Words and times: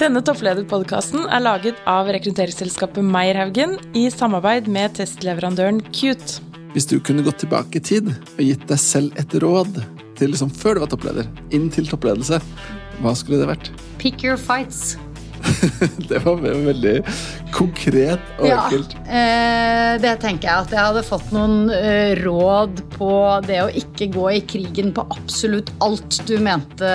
Denne 0.00 0.22
topplederpodkasten 0.24 1.26
er 1.28 1.42
laget 1.44 1.80
av 1.84 2.08
rekrutteringsselskapet 2.08 3.04
Meierhaugen 3.04 3.74
i 3.92 4.06
samarbeid 4.08 4.70
med 4.72 4.94
testleverandøren 4.96 5.82
Cute. 5.92 6.40
Hvis 6.72 6.88
du 6.88 6.94
kunne 7.04 7.20
gått 7.26 7.42
tilbake 7.42 7.76
i 7.76 7.84
tid 7.84 8.08
og 8.08 8.40
gitt 8.40 8.64
deg 8.70 8.80
selv 8.80 9.20
et 9.20 9.36
råd 9.44 9.82
til 10.16 10.32
liksom 10.32 10.48
før 10.56 10.78
du 10.78 10.82
var 10.86 10.92
toppleder, 10.94 11.28
inn 11.52 11.68
til 11.68 11.84
toppledelse, 11.90 12.40
hva 13.04 13.12
skulle 13.12 13.42
det 13.42 13.50
vært? 13.52 13.68
Pick 14.00 14.24
your 14.24 14.40
fights. 14.40 14.96
det 16.10 16.20
var 16.24 16.40
veldig 16.42 16.94
konkret 17.54 18.22
og 18.38 18.48
ja, 18.48 18.60
enkelt. 18.66 18.94
Eh, 19.06 19.94
det 20.02 20.14
tenker 20.22 20.48
jeg 20.48 20.66
at 20.66 20.74
jeg 20.74 20.86
hadde 20.90 21.04
fått 21.06 21.32
noen 21.34 21.72
eh, 21.74 22.14
råd 22.20 22.84
på 22.94 23.10
det 23.46 23.60
å 23.64 23.72
ikke 23.82 24.10
gå 24.14 24.28
i 24.36 24.40
krigen 24.48 24.94
på 24.96 25.06
absolutt 25.16 25.72
alt 25.84 26.20
du 26.28 26.36
mente 26.42 26.94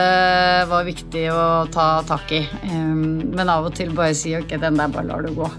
var 0.69 0.87
viktig 0.87 1.27
å 1.33 1.45
ta 1.73 1.89
tak 2.07 2.33
i. 2.35 2.43
Eh, 2.45 2.81
men 2.95 3.51
av 3.51 3.69
og 3.69 3.77
til 3.77 3.93
bare 3.95 4.15
si 4.17 4.35
ok, 4.37 4.57
den 4.61 4.81
der 4.81 4.91
bare 4.93 5.09
lar 5.11 5.25
du 5.25 5.33
gå. 5.37 5.51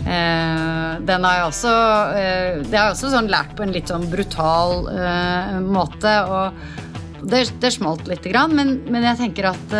Eh, 0.00 0.92
den 1.04 1.24
har 1.26 1.34
jeg 1.36 1.48
også 1.50 1.72
eh, 2.16 2.60
Det 2.64 2.72
har 2.72 2.86
jeg 2.88 2.94
også 2.94 3.10
sånn 3.12 3.28
lært 3.28 3.52
på 3.56 3.66
en 3.66 3.74
litt 3.74 3.90
sånn 3.92 4.06
brutal 4.08 4.86
eh, 4.94 5.58
måte. 5.60 6.14
Og 6.24 7.26
det, 7.28 7.44
det 7.60 7.72
smalt 7.74 8.08
lite 8.08 8.32
grann, 8.32 8.54
men, 8.56 8.78
men, 8.88 9.04
jeg 9.10 9.20
tenker 9.20 9.50
at 9.50 9.74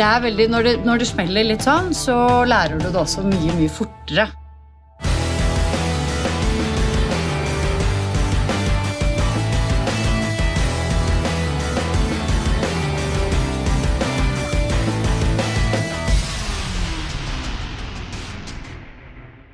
det 0.00 0.06
er 0.08 0.20
veldig 0.24 0.44
når 0.48 0.62
det, 0.64 0.72
når 0.88 1.02
det 1.02 1.06
smeller 1.10 1.44
litt 1.44 1.64
sånn, 1.66 1.90
så 1.92 2.14
lærer 2.48 2.78
du 2.80 2.86
det 2.88 2.96
også 2.96 3.20
mye, 3.26 3.52
mye 3.58 3.68
fortere. 3.68 4.30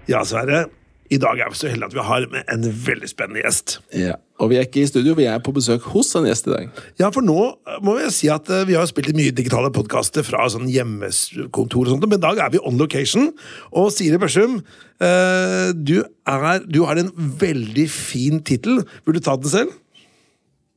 Ja, 0.07 0.23
Sverre. 0.23 0.69
I 1.13 1.19
dag 1.23 1.39
er 1.39 1.51
vi 1.53 1.59
så 1.59 1.69
heldige 1.71 1.91
at 1.91 1.95
vi 1.95 2.05
har 2.09 2.25
med 2.33 2.49
en 2.53 2.65
veldig 2.87 3.09
spennende 3.11 3.43
gjest. 3.45 3.77
Ja, 3.95 4.17
Og 4.43 4.51
vi 4.51 4.59
er 4.59 4.67
ikke 4.67 4.83
i 4.83 4.89
studio, 4.91 5.15
vi 5.17 5.25
er 5.31 5.39
på 5.41 5.55
besøk 5.55 5.87
hos 5.95 6.11
en 6.19 6.27
gjest 6.29 6.49
i 6.49 6.53
dag. 6.53 6.81
Ja, 7.01 7.09
for 7.15 7.25
nå 7.25 7.39
må 7.87 7.95
vi 7.97 8.11
si 8.13 8.29
at 8.33 8.51
eh, 8.53 8.67
vi 8.69 8.77
har 8.77 8.89
spilt 8.91 9.15
mye 9.17 9.35
digitale 9.35 9.71
podkaster 9.73 10.27
fra 10.27 10.45
sånn 10.53 10.69
hjemmekontor 10.73 11.87
og 11.87 11.95
sånt, 11.95 12.09
men 12.11 12.19
i 12.19 12.25
dag 12.27 12.43
er 12.45 12.53
vi 12.53 12.61
on 12.67 12.77
location. 12.81 13.31
Og 13.73 13.89
Siri 13.95 14.19
Børsum, 14.21 14.59
eh, 15.01 15.73
du, 15.73 15.99
er, 16.29 16.67
du 16.67 16.83
har 16.89 17.01
en 17.01 17.13
veldig 17.17 17.87
fin 17.93 18.43
tittel. 18.45 18.83
Vil 19.07 19.19
du 19.19 19.23
ta 19.25 19.39
den 19.41 19.53
selv? 19.53 19.77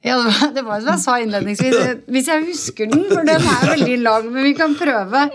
Ja, 0.05 0.15
det 0.55 0.63
var 0.63 0.79
som 0.79 0.93
jeg 0.93 1.03
sa 1.03 1.17
innledningsvis. 1.19 1.79
Hvis 2.13 2.29
jeg 2.31 2.45
husker 2.47 2.87
den, 2.91 3.09
for 3.09 3.25
den 3.27 3.43
er 3.43 3.65
veldig 3.73 3.97
lang, 4.05 4.29
men 4.31 4.47
vi 4.47 4.53
kan 4.55 4.77
prøve. 4.79 5.25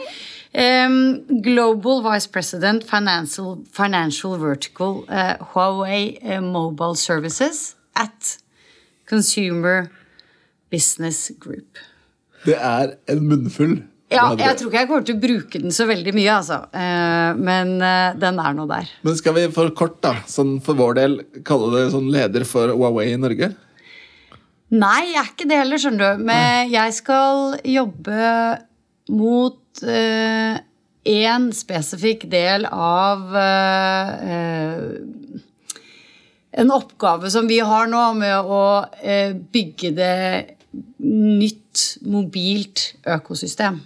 Um, 0.55 1.27
Global 1.43 2.01
Vice 2.03 2.29
President 2.29 2.85
Financial, 2.85 3.65
Financial 3.73 4.37
Vertical 4.39 5.05
uh, 5.09 5.35
Huawei 5.51 6.17
uh, 6.23 6.41
Mobile 6.41 6.95
Services 6.95 7.75
at 7.97 8.39
Consumer 9.11 9.91
Business 10.71 11.33
Group. 11.41 11.79
Det 12.45 12.55
er 12.55 12.95
en 13.11 13.25
munnfull. 13.27 13.81
Ja, 14.15 14.29
jeg 14.39 14.61
tror 14.61 14.71
ikke 14.71 14.79
jeg 14.79 14.89
kommer 14.93 15.09
til 15.09 15.17
å 15.17 15.23
bruke 15.25 15.59
den 15.59 15.75
så 15.75 15.89
veldig 15.91 16.15
mye, 16.15 16.37
altså. 16.37 16.61
Uh, 16.71 17.35
men 17.35 17.75
den 18.23 18.39
er 18.39 18.55
nå 18.55 18.69
der. 18.71 18.93
Men 19.03 19.19
skal 19.19 19.35
vi 19.35 19.49
for 19.57 19.75
kort, 19.75 19.99
da, 20.07 20.21
sånn 20.31 20.61
for 20.63 20.79
vår 20.79 20.95
del, 21.01 21.19
kalle 21.43 21.73
det 21.75 21.89
sånn 21.97 22.07
leder 22.15 22.47
for 22.47 22.71
Huawei 22.77 23.09
i 23.11 23.19
Norge? 23.19 23.51
Nei, 24.71 25.01
jeg 25.11 25.19
er 25.19 25.35
ikke 25.35 25.51
det 25.51 25.61
heller, 25.65 25.83
skjønner 25.83 26.15
du. 26.15 26.25
Men 26.31 26.71
jeg 26.71 26.95
skal 27.01 27.59
jobbe 27.67 28.31
mot 29.11 29.59
én 29.83 31.49
uh, 31.49 31.55
spesifikk 31.55 32.29
del 32.33 32.67
av 32.71 33.25
uh, 33.35 34.83
en 36.55 36.71
oppgave 36.71 37.31
som 37.35 37.49
vi 37.51 37.59
har 37.59 37.89
nå 37.91 38.05
med 38.21 38.39
å 38.47 38.65
bygge 39.51 39.91
det 39.97 40.19
nytt 41.03 41.83
mobilt 42.07 42.93
økosystem. 43.11 43.81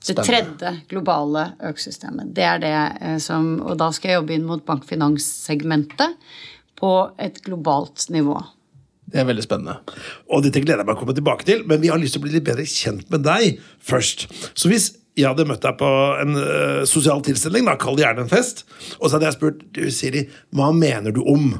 Det 0.00 0.16
tredje 0.24 0.72
globale 0.90 1.52
økosystemet. 1.68 2.32
Det 2.34 2.46
er 2.48 2.58
det 2.62 3.20
som 3.22 3.60
Og 3.60 3.76
da 3.78 3.90
skal 3.92 4.10
jeg 4.10 4.18
jobbe 4.18 4.34
inn 4.34 4.46
mot 4.48 4.64
bankfinanssegmentet 4.66 6.16
på 6.80 6.92
et 7.20 7.42
globalt 7.44 8.08
nivå. 8.10 8.38
Det 9.10 9.20
er 9.20 9.26
veldig 9.26 9.44
spennende. 9.44 9.76
Og 10.30 10.44
dette 10.44 10.62
gleder 10.62 10.84
jeg 10.84 10.88
meg 10.88 10.96
å 10.96 11.00
komme 11.00 11.16
tilbake 11.16 11.46
til, 11.48 11.64
men 11.66 11.82
vi 11.82 11.90
har 11.90 11.98
lyst 12.00 12.14
til 12.14 12.22
å 12.22 12.26
bli 12.26 12.36
litt 12.36 12.46
bedre 12.46 12.66
kjent 12.68 13.08
med 13.10 13.24
deg 13.26 13.58
først. 13.82 14.28
Så 14.54 14.70
hvis 14.70 14.92
jeg 15.18 15.26
hadde 15.26 15.46
møtt 15.48 15.64
deg 15.64 15.78
på 15.80 15.88
en 16.22 16.36
uh, 16.38 16.82
sosial 16.88 17.22
tilstelning, 17.26 17.66
da, 17.66 17.78
kall 17.80 17.98
det 17.98 18.06
gjerne 18.06 18.26
en 18.26 18.30
fest, 18.30 18.64
og 18.98 19.08
så 19.08 19.16
hadde 19.16 19.28
jeg 19.28 19.38
spurt 19.38 19.64
du 19.76 19.82
Siri, 19.94 20.26
hva 20.56 20.70
mener 20.76 21.14
du 21.14 21.22
om? 21.24 21.50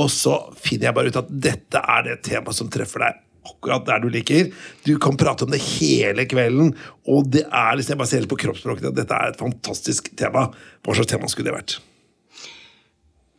Og 0.00 0.08
så 0.08 0.38
finner 0.56 0.88
jeg 0.88 0.96
bare 0.96 1.12
ut 1.12 1.20
at 1.20 1.30
dette 1.48 1.82
er 1.94 2.06
det 2.06 2.22
temaet 2.24 2.56
som 2.56 2.70
treffer 2.72 3.04
deg 3.04 3.20
akkurat 3.42 3.86
der 3.86 4.02
du 4.02 4.08
liker. 4.12 4.50
Du 4.86 4.94
kan 5.02 5.16
prate 5.18 5.44
om 5.44 5.52
det 5.52 5.60
hele 5.60 6.24
kvelden, 6.30 6.72
og 7.10 7.30
det 7.34 7.44
er 7.48 7.76
liksom, 7.76 7.96
jeg 7.96 8.02
bare 8.02 8.12
ser 8.12 8.28
på 8.30 8.38
kroppsspråket 8.44 8.92
at 8.92 9.00
dette 9.00 9.18
er 9.18 9.32
et 9.32 9.40
fantastisk 9.40 10.12
tema. 10.18 10.48
Hva 10.82 10.96
slags 10.96 11.10
tema 11.12 11.30
skulle 11.30 11.50
det 11.50 11.58
vært? 11.58 11.80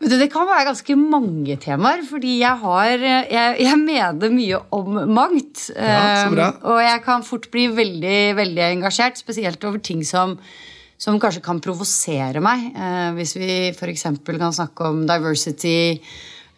Det 0.04 0.28
kan 0.32 0.48
være 0.50 0.68
ganske 0.68 0.96
mange 1.00 1.56
temaer, 1.62 2.04
fordi 2.08 2.38
jeg 2.42 2.60
har 2.64 2.92
Jeg, 3.04 3.56
jeg 3.60 3.80
mener 3.80 4.34
mye 4.34 4.60
om 4.76 5.00
mangt. 5.14 5.70
Ja. 5.76 6.28
Um, 6.28 6.38
og 6.72 6.82
jeg 6.84 7.02
kan 7.06 7.24
fort 7.24 7.50
bli 7.54 7.68
veldig, 7.72 8.36
veldig 8.38 8.64
engasjert, 8.72 9.18
spesielt 9.20 9.64
over 9.64 9.80
ting 9.80 10.04
som, 10.08 10.36
som 10.98 11.20
kanskje 11.20 11.44
kan 11.46 11.62
provosere 11.64 12.44
meg. 12.44 12.72
Uh, 12.76 13.12
hvis 13.18 13.36
vi 13.38 13.52
f.eks. 13.72 14.08
kan 14.26 14.56
snakke 14.56 14.90
om 14.92 15.06
diversity, 15.08 16.00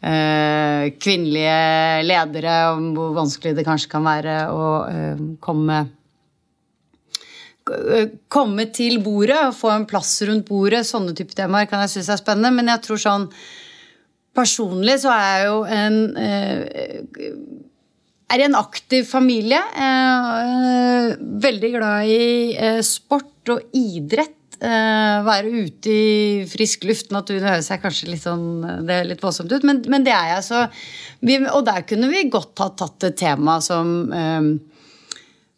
uh, 0.01 0.89
kvinnelige 0.97 2.05
ledere, 2.07 2.57
om 2.73 2.93
hvor 2.97 3.13
vanskelig 3.19 3.55
det 3.57 3.67
kanskje 3.67 3.93
kan 3.93 4.07
være 4.07 4.39
å 4.53 4.65
uh, 4.89 5.29
komme 5.43 5.85
komme 8.29 8.67
til 8.73 8.99
bordet 9.03 9.39
og 9.47 9.55
få 9.57 9.71
en 9.73 9.87
plass 9.89 10.19
rundt 10.27 10.47
bordet. 10.49 10.85
Sånne 10.87 11.15
type 11.17 11.35
temaer 11.37 11.69
kan 11.69 11.81
jeg 11.85 11.97
synes 11.97 12.11
er 12.13 12.21
spennende. 12.21 12.53
Men 12.53 12.73
jeg 12.73 12.85
tror 12.85 13.01
sånn 13.01 13.29
Personlig 14.35 14.97
så 14.99 15.13
er 15.15 15.27
jeg 15.31 15.43
jo 15.47 15.59
en 15.71 15.93
eh, 16.19 17.27
er 18.35 18.41
i 18.41 18.43
en 18.49 18.57
aktiv 18.59 19.05
familie. 19.07 19.61
Eh, 19.79 21.13
veldig 21.45 21.69
glad 21.71 22.09
i 22.11 22.25
eh, 22.51 22.81
sport 22.83 23.53
og 23.53 23.77
idrett. 23.79 24.33
Være 24.55 25.49
ute 25.51 25.91
i 25.91 26.43
frisk 26.47 26.85
luft. 26.87 27.09
Naturen 27.11 27.43
høres 27.47 27.67
jeg 27.69 27.81
kanskje 27.83 28.07
litt 28.07 28.23
sånn 28.23 28.63
Det 28.87 28.95
er 28.95 29.07
litt 29.07 29.23
voldsomt 29.23 29.51
ut, 29.51 29.65
men, 29.67 29.81
men 29.91 30.03
det 30.03 30.13
er 30.15 30.29
jeg. 30.33 30.45
Så 30.47 30.61
og 31.51 31.65
der 31.67 31.83
kunne 31.87 32.07
vi 32.09 32.23
godt 32.31 32.63
ha 32.63 32.69
tatt 32.79 33.07
et 33.07 33.17
tema 33.19 33.57
som 33.63 34.07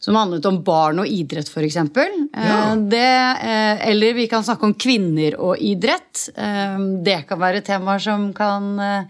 som 0.08 0.16
handlet 0.16 0.46
om 0.48 0.62
barn 0.64 1.02
og 1.04 1.10
idrett, 1.12 1.50
f.eks. 1.52 1.76
Ja. 1.76 2.60
Eh, 2.72 3.90
eller 3.90 4.14
vi 4.16 4.30
kan 4.32 4.46
snakke 4.48 4.64
om 4.70 4.76
kvinner 4.80 5.36
og 5.36 5.60
idrett. 5.60 6.30
Eh, 6.32 6.78
det 7.04 7.18
kan 7.28 7.42
være 7.42 7.60
temaer 7.68 8.00
som 8.00 8.30
kan 8.38 8.70
eh, 8.80 9.04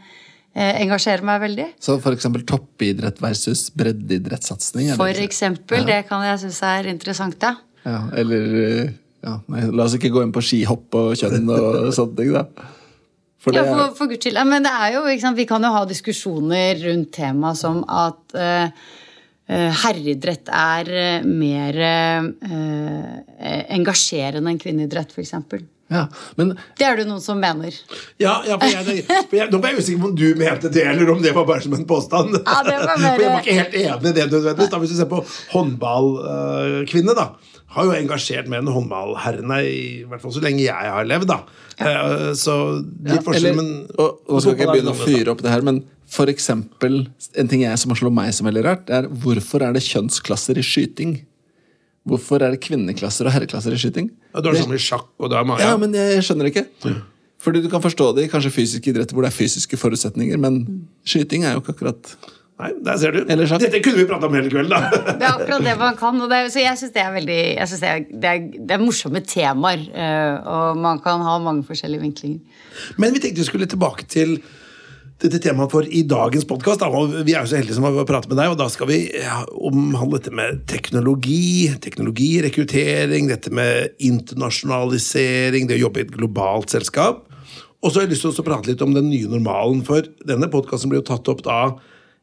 engasjere 0.55 1.21
meg 1.29 1.43
veldig. 1.45 1.69
Så 1.77 1.99
f.eks. 2.01 2.25
toppidrett 2.49 3.21
versus 3.21 3.67
breddeidrettssatsing? 3.77 4.89
Eksempel. 5.21 5.83
Ja. 5.83 5.91
Det 5.91 6.01
kan 6.09 6.25
jeg 6.25 6.41
synes 6.47 6.63
er 6.65 6.89
interessant, 6.95 7.45
ja. 7.45 7.53
ja 7.85 8.01
eller 8.17 8.49
ja, 8.57 9.37
nei, 9.53 9.69
La 9.69 9.85
oss 9.85 10.01
ikke 10.01 10.15
gå 10.17 10.25
inn 10.25 10.33
på 10.33 10.41
skihopp 10.49 10.97
og 10.97 11.13
kjønn 11.21 11.45
og 11.45 11.81
sånne 11.99 12.23
ting, 12.23 12.33
da. 12.41 12.47
For 13.37 13.53
det... 13.53 13.61
Ja, 13.61 13.69
for, 13.69 13.99
for 14.01 14.09
guds 14.09 14.25
skyld. 14.25 14.41
Men 14.49 14.65
det 14.65 14.73
er 14.73 14.97
jo, 14.97 15.05
vi 15.37 15.45
kan 15.45 15.61
jo 15.61 15.77
ha 15.77 15.85
diskusjoner 15.85 16.87
rundt 16.89 17.13
temaet 17.21 17.61
som 17.61 17.85
at 17.85 18.33
uh, 18.33 18.71
Eh, 18.73 19.06
herreidrett 19.47 20.49
er 20.51 20.89
eh, 20.91 21.23
mer 21.23 21.79
eh, 21.79 22.27
engasjerende 23.77 24.51
enn 24.51 24.59
kvinneidrett, 24.59 25.15
f.eks. 25.15 25.33
Ja, 25.87 26.03
men... 26.35 26.49
Det 26.75 26.83
er 26.83 26.97
det 26.99 27.05
noen 27.07 27.21
som 27.23 27.39
mener. 27.39 27.75
Ja, 28.19 28.41
ja 28.43 28.57
for 28.59 28.67
jeg, 28.67 29.05
for 29.07 29.37
jeg, 29.37 29.47
Nå 29.53 29.59
ble 29.63 29.71
jeg 29.71 29.85
usikker 29.85 30.01
på 30.01 30.09
om 30.09 30.17
du 30.19 30.25
mente 30.35 30.71
det, 30.73 30.83
eller 30.83 31.13
om 31.13 31.21
det 31.23 31.31
var 31.35 31.47
bare 31.47 31.63
som 31.63 31.77
en 31.77 31.85
påstand. 31.87 32.35
Ja, 32.41 32.57
det 32.67 32.75
var 32.81 32.89
bare... 32.91 33.13
For 33.15 33.23
jeg 33.23 33.31
var 33.31 33.45
ikke 33.45 33.55
helt 33.61 33.77
enig 33.79 34.11
i 34.11 34.17
det 34.17 34.25
nødvendigvis. 34.33 34.73
Da, 34.73 34.81
hvis 34.83 34.91
du 34.91 34.97
ser 34.99 35.07
på 35.11 35.21
håndballkvinne, 35.53 37.15
da. 37.15 37.29
Har 37.77 37.87
jo 37.87 37.95
engasjert 37.95 38.51
mer 38.51 38.65
enn 38.65 38.73
håndballherrene, 38.73 39.61
i 39.63 40.03
hvert 40.09 40.23
fall 40.23 40.35
så 40.35 40.43
lenge 40.43 40.65
jeg 40.65 40.91
har 40.97 41.07
levd. 41.07 41.31
da. 41.31 41.39
Ja. 41.79 42.03
Så 42.35 42.57
litt 42.81 43.21
ja, 43.21 43.23
forskjell, 43.23 43.53
men 43.55 43.71
og, 43.95 44.23
Nå 44.27 44.41
skal 44.41 44.57
ikke 44.57 44.65
jeg 44.65 44.75
begynne 44.75 44.95
å 44.95 44.99
fyre 44.99 45.35
opp 45.35 45.43
det 45.45 45.55
her, 45.55 45.63
men 45.63 45.85
for 46.07 46.31
eksempel, 46.31 47.01
en 47.35 47.49
ting 47.51 47.65
jeg 47.65 47.79
som 47.81 47.91
har 47.91 47.99
slått 47.99 48.15
meg 48.15 48.31
som 48.35 48.47
veldig 48.47 48.63
rart, 48.63 48.91
er 48.93 49.09
hvorfor 49.11 49.65
er 49.65 49.75
det 49.75 49.83
kjønnsklasser 49.83 50.59
i 50.59 50.63
skyting? 50.63 51.17
Hvorfor 52.07 52.39
er 52.39 52.55
det 52.55 52.61
kvinneklasser 52.63 53.27
og 53.27 53.35
herreklasser 53.35 53.75
i 53.75 53.81
skyting? 53.81 54.07
Ja, 54.31 54.39
Du 54.39 54.47
har 54.47 54.55
det 54.55 54.63
samme 54.63 54.79
i 54.79 54.83
sjakk 54.83 55.09
og 55.19 55.31
dame. 55.33 55.57
Ja. 55.59 55.73
ja, 55.73 55.81
men 55.81 55.95
jeg 55.97 56.23
skjønner 56.23 56.47
ikke. 56.47 56.63
Mm. 56.85 57.01
Fordi 57.43 57.61
du 57.61 57.69
kan 57.69 57.83
forstå 57.83 58.13
det 58.15 58.25
i 58.25 58.31
kanskje 58.31 58.53
fysiske 58.55 58.89
idretter 58.93 59.17
hvor 59.17 59.27
det 59.27 59.33
er 59.33 59.35
fysiske 59.37 59.77
forutsetninger, 59.77 60.39
men 60.41 60.63
skyting 61.05 61.43
er 61.45 61.57
jo 61.57 61.63
ikke 61.65 61.75
akkurat 61.77 62.15
Nei, 62.57 62.71
der 62.81 62.95
ser 62.97 63.13
du. 63.13 63.19
Dette 63.29 63.79
kunne 63.85 63.99
vi 63.99 64.05
prata 64.09 64.25
om 64.25 64.33
hele 64.33 64.49
kvelden, 64.49 64.71
da. 64.73 65.01
Det 65.19 65.25
er 65.27 65.35
akkurat 65.35 65.61
det 65.61 65.75
man 65.77 65.97
kan. 65.99 66.15
Og 66.25 66.31
det, 66.31 66.39
så 66.49 66.63
jeg 66.63 66.79
syns 66.79 66.93
det 66.95 67.03
er 67.03 67.11
veldig 67.13 67.35
jeg 67.37 67.69
synes 67.69 67.83
det, 67.83 67.91
er, 67.91 68.05
det, 68.09 68.31
er, 68.31 68.47
det 68.71 68.73
er 68.73 68.81
morsomme 68.81 69.21
temaer. 69.21 69.83
eh, 69.93 70.47
og 70.55 70.79
man 70.81 70.97
kan 71.03 71.21
ha 71.21 71.35
mange 71.43 71.67
forskjellige 71.67 72.01
vinklinger. 72.01 72.63
Men 72.97 73.13
vi 73.13 73.21
tenkte 73.21 73.43
vi 73.43 73.45
skulle 73.51 73.69
tilbake 73.69 74.07
til 74.09 74.39
dette 75.21 75.39
temaet 75.41 75.73
for 75.73 75.87
i 75.89 76.03
dagens 76.05 76.45
podkast. 76.45 76.83
Vi 77.25 77.33
er 77.33 77.41
jo 77.41 77.49
så 77.49 77.57
heldige 77.57 77.77
som 77.77 77.87
har 77.87 78.05
pratet 78.05 78.29
med 78.29 78.37
deg, 78.37 78.51
og 78.53 78.59
da 78.59 78.67
skal 78.69 78.89
vi 78.91 78.99
omhandle 79.65 80.19
dette 80.19 80.33
med 80.35 80.61
teknologi, 80.69 81.71
teknologirekruttering, 81.81 83.31
dette 83.31 83.53
med 83.53 83.97
internasjonalisering, 83.97 85.65
det 85.69 85.79
å 85.79 85.85
jobbe 85.87 86.03
i 86.03 86.05
et 86.05 86.13
globalt 86.13 86.75
selskap. 86.75 87.25
Og 87.81 87.89
så 87.89 87.99
har 87.99 88.07
jeg 88.07 88.13
lyst 88.13 88.27
til 88.27 88.43
å 88.43 88.45
prate 88.45 88.69
litt 88.69 88.83
om 88.85 88.93
den 88.93 89.09
nye 89.09 89.29
normalen, 89.31 89.81
for 89.85 90.05
denne 90.27 90.49
podkasten 90.53 90.93
blir 90.93 91.01
jo 91.01 91.09
tatt 91.09 91.33
opp 91.33 91.41
da 91.45 91.61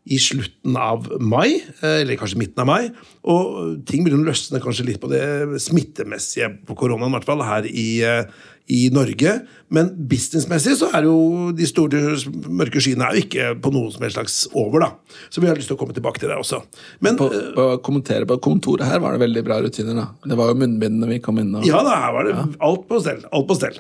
i 0.05 0.19
slutten 0.21 0.77
av 0.77 1.07
mai, 1.23 1.63
eh, 1.81 2.03
eller 2.03 2.19
kanskje 2.21 2.39
midten 2.39 2.61
av 2.61 2.69
mai. 2.69 2.91
Og 3.25 3.79
ting 3.89 4.05
begynner 4.05 4.27
å 4.27 4.31
løsne 4.31 4.61
kanskje 4.61 4.87
litt 4.91 5.01
på 5.01 5.09
det 5.09 5.23
smittemessige 5.65 6.51
på 6.69 6.77
koronaen, 6.77 7.09
i 7.09 7.17
hvert 7.17 7.31
fall 7.31 7.43
her 7.43 7.65
i, 7.65 8.03
eh, 8.05 8.25
i 8.73 8.89
Norge. 8.95 9.33
Men 9.75 9.91
businessmessig 10.09 10.77
så 10.79 10.89
er 10.97 11.05
jo 11.09 11.17
de 11.57 11.67
store 11.69 12.15
mørke 12.49 12.81
skyene 12.83 13.05
er 13.09 13.19
jo 13.19 13.25
ikke 13.27 13.49
på 13.65 13.73
noen 13.75 13.91
som 13.93 14.05
helst 14.07 14.17
slags 14.17 14.37
over, 14.57 14.87
da. 14.87 15.19
Så 15.33 15.43
vi 15.45 15.51
har 15.51 15.59
lyst 15.59 15.69
til 15.69 15.77
å 15.77 15.81
komme 15.81 15.97
tilbake 15.97 16.23
til 16.23 16.31
det 16.33 16.39
også. 16.41 16.63
Men 17.05 17.19
På, 17.21 17.29
eh, 17.33 17.51
på 17.57 17.67
kommentere 17.85 18.29
på 18.29 18.39
kontoret 18.45 18.89
her 18.89 19.03
var 19.05 19.13
det 19.17 19.25
veldig 19.25 19.45
bra 19.45 19.61
rutiner. 19.61 19.95
da 19.95 20.07
Det 20.25 20.39
var 20.39 20.53
jo 20.53 20.61
munnbindene 20.63 21.09
vi 21.09 21.21
kom 21.21 21.39
inn 21.43 21.55
og 21.55 21.67
ja 21.69 21.83
da, 21.85 21.99
her 22.07 22.17
var 22.17 22.25
det 22.25 22.37
alt 22.61 22.89
på 22.89 23.01
stell. 23.03 23.21
Alt 23.33 23.49
på 23.51 23.59
stell. 23.59 23.79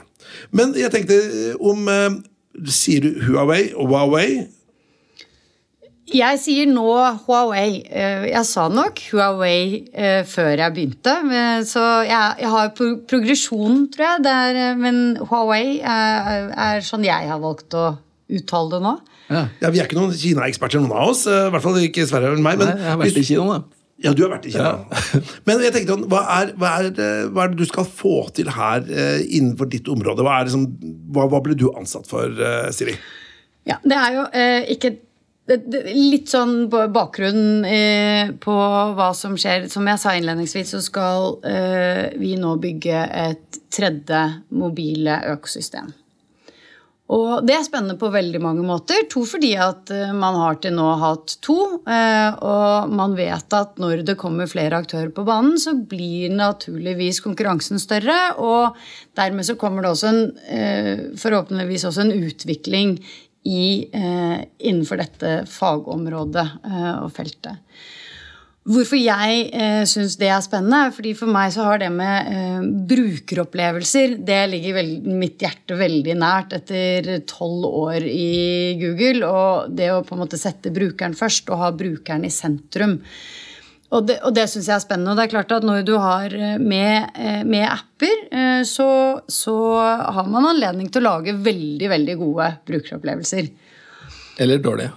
Men 0.52 0.74
jeg 0.74 0.92
tenkte 0.92 1.20
om 1.60 1.88
eh, 1.88 2.20
Sier 2.70 3.00
du 3.02 3.16
Huawei 3.26 3.72
og 3.74 3.88
Huawei? 3.90 4.44
Jeg 6.12 6.36
sier 6.42 6.68
nå 6.68 6.84
Huawei. 7.24 7.80
Eh, 7.88 8.26
Jeg 8.28 8.44
sa 8.44 8.66
nok 8.68 8.98
Huawei 9.08 9.86
eh, 9.96 10.20
før 10.28 10.50
jeg 10.60 10.74
begynte. 10.76 11.14
Så 11.64 11.80
jeg, 12.04 12.48
har 12.52 12.72
pro 12.76 12.90
progresjon, 13.08 13.86
tror 13.94 14.04
jeg. 14.10 14.24
Det 14.26 14.34
er, 14.42 14.58
eh, 14.66 14.74
men 14.76 14.98
Huawei 15.30 15.78
er, 15.80 16.50
er 16.52 16.84
sånn 16.84 17.06
jeg 17.08 17.30
har 17.30 17.40
valgt 17.40 17.72
å 17.80 17.86
uttale 18.34 18.74
det 18.76 18.82
nå. 18.84 18.92
Ja. 19.30 19.46
Ja, 19.62 19.70
Vi 19.72 19.80
er 19.80 19.88
ikke 19.88 19.96
noen 19.96 20.12
Kina-eksperter, 20.12 20.82
noen 20.84 20.92
av 20.92 21.14
oss. 21.14 21.24
I 21.30 21.38
hvert 21.54 21.64
fall 21.64 21.80
ikke 21.86 22.04
Sverre 22.10 22.34
eller 22.34 22.44
meg. 22.44 22.60
Men 22.60 22.74
Nei, 22.74 22.76
jeg 22.84 22.90
har 22.92 23.00
vært 23.00 23.22
i 23.22 23.24
Kina, 23.30 23.46
da. 23.54 23.80
Ja, 24.04 24.12
du 24.12 24.20
har 24.26 24.34
vært 24.34 24.50
i 24.50 24.52
Kina. 24.52 24.74
Men 25.48 25.64
jeg 25.64 25.72
tenkte, 25.78 25.94
sånn, 25.96 26.04
hva 26.12 26.20
er, 26.36 26.52
hva, 26.60 26.74
er, 26.82 26.90
det- 26.92 27.08
hva 27.32 27.46
er 27.46 27.54
det 27.54 27.62
du 27.62 27.68
skal 27.70 27.88
få 27.88 28.26
til 28.36 28.52
her 28.52 28.84
innenfor 29.24 29.72
ditt 29.72 29.88
område? 29.88 30.20
Hva, 30.26 30.36
er 30.42 30.50
det 30.50 30.52
som, 30.58 30.68
hva, 31.16 31.24
hva 31.32 31.40
ble 31.46 31.56
du 31.56 31.70
ansatt 31.72 32.04
for, 32.10 32.28
Siri? 32.76 32.98
Ja, 33.64 33.78
det 33.80 33.96
er 33.96 34.16
jo 34.18 34.24
eh, 34.36 34.68
ikke 34.76 34.90
Litt 35.44 36.30
sånn 36.32 36.70
bakgrunnen 36.72 36.94
bakgrunn 36.94 37.66
eh, 37.68 38.30
på 38.40 38.54
hva 38.96 39.10
som 39.12 39.34
skjer. 39.36 39.66
Som 39.68 39.84
jeg 39.90 40.00
sa 40.00 40.14
innledningsvis, 40.16 40.70
så 40.72 40.80
skal 40.80 41.34
eh, 41.44 42.14
vi 42.16 42.32
nå 42.40 42.54
bygge 42.62 43.02
et 43.04 43.58
tredje 43.68 44.22
mobile 44.56 45.18
økosystem. 45.34 45.92
Og 47.12 47.44
det 47.44 47.52
er 47.58 47.66
spennende 47.66 47.98
på 48.00 48.08
veldig 48.08 48.40
mange 48.40 48.64
måter. 48.64 49.02
To 49.12 49.26
fordi 49.28 49.50
at 49.60 49.92
eh, 49.92 50.14
man 50.16 50.38
har 50.40 50.56
til 50.64 50.72
nå 50.78 50.86
hatt 51.02 51.36
to. 51.44 51.58
Og 51.84 52.94
man 52.96 53.12
vet 53.18 53.58
at 53.58 53.76
når 53.76 54.06
det 54.08 54.16
kommer 54.16 54.48
flere 54.48 54.80
aktører 54.80 55.12
på 55.12 55.26
banen, 55.28 55.60
så 55.60 55.76
blir 55.76 56.32
naturligvis 56.32 57.20
konkurransen 57.26 57.82
større. 57.84 58.16
Og 58.40 58.80
dermed 59.20 59.44
så 59.44 59.58
kommer 59.60 59.84
det 59.84 59.92
også 59.92 60.14
en, 60.14 60.24
forhåpentligvis 61.20 61.84
også 61.90 62.06
en 62.08 62.16
utvikling 62.16 62.96
i, 63.44 63.88
eh, 63.92 64.38
innenfor 64.58 65.00
dette 65.00 65.34
fagområdet 65.50 66.48
eh, 66.64 66.94
og 67.04 67.12
feltet. 67.14 67.60
Hvorfor 68.64 68.96
jeg 68.96 69.48
eh, 69.52 69.82
syns 69.84 70.14
det 70.16 70.30
er 70.32 70.40
spennende, 70.40 70.88
fordi 70.96 71.10
for 71.18 71.28
meg 71.28 71.50
så 71.52 71.66
har 71.66 71.82
det 71.82 71.90
med 71.92 72.30
eh, 72.32 72.62
brukeropplevelser 72.88 74.14
Det 74.24 74.38
ligger 74.54 74.78
veld, 74.78 75.08
mitt 75.20 75.44
hjerte 75.44 75.76
veldig 75.76 76.14
nært 76.16 76.54
etter 76.56 77.10
tolv 77.28 77.66
år 77.68 78.06
i 78.08 78.78
Google. 78.80 79.28
Og 79.28 79.74
det 79.76 79.90
å 79.92 80.00
på 80.06 80.16
en 80.16 80.24
måte 80.24 80.40
sette 80.40 80.72
brukeren 80.72 81.16
først 81.18 81.52
og 81.52 81.60
ha 81.60 81.74
brukeren 81.76 82.24
i 82.24 82.32
sentrum. 82.32 82.96
Og 83.94 84.08
det, 84.08 84.16
og 84.26 84.34
det 84.34 84.48
syns 84.50 84.66
jeg 84.68 84.74
er 84.74 84.82
spennende. 84.82 85.12
Og 85.12 85.18
det 85.18 85.26
er 85.26 85.32
klart 85.36 85.54
at 85.54 85.66
når 85.66 85.84
du 85.86 85.94
har 86.02 86.34
eh, 86.34 86.56
med, 86.58 87.14
eh, 87.14 87.42
med 87.46 87.66
apper, 87.68 88.24
eh, 88.34 88.62
så, 88.66 88.88
så 89.30 89.54
har 89.78 90.28
man 90.30 90.50
anledning 90.50 90.90
til 90.90 91.04
å 91.04 91.12
lage 91.12 91.36
veldig, 91.46 91.90
veldig 91.92 92.16
gode 92.18 92.50
brukeropplevelser. 92.70 93.50
Eller 94.42 94.62
dårlige. 94.62 94.90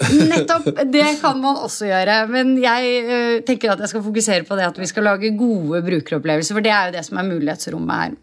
Nettopp! 0.00 0.70
Det 0.88 1.04
kan 1.20 1.36
man 1.42 1.60
også 1.60 1.90
gjøre. 1.90 2.22
Men 2.32 2.54
jeg 2.62 3.44
tenker 3.48 3.74
at 3.74 3.84
jeg 3.84 3.92
skal 3.92 4.06
fokusere 4.06 4.48
på 4.48 4.56
det 4.56 4.70
at 4.70 4.80
vi 4.80 4.88
skal 4.88 5.04
lage 5.10 5.34
gode 5.36 5.82
brukeropplevelser. 5.84 6.56
For 6.56 6.64
det 6.64 6.72
er 6.72 6.88
jo 6.88 6.96
det 6.96 7.04
som 7.04 7.20
er 7.20 7.28
mulighetsrommet 7.28 8.00
her. 8.00 8.16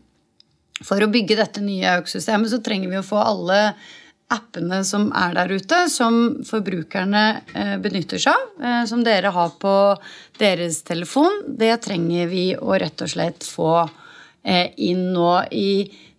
For 0.86 1.02
å 1.02 1.10
bygge 1.10 1.38
dette 1.38 1.62
nye 1.62 2.00
økosystemet 2.02 2.50
så 2.50 2.62
trenger 2.66 2.90
vi 2.90 3.00
å 3.00 3.06
få 3.06 3.22
alle 3.22 3.62
appene 4.34 4.82
som 4.84 5.08
er 5.16 5.36
der 5.38 5.54
ute, 5.56 5.86
som 5.92 6.18
forbrukerne 6.48 7.24
eh, 7.56 7.76
benytter 7.80 8.20
seg 8.20 8.36
av, 8.36 8.50
eh, 8.60 8.82
som 8.90 9.04
dere 9.06 9.32
har 9.36 9.54
på 9.62 9.76
deres 10.42 10.82
telefon. 10.88 11.44
Det 11.48 11.72
trenger 11.86 12.28
vi 12.32 12.50
å 12.58 12.76
rett 12.76 13.04
og 13.06 13.12
slett 13.14 13.48
få 13.48 13.72
eh, 14.44 14.74
inn 14.84 15.14
nå 15.16 15.32
i 15.56 15.72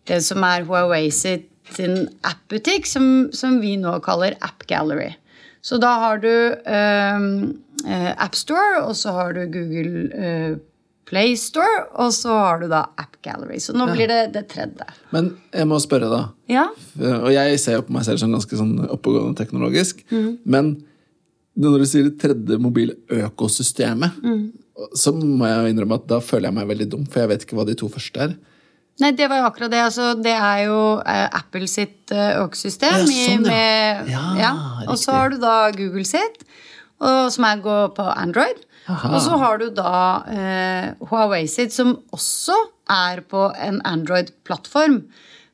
det 0.09 0.23
som 0.25 0.45
er 0.49 0.65
Huawei 0.65 1.11
sin 1.13 1.99
appbutikk, 2.25 2.89
som, 2.89 3.29
som 3.37 3.61
vi 3.61 3.77
nå 3.81 3.99
kaller 4.05 4.39
App 4.41 4.65
Gallery. 4.71 5.13
Så 5.61 5.77
da 5.83 5.93
har 6.01 6.23
du 6.23 6.33
eh, 6.33 7.19
AppStore, 8.17 8.87
og 8.87 8.97
så 8.97 9.13
har 9.19 9.37
du 9.37 9.45
Google 9.53 10.09
eh, 10.17 10.57
Play 11.09 11.35
Store, 11.41 11.87
og 11.97 12.13
så 12.13 12.35
har 12.37 12.61
du 12.63 12.69
da 12.71 12.83
App 13.01 13.17
Gallery. 13.25 13.59
Så 13.65 13.73
nå 13.77 13.87
blir 13.91 14.11
det 14.11 14.21
det 14.35 14.45
tredje. 14.53 14.85
Men 15.15 15.33
jeg 15.55 15.69
må 15.71 15.79
spørre, 15.81 16.11
da. 16.13 16.21
Ja? 16.53 16.67
Og 17.01 17.31
jeg 17.33 17.59
ser 17.63 17.79
jo 17.79 17.87
på 17.87 17.97
meg 17.97 18.05
selv 18.07 18.21
som 18.21 18.35
ganske 18.35 18.61
sånn 18.61 18.77
oppegående 18.87 19.39
teknologisk. 19.41 20.05
Men 20.45 20.75
når 21.59 21.83
du 21.83 21.87
sier 21.91 22.07
det 22.11 22.19
tredje 22.21 22.61
mobiløkosystemet, 22.63 24.21
økosystemet, 24.21 24.93
så 24.95 25.11
må 25.17 25.49
jeg 25.49 25.73
innrømme 25.73 25.99
at 25.99 26.07
da 26.11 26.21
føler 26.23 26.51
jeg 26.51 26.59
meg 26.61 26.69
veldig 26.71 26.87
dum, 26.93 27.09
for 27.09 27.25
jeg 27.25 27.33
vet 27.33 27.47
ikke 27.47 27.59
hva 27.59 27.67
de 27.67 27.75
to 27.81 27.89
første 27.91 28.29
er. 28.29 28.37
Nei, 28.99 29.13
det 29.15 29.29
var 29.31 29.41
jo 29.43 29.49
akkurat 29.49 29.71
det. 29.71 29.81
Altså, 29.87 30.09
det 30.19 30.35
er 30.35 30.65
jo 30.67 30.79
eh, 31.07 31.27
Apple 31.39 31.69
sitt 31.71 32.11
eh, 32.15 32.33
økosystem. 32.43 33.05
Ja, 33.07 33.27
sånn, 33.31 33.47
ja. 33.47 34.07
ja, 34.11 34.23
Ja, 34.43 34.53
Og 34.91 34.99
så 34.99 35.15
har 35.15 35.31
du 35.31 35.39
da 35.43 35.71
Google 35.75 36.07
sitt, 36.07 36.43
og, 36.99 37.29
som 37.35 37.47
er 37.47 37.63
går 37.63 37.93
på 37.99 38.07
Android. 38.11 38.65
Aha. 38.89 39.11
Og 39.15 39.21
så 39.21 39.37
har 39.41 39.59
du 39.61 39.69
da 39.77 39.95
eh, 40.33 41.09
Huawei 41.11 41.45
sitt, 41.51 41.75
som 41.77 41.97
også 42.15 42.57
er 42.89 43.21
på 43.29 43.49
en 43.53 43.83
Android-plattform, 43.85 45.03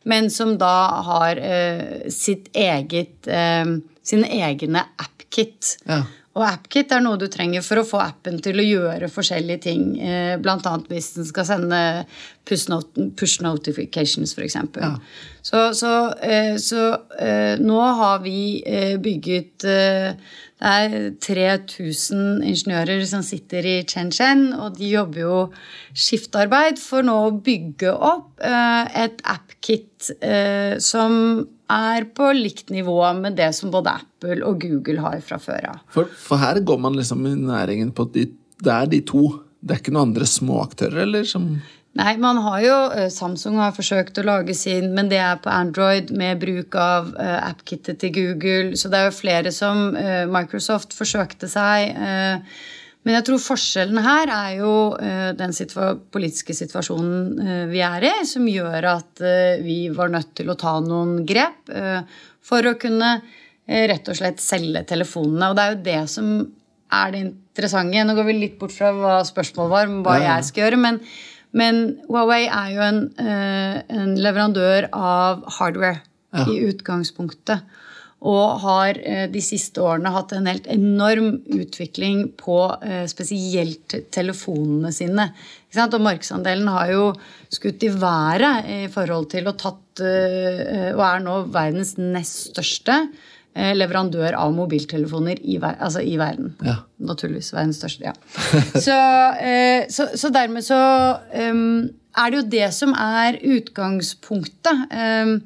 men 0.07 0.29
som 0.31 0.55
da 0.61 0.75
har 1.09 1.41
eh, 1.41 2.07
sitt 2.15 2.51
eget 2.55 3.27
eh, 3.27 3.65
sine 4.05 4.29
egne 4.29 4.85
AppKit. 5.01 5.79
Ja. 5.89 6.05
Og 6.35 6.43
AppKit 6.43 6.91
er 6.91 7.03
noe 7.05 7.19
du 7.21 7.29
trenger 7.31 7.63
for 7.63 7.79
å 7.79 7.87
få 7.87 8.01
appen 8.03 8.41
til 8.43 8.59
å 8.59 8.67
gjøre 8.67 9.11
forskjellige 9.13 9.61
ting. 9.69 9.85
Bl.a. 9.95 10.39
blant 10.43 10.67
annet 10.67 10.89
hvis 10.91 11.13
den 11.15 11.29
skal 11.29 11.47
sende 11.47 11.79
push, 12.45 12.67
not 12.69 12.91
push 13.19 13.39
notifications, 13.45 14.35
f.eks. 14.35 14.57
Ja. 14.81 14.97
Så, 15.45 15.63
så, 15.79 15.93
eh, 16.25 16.57
så 16.59 16.89
eh, 17.21 17.61
nå 17.63 17.79
har 18.01 18.25
vi 18.25 18.65
eh, 18.67 18.97
bygget 19.03 19.67
eh, 19.69 20.19
Det 20.65 20.71
er 20.71 21.09
3000 21.21 22.45
ingeniører 22.47 23.03
som 23.07 23.23
sitter 23.27 23.67
i 23.69 23.75
Shenzhen, 23.85 24.47
og 24.57 24.79
de 24.79 24.89
jobber 24.95 25.21
jo 25.21 25.41
skiftarbeid 25.93 26.81
for 26.81 27.05
nå 27.05 27.17
å 27.27 27.35
bygge 27.45 27.93
opp 27.93 28.41
eh, 28.41 29.03
et 29.05 29.21
AppKit 29.29 30.15
eh, 30.25 30.79
som 30.81 31.45
er 31.75 32.09
på 32.17 32.31
likt 32.37 32.73
nivå 32.75 32.99
med 33.19 33.39
det 33.39 33.51
som 33.57 33.73
både 33.75 33.97
Apple 34.01 34.41
og 34.47 34.63
Google 34.63 35.05
har 35.05 35.21
fra 35.27 35.39
før 35.43 35.71
av. 35.75 35.81
For, 35.95 36.11
for 36.19 36.41
her 36.41 36.61
går 36.65 36.83
man 36.83 36.99
liksom 36.99 37.25
i 37.29 37.37
næringen 37.39 37.93
på 37.95 38.09
at 38.09 38.15
de, 38.17 38.29
det 38.65 38.75
er 38.75 38.93
de 38.93 39.01
to. 39.07 39.25
Det 39.65 39.77
er 39.77 39.83
ikke 39.83 39.95
noen 39.97 40.13
andre 40.13 40.29
småaktører, 40.29 41.03
eller? 41.07 41.27
Som 41.29 41.57
Nei, 41.95 42.17
man 42.19 42.41
har 42.43 42.63
jo 42.65 42.77
eh, 42.91 43.11
Samsung 43.13 43.61
har 43.63 43.75
forsøkt 43.75 44.19
å 44.19 44.27
lage 44.27 44.55
sin, 44.59 44.89
men 44.97 45.11
det 45.13 45.21
er 45.23 45.39
på 45.43 45.53
Android 45.53 46.11
med 46.19 46.41
bruk 46.43 46.75
av 46.75 47.13
uh, 47.15 47.37
AppKittet 47.53 48.01
til 48.03 48.11
Google. 48.17 48.75
Så 48.79 48.91
det 48.91 48.99
er 48.99 49.11
jo 49.11 49.15
flere 49.15 49.53
som 49.55 49.93
uh, 49.95 50.25
Microsoft 50.27 50.97
forsøkte 50.99 51.47
seg. 51.51 51.95
eh, 51.95 52.65
men 53.05 53.15
jeg 53.19 53.25
tror 53.27 53.41
forskjellen 53.45 53.99
her 54.01 54.31
er 54.33 54.53
jo 54.63 54.73
eh, 54.97 55.31
den 55.37 55.53
situa 55.53 55.91
politiske 56.15 56.55
situasjonen 56.57 57.41
eh, 57.45 57.65
vi 57.69 57.83
er 57.85 58.07
i, 58.09 58.13
som 58.29 58.47
gjør 58.49 58.87
at 58.95 59.21
eh, 59.25 59.61
vi 59.65 59.77
var 59.93 60.09
nødt 60.13 60.31
til 60.39 60.49
å 60.49 60.57
ta 60.61 60.79
noen 60.81 61.19
grep 61.29 61.69
for 62.45 62.65
å 62.71 62.75
kunne 62.81 63.11
rett 63.65 64.09
og 64.13 64.17
slett 64.19 64.41
selge 64.45 64.83
telefonene. 64.89 65.47
Og 65.49 65.57
det 65.57 65.63
er 65.65 65.71
jo 65.73 65.85
det 65.87 66.01
som 66.13 66.27
er 66.93 67.13
det 67.15 67.21
interessante. 67.25 68.03
Nå 68.05 68.17
går 68.19 68.27
vi 68.29 68.35
litt 68.37 68.59
bort 68.61 68.75
fra 68.77 68.91
hva 68.93 69.15
spørsmålet 69.25 69.73
var, 69.73 69.89
om 69.89 70.03
hva 70.05 70.19
Ja, 70.21 70.35
jeg 70.37 70.51
skal 70.51 70.67
gjøre. 70.67 70.81
men 70.83 71.01
men 71.55 71.77
Huawei 72.09 72.49
er 72.51 72.71
jo 72.75 72.83
en, 72.83 72.97
en 73.23 74.17
leverandør 74.19 74.89
av 74.91 75.45
hardware 75.61 76.01
Ja. 76.35 76.45
i 76.51 76.65
utgangspunktet. 76.67 77.63
Og 78.25 78.61
har 78.63 78.97
eh, 79.05 79.27
de 79.29 79.43
siste 79.45 79.83
årene 79.85 80.13
hatt 80.15 80.33
en 80.33 80.49
helt 80.49 80.67
enorm 80.73 81.43
utvikling 81.53 82.31
på 82.41 82.57
eh, 82.81 83.05
spesielt 83.11 83.99
telefonene 84.15 84.93
sine. 84.95 85.29
Og 85.75 85.99
markedsandelen 86.01 86.71
har 86.71 86.93
jo 86.93 87.07
skutt 87.53 87.85
i 87.85 87.91
været 87.93 88.69
i 88.71 88.81
forhold 88.93 89.29
til 89.33 89.51
og 89.51 89.57
tatt 89.59 90.03
eh, 90.07 90.93
Og 90.95 91.03
er 91.03 91.25
nå 91.25 91.39
verdens 91.55 91.97
nest 92.01 92.53
største 92.53 93.05
leverandør 93.55 94.35
av 94.35 94.51
mobiltelefoner 94.51 95.39
i, 95.47 95.61
ver 95.63 95.77
altså 95.79 96.01
i 96.03 96.17
verden. 96.19 96.49
Ja. 96.67 96.81
Naturligvis 97.07 97.53
verdens 97.55 97.79
største, 97.79 98.09
ja. 98.09 98.15
så, 98.87 98.97
så, 99.95 100.09
så, 100.19 100.31
dermed 100.35 100.67
så 100.67 100.81
um, 101.31 101.85
er 102.19 102.33
det 102.33 102.41
jo 102.41 102.49
det 102.57 102.73
som 102.75 102.97
er 102.99 103.39
utgangspunktet. 103.39 104.91
Um, 104.91 105.37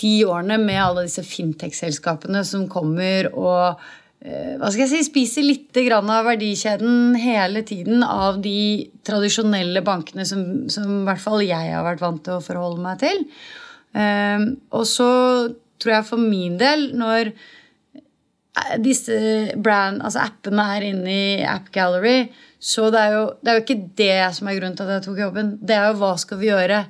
ti 0.00 0.18
årene 0.24 0.56
med 0.60 0.80
alle 0.80 1.06
disse 1.08 1.24
fintech-selskapene 1.24 2.40
som 2.48 2.68
kommer 2.72 3.28
og 3.32 3.80
hva 4.20 4.68
skal 4.68 4.82
jeg 4.84 4.90
si, 4.90 5.04
spiser 5.06 5.46
litt 5.46 5.78
av 5.96 6.10
verdikjeden 6.26 7.14
hele 7.16 7.62
tiden 7.64 8.02
av 8.04 8.42
de 8.44 8.90
tradisjonelle 9.06 9.80
bankene 9.80 10.26
som, 10.28 10.68
som 10.68 10.90
i 10.98 11.06
hvert 11.06 11.22
fall 11.22 11.40
jeg 11.40 11.72
har 11.72 11.86
vært 11.86 12.02
vant 12.04 12.20
til 12.26 12.36
å 12.36 12.44
forholde 12.44 12.84
meg 12.84 13.00
til. 13.00 13.24
Um, 13.96 14.44
og 14.76 14.84
så 14.86 15.08
tror 15.80 15.94
jeg 15.94 16.08
for 16.10 16.20
min 16.20 16.60
del, 16.60 16.90
når 17.00 17.32
disse 18.84 19.16
brand, 19.56 20.02
altså 20.04 20.26
appene 20.26 20.68
er 20.76 20.88
inne 20.90 21.10
i 21.16 21.42
App 21.48 21.70
Gallery, 21.72 22.28
så 22.60 22.90
det 22.92 23.00
er, 23.00 23.16
jo, 23.16 23.26
det 23.40 23.50
er 23.50 23.56
jo 23.56 23.64
ikke 23.64 23.82
det 23.96 24.16
som 24.36 24.50
er 24.50 24.58
grunnen 24.58 24.76
til 24.76 24.88
at 24.88 24.98
jeg 24.98 25.06
tok 25.06 25.20
jobben. 25.22 25.54
Det 25.64 25.76
er 25.78 25.86
jo 25.88 26.00
hva 26.02 26.12
skal 26.20 26.40
vi 26.42 26.50
gjøre 26.50 26.82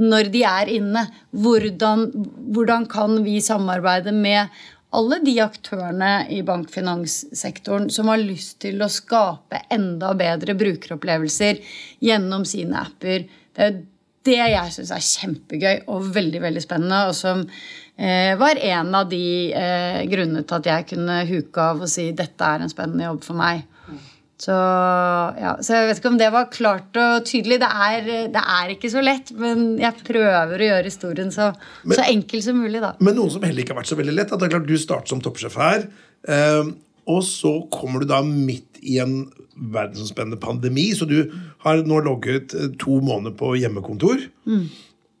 når 0.00 0.30
de 0.32 0.40
er 0.48 0.70
inne? 0.74 1.02
Hvordan, 1.44 2.08
hvordan 2.56 2.86
kan 2.90 3.20
vi 3.26 3.36
samarbeide 3.44 4.14
med 4.16 4.48
alle 4.94 5.18
de 5.24 5.34
aktørene 5.42 6.12
i 6.32 6.40
bankfinanssektoren 6.46 7.88
som 7.92 8.10
har 8.12 8.22
lyst 8.22 8.60
til 8.64 8.82
å 8.84 8.90
skape 8.92 9.64
enda 9.74 10.12
bedre 10.18 10.54
brukeropplevelser 10.58 11.60
gjennom 12.04 12.46
sine 12.48 12.84
apper. 12.84 13.26
Det 13.54 13.66
er 13.66 13.80
det 14.24 14.40
jeg 14.40 14.72
syns 14.72 14.92
er 14.94 15.04
kjempegøy 15.04 15.82
og 15.92 16.08
veldig 16.14 16.40
veldig 16.46 16.62
spennende, 16.64 17.00
og 17.10 17.16
som 17.18 17.42
eh, 17.44 18.32
var 18.40 18.56
en 18.56 18.94
av 18.96 19.10
de 19.10 19.26
eh, 19.52 20.00
grunnene 20.08 20.44
til 20.46 20.60
at 20.60 20.70
jeg 20.70 20.88
kunne 20.94 21.20
huke 21.28 21.68
av 21.72 21.84
og 21.84 21.90
si 21.90 22.08
dette 22.16 22.48
er 22.48 22.64
en 22.64 22.72
spennende 22.72 23.08
jobb 23.08 23.24
for 23.26 23.40
meg. 23.40 23.66
Så, 24.44 24.54
ja, 25.40 25.54
så 25.64 25.76
jeg 25.78 25.88
vet 25.88 26.00
ikke 26.00 26.10
om 26.10 26.18
det 26.20 26.28
var 26.34 26.50
klart 26.52 26.98
og 27.00 27.24
tydelig. 27.28 27.56
Det 27.62 27.68
er, 27.70 28.08
det 28.34 28.42
er 28.56 28.72
ikke 28.74 28.90
så 28.92 29.00
lett, 29.04 29.30
men 29.40 29.78
jeg 29.80 30.04
prøver 30.04 30.60
å 30.60 30.66
gjøre 30.68 30.90
historien 30.90 31.30
så, 31.32 31.48
men, 31.84 31.96
så 31.96 32.04
enkel 32.10 32.42
som 32.44 32.58
mulig. 32.60 32.82
da. 32.84 32.92
Men 33.04 33.16
noe 33.16 33.32
som 33.32 33.44
heller 33.46 33.64
ikke 33.64 33.72
har 33.72 33.80
vært 33.80 33.92
så 33.92 33.98
veldig 34.00 34.16
lett. 34.18 34.34
at 34.34 34.42
det 34.42 34.50
er 34.50 34.56
klart 34.56 34.68
Du 34.68 34.76
starter 34.80 35.14
som 35.14 35.22
toppsjef 35.24 35.56
her, 35.60 35.86
eh, 36.28 36.72
og 37.14 37.20
så 37.24 37.54
kommer 37.72 38.04
du 38.04 38.10
da 38.10 38.20
midt 38.24 38.80
i 38.84 38.98
en 39.00 39.22
verdensomspennende 39.54 40.40
pandemi, 40.42 40.90
så 40.96 41.08
du 41.08 41.30
har 41.64 41.84
nå 41.86 42.00
logget 42.04 42.56
eh, 42.58 42.72
to 42.80 42.98
måneder 43.04 43.36
på 43.38 43.54
hjemmekontor. 43.60 44.26
Mm. 44.48 44.66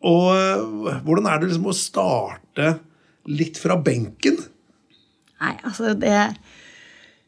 Og 0.04 0.26
eh, 0.36 1.00
hvordan 1.06 1.30
er 1.30 1.40
det 1.40 1.52
liksom 1.52 1.70
å 1.72 1.76
starte 1.78 2.74
litt 3.30 3.56
fra 3.60 3.78
benken? 3.80 4.36
Nei, 5.40 5.56
altså 5.64 5.96
det 5.96 6.18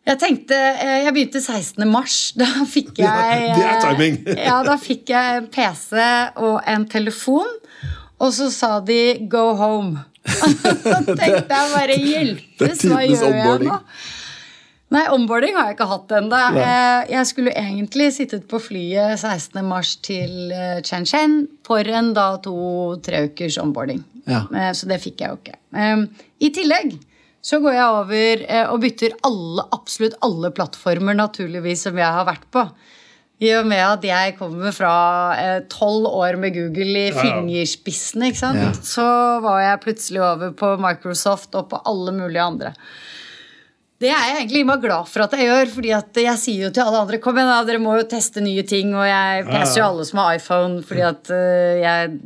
jeg 0.06 0.18
tenkte, 0.22 0.56
eh, 0.56 1.04
jeg 1.04 1.14
begynte 1.16 1.42
16. 1.42 1.86
mars. 1.90 2.18
Da 2.40 2.66
fikk 2.70 3.00
jeg 3.02 3.46
Det 3.56 3.64
er 3.66 3.80
timing! 3.82 4.18
ja, 4.38 4.58
da 4.66 4.76
fikk 4.80 5.10
jeg 5.10 5.40
en 5.40 5.48
PC 5.52 6.02
og 6.42 6.60
en 6.66 6.86
telefon, 6.90 7.56
og 8.22 8.30
så 8.32 8.50
sa 8.50 8.78
de 8.80 9.28
'go 9.28 9.48
home'. 9.58 10.04
så 10.26 11.00
tenkte 11.06 11.54
jeg 11.54 11.72
bare 11.74 11.96
hjelpes, 12.02 12.86
hva 12.86 13.02
gjør 13.06 13.34
jeg 13.36 13.66
nå? 13.66 13.80
Nei, 14.94 15.02
onboarding 15.10 15.56
har 15.58 15.68
jeg 15.68 15.74
ikke 15.76 15.88
hatt 15.90 16.12
ennå. 16.14 16.40
Jeg 17.10 17.26
skulle 17.26 17.54
egentlig 17.58 18.12
sittet 18.14 18.44
på 18.46 18.60
flyet 18.62 19.18
16.3 19.18 19.96
til 20.06 20.54
Chen-Chen 20.86 21.34
eh, 21.42 21.48
for 21.66 21.90
en 21.90 22.12
da 22.14 22.28
to-tre 22.42 23.24
ukers 23.26 23.58
onboarding. 23.58 24.04
Ja. 24.30 24.44
Eh, 24.54 24.70
så 24.78 24.86
det 24.86 25.00
fikk 25.02 25.24
jeg 25.24 25.34
jo 25.34 25.40
ikke. 25.42 25.58
I 26.38 26.52
tillegg 26.54 26.94
så 27.46 27.60
går 27.62 27.76
jeg 27.76 27.96
over 28.00 28.44
eh, 28.48 28.66
og 28.66 28.82
bytter 28.82 29.16
alle, 29.26 29.64
absolutt 29.76 30.18
alle 30.26 30.50
plattformer 30.54 31.14
naturligvis 31.18 31.86
som 31.86 31.98
jeg 32.00 32.18
har 32.18 32.26
vært 32.26 32.46
på. 32.54 32.66
I 33.46 33.50
og 33.58 33.66
med 33.68 33.82
at 33.84 34.04
jeg 34.08 34.36
kommer 34.38 34.72
fra 34.72 34.92
tolv 35.68 36.08
år 36.08 36.38
med 36.40 36.54
Google 36.56 37.02
i 37.02 37.12
fingerspissene, 37.12 38.30
ja. 38.32 38.70
så 38.80 39.04
var 39.44 39.60
jeg 39.60 39.82
plutselig 39.82 40.22
over 40.24 40.54
på 40.56 40.70
Microsoft 40.80 41.52
og 41.60 41.68
på 41.74 41.82
alle 41.84 42.14
mulige 42.16 42.46
andre. 42.46 42.72
Det 43.96 44.10
er 44.12 44.26
jeg 44.28 44.36
egentlig 44.42 44.62
bare 44.68 44.82
glad 44.82 45.08
for 45.08 45.24
at 45.24 45.34
jeg 45.38 45.48
gjør. 45.48 45.70
fordi 45.72 45.92
jeg 46.20 46.40
sier 46.40 46.66
jo 46.66 46.72
til 46.74 46.84
alle 46.84 47.00
andre 47.00 47.20
Kom 47.22 47.38
igjen, 47.38 47.48
da, 47.48 47.64
dere 47.64 47.80
må 47.80 47.94
jo 47.96 48.04
teste 48.10 48.42
nye 48.44 48.64
ting. 48.68 48.92
Og 48.92 49.06
jeg 49.08 49.46
peser 49.48 49.80
jo 49.80 49.86
alle 49.86 50.04
som 50.08 50.20
har 50.20 50.36
iPhone, 50.36 50.82
fordi 50.84 51.04
at 51.06 51.32
uh, 51.32 51.72
jeg 51.80 52.18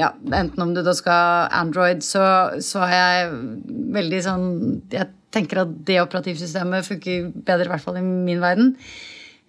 ja, 0.00 0.10
Enten 0.40 0.64
om 0.64 0.74
du 0.74 0.82
da 0.82 0.94
skal 0.98 1.52
Android, 1.54 2.02
så, 2.02 2.24
så 2.58 2.82
er 2.88 2.96
jeg 2.98 3.34
veldig 3.94 4.22
sånn 4.26 4.46
Jeg 4.90 5.10
tenker 5.34 5.62
at 5.62 5.74
det 5.86 6.00
operativsystemet 6.02 6.86
funker 6.86 7.30
bedre, 7.34 7.68
i 7.68 7.74
hvert 7.74 7.82
fall 7.82 7.98
i 7.98 8.04
min 8.04 8.42
verden. 8.42 8.74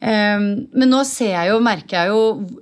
Um, 0.05 0.49
men 0.75 0.91
nå 0.91 1.01
ser 1.07 1.31
jeg 1.33 1.53
jo, 1.53 1.59
merker 1.63 1.95
jeg 1.95 2.11
jo 2.11 2.17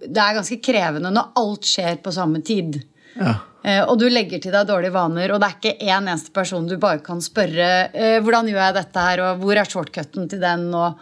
Det 0.06 0.22
er 0.22 0.36
ganske 0.38 0.58
krevende 0.64 1.10
når 1.12 1.32
alt 1.42 1.68
skjer 1.68 2.00
på 2.04 2.14
samme 2.16 2.40
tid. 2.46 2.80
Ja. 3.20 3.42
Eh, 3.64 3.82
og 3.88 3.96
du 4.02 4.10
legger 4.12 4.42
til 4.44 4.52
deg 4.52 4.68
dårlige 4.68 4.96
vaner, 4.96 5.32
og 5.32 5.40
det 5.40 5.50
er 5.50 5.60
ikke 5.60 5.78
én 5.88 6.02
eneste 6.02 6.34
person 6.36 6.66
du 6.68 6.76
bare 6.82 7.00
kan 7.04 7.22
spørre 7.24 7.70
eh, 7.96 8.18
hvordan 8.24 8.50
gjør 8.52 8.66
jeg 8.66 8.76
dette 8.80 9.06
her, 9.06 9.24
og 9.24 9.44
hvor 9.44 9.60
er 9.60 9.70
shortcuten 9.70 10.28
til 10.32 10.42
den, 10.44 10.68
og 10.76 11.00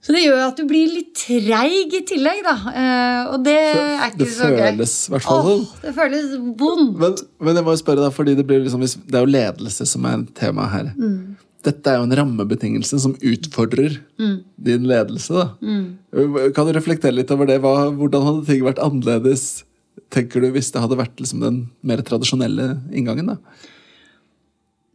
så 0.00 0.14
det 0.16 0.22
gjør 0.24 0.46
at 0.46 0.56
du 0.56 0.64
blir 0.64 0.88
litt 0.88 1.10
treig 1.20 1.92
i 1.92 2.00
tillegg, 2.08 2.38
da. 2.46 2.54
Eh, 2.72 3.32
og 3.34 3.42
det 3.44 3.58
er 3.60 4.06
ikke 4.06 4.22
det 4.22 4.28
så 4.32 4.48
gøy. 4.48 4.56
Det 4.56 4.70
føles 4.70 4.94
i 4.96 5.12
hvert 5.12 5.26
fall 5.26 5.42
sånn. 5.44 5.66
Det 5.82 5.92
føles 5.98 6.30
vondt. 6.62 6.94
Men, 7.02 7.18
men, 7.44 7.60
jeg 7.60 7.66
må 7.66 7.74
jo 7.74 7.82
spørre, 7.82 8.06
da, 8.06 8.14
fordi 8.14 8.38
det, 8.38 8.46
liksom, 8.48 8.86
det 8.88 9.20
er 9.20 9.26
jo 9.26 9.34
ledelse 9.34 9.88
som 9.90 10.08
er 10.08 10.24
tema 10.40 10.70
her. 10.72 10.88
Mm. 10.96 11.36
Dette 11.68 11.92
er 11.92 12.00
jo 12.00 12.06
en 12.08 12.16
rammebetingelse 12.16 13.02
som 13.02 13.12
utfordrer 13.12 13.98
mm. 14.16 14.36
din 14.70 14.88
ledelse. 14.88 15.36
da. 15.36 15.50
Mm. 15.60 16.48
Kan 16.56 16.70
du 16.70 16.72
reflektere 16.72 17.18
litt 17.18 17.36
over 17.36 17.50
det? 17.50 17.60
Hvordan 17.60 18.24
hadde 18.24 18.46
ting 18.48 18.64
vært 18.64 18.80
annerledes 18.80 19.66
tenker 20.12 20.42
du, 20.42 20.50
hvis 20.54 20.72
det 20.72 20.82
hadde 20.82 20.98
vært 20.98 21.20
liksom 21.20 21.44
den 21.44 21.60
mer 21.86 22.02
tradisjonelle 22.06 22.72
inngangen? 22.94 23.34
da? 23.34 23.68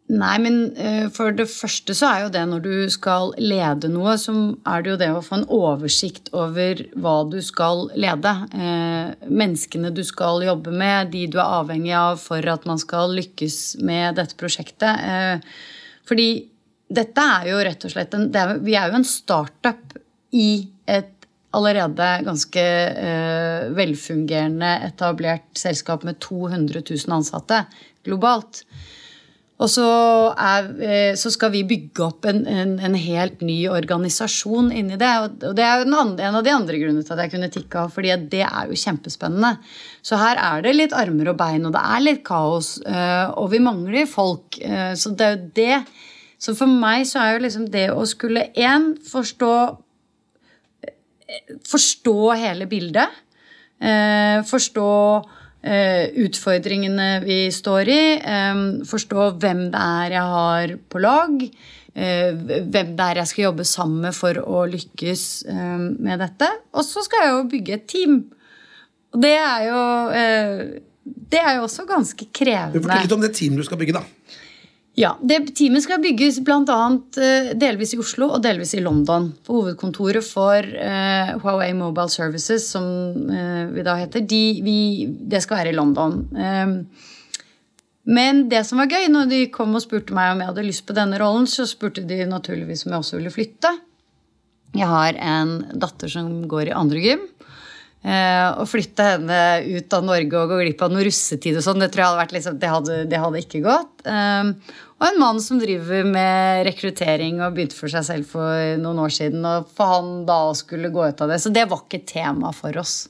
Nei, 0.06 0.36
men 0.38 0.58
uh, 0.78 1.08
for 1.10 1.34
det 1.34 1.48
første 1.50 1.96
så 1.98 2.10
er 2.12 2.20
jo 2.24 2.34
det 2.36 2.44
når 2.52 2.62
du 2.62 2.74
skal 2.94 3.32
lede 3.42 3.90
noe, 3.90 4.14
så 4.22 4.36
er 4.70 4.84
det 4.86 4.92
jo 4.92 4.98
det 5.02 5.08
å 5.16 5.24
få 5.26 5.40
en 5.40 5.48
oversikt 5.50 6.30
over 6.38 6.84
hva 7.02 7.16
du 7.32 7.40
skal 7.42 7.88
lede. 7.98 8.34
Uh, 8.54 9.16
menneskene 9.26 9.90
du 9.96 10.04
skal 10.06 10.46
jobbe 10.46 10.74
med, 10.76 11.10
de 11.16 11.26
du 11.34 11.40
er 11.40 11.58
avhengig 11.62 11.96
av 11.98 12.22
for 12.22 12.54
at 12.54 12.70
man 12.70 12.82
skal 12.82 13.18
lykkes 13.18 13.80
med 13.82 14.20
dette 14.22 14.38
prosjektet. 14.38 15.02
Uh, 15.02 15.42
fordi 16.06 16.30
dette 16.86 17.26
er 17.40 17.50
jo 17.50 17.66
rett 17.66 17.88
og 17.88 17.96
slett 17.96 18.14
en, 18.14 18.30
Vi 18.62 18.78
er 18.78 18.92
jo 18.92 19.00
en 19.00 19.10
startup 19.10 19.98
i 20.38 20.68
et 20.86 21.15
allerede 21.56 22.10
ganske 22.26 22.66
eh, 22.66 23.70
velfungerende, 23.76 24.76
etablert 24.90 25.48
selskap 25.58 26.06
med 26.08 26.20
200 26.24 26.84
000 26.84 27.18
ansatte 27.20 27.64
globalt. 28.06 28.66
Og 29.56 29.70
så, 29.72 29.86
er, 30.36 30.66
eh, 30.84 31.14
så, 31.16 31.30
skal 31.32 31.54
vi 31.54 31.62
bygge 31.68 32.04
opp 32.04 32.26
en, 32.28 32.42
en, 32.44 32.74
en, 32.84 32.96
helt 33.00 33.40
ny 33.46 33.62
organisasjon 33.72 34.68
inni 34.76 34.98
det. 35.00 35.12
Og 35.24 35.54
det 35.56 35.64
er 35.64 35.80
jo 35.80 35.96
andre, 35.96 36.26
en 36.28 36.40
av 36.42 36.44
de 36.44 36.52
andre 36.52 36.80
grunnene 36.82 37.06
til 37.08 37.16
at 37.16 37.24
jeg 37.24 37.34
kunne 37.38 37.52
tikke 37.54 37.86
av, 37.86 37.94
fordi 37.96 38.12
det 38.34 38.44
er 38.44 38.68
jo 38.68 38.80
kjempespennende. 38.82 39.54
Så 40.04 40.20
her 40.20 40.42
er 40.44 40.66
det 40.66 40.76
litt 40.76 40.96
armer 40.98 41.32
og 41.32 41.40
bein, 41.40 41.64
og 41.64 41.72
det 41.76 41.86
er 41.96 42.04
litt 42.04 42.26
kaos. 42.28 42.74
Eh, 42.84 43.32
og 43.40 43.48
vi 43.56 43.64
mangler 43.64 44.12
folk. 44.12 44.60
Eh, 44.60 44.92
så 45.00 45.16
det 45.16 45.30
er 45.30 45.38
jo 45.38 45.48
det. 45.62 45.80
Så 46.46 46.58
for 46.60 46.68
meg 46.68 47.08
så 47.08 47.24
er 47.24 47.38
jo 47.38 47.46
liksom 47.48 47.70
det 47.72 47.88
å 47.96 48.04
skulle 48.10 48.50
én 48.60 48.92
forstå 49.08 49.56
Forstå 51.66 52.20
hele 52.38 52.68
bildet. 52.70 53.22
Forstå 54.46 54.90
Eh, 55.66 56.12
utfordringene 56.22 57.24
vi 57.24 57.40
står 57.50 57.90
i. 57.90 58.02
Forstå 58.86 59.32
hvem 59.42 59.64
det 59.74 59.82
er 59.82 60.14
jeg 60.14 60.34
har 60.36 60.74
på 60.94 61.02
lag. 61.02 61.42
Eh, 61.96 62.36
hvem 62.70 62.92
det 62.94 63.08
er 63.08 63.22
jeg 63.22 63.32
skal 63.32 63.48
jobbe 63.48 63.66
sammen 63.66 64.06
med 64.06 64.14
for 64.14 64.38
å 64.44 64.66
lykkes 64.70 65.24
med 65.98 66.22
dette. 66.22 66.52
Og 66.76 66.86
så 66.86 67.02
skal 67.08 67.26
jeg 67.26 67.34
jo 67.34 67.48
bygge 67.56 67.78
et 67.80 67.88
team. 67.90 68.20
Og 69.16 69.24
det 69.24 69.38
er 69.40 69.70
jo 69.72 69.82
eh, 70.12 70.62
Det 71.06 71.40
er 71.40 71.58
jo 71.58 71.66
også 71.66 71.86
ganske 71.90 72.26
krevende. 72.34 72.82
Fortell 72.82 73.06
litt 73.06 73.18
om 73.18 73.22
det 73.26 73.34
teamet 73.38 73.62
du 73.62 73.66
skal 73.66 73.82
bygge, 73.82 73.98
da. 73.98 74.06
Ja, 74.96 75.18
det 75.20 75.42
Teamet 75.60 75.84
skal 75.84 76.00
bygges 76.00 76.38
bl.a. 76.46 76.62
Uh, 76.64 77.50
delvis 77.60 77.92
i 77.96 78.00
Oslo 78.00 78.30
og 78.38 78.44
delvis 78.46 78.72
i 78.78 78.84
London. 78.84 79.28
På 79.44 79.60
hovedkontoret 79.60 80.24
for 80.24 80.64
uh, 80.64 81.34
Huawei 81.44 81.74
Mobile 81.76 82.12
Services, 82.12 82.70
som 82.72 82.86
uh, 83.28 83.66
vi 83.76 83.84
da 83.84 83.98
heter, 84.00 84.24
de, 84.24 84.44
vi, 84.64 84.78
det 85.20 85.44
skal 85.44 85.60
være 85.60 85.74
i 85.74 85.76
London. 85.76 86.22
Um, 86.32 86.78
men 88.06 88.46
det 88.48 88.64
som 88.70 88.80
var 88.80 88.88
gøy, 88.88 89.10
når 89.12 89.28
de 89.34 89.42
kom 89.52 89.76
og 89.76 89.84
spurte 89.84 90.16
meg 90.16 90.32
om 90.32 90.44
jeg 90.44 90.52
hadde 90.54 90.68
lyst 90.68 90.86
på 90.88 90.96
denne 90.96 91.20
rollen, 91.20 91.50
så 91.50 91.68
spurte 91.68 92.06
de 92.08 92.22
naturligvis 92.30 92.86
om 92.86 92.94
jeg 92.94 93.02
også 93.02 93.20
ville 93.20 93.34
flytte. 93.34 93.74
Jeg 94.76 94.88
har 94.92 95.20
en 95.20 95.58
datter 95.76 96.12
som 96.12 96.30
går 96.48 96.70
i 96.70 96.78
andre 96.78 97.04
gym. 97.04 97.28
Uh, 98.06 98.62
å 98.62 98.68
flytte 98.70 99.02
henne 99.16 99.38
ut 99.66 99.94
av 99.98 100.04
Norge 100.06 100.38
og 100.38 100.52
gå 100.52 100.60
glipp 100.62 100.82
av 100.86 100.92
noe 100.94 101.08
russetid 101.08 101.56
og 101.58 101.64
sånn, 101.66 101.82
det 101.82 101.90
hadde 101.98 102.26
liksom, 102.36 102.60
det 102.62 103.00
det 103.10 103.22
hadde 103.24 103.42
ikke 103.42 103.64
gått. 103.66 104.06
Uh, 104.06 104.54
og 104.96 105.06
en 105.10 105.20
mann 105.20 105.42
som 105.44 105.60
driver 105.60 106.06
med 106.08 106.64
rekruttering 106.70 107.42
og 107.44 107.58
begynte 107.58 107.76
for 107.76 107.92
seg 107.92 108.06
selv 108.08 108.30
for 108.32 108.78
noen 108.80 109.02
år 109.04 109.12
siden. 109.12 109.44
Og 109.44 109.68
for 109.76 109.92
han 109.92 110.14
da 110.28 110.40
skulle 110.56 110.94
gå 110.94 111.10
ut 111.10 111.24
av 111.24 111.34
det. 111.34 111.42
Så 111.44 111.52
det 111.52 111.66
var 111.72 111.84
ikke 111.84 112.06
tema 112.08 112.54
for 112.56 112.80
oss. 112.80 113.10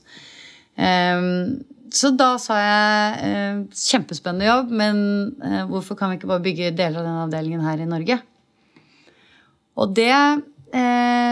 Um, 0.74 1.62
så 1.94 2.10
da 2.18 2.32
sa 2.42 2.56
jeg 2.58 3.30
uh, 3.30 3.60
kjempespennende 3.70 4.48
jobb, 4.48 4.74
men 4.82 4.98
uh, 5.38 5.62
hvorfor 5.70 5.98
kan 5.98 6.10
vi 6.10 6.18
ikke 6.18 6.32
bare 6.32 6.44
bygge 6.44 6.74
deler 6.76 7.00
av 7.00 7.06
den 7.06 7.22
avdelingen 7.22 7.62
her 7.64 7.80
i 7.80 7.88
Norge? 7.88 8.18
Og 9.78 9.94
det 9.94 10.10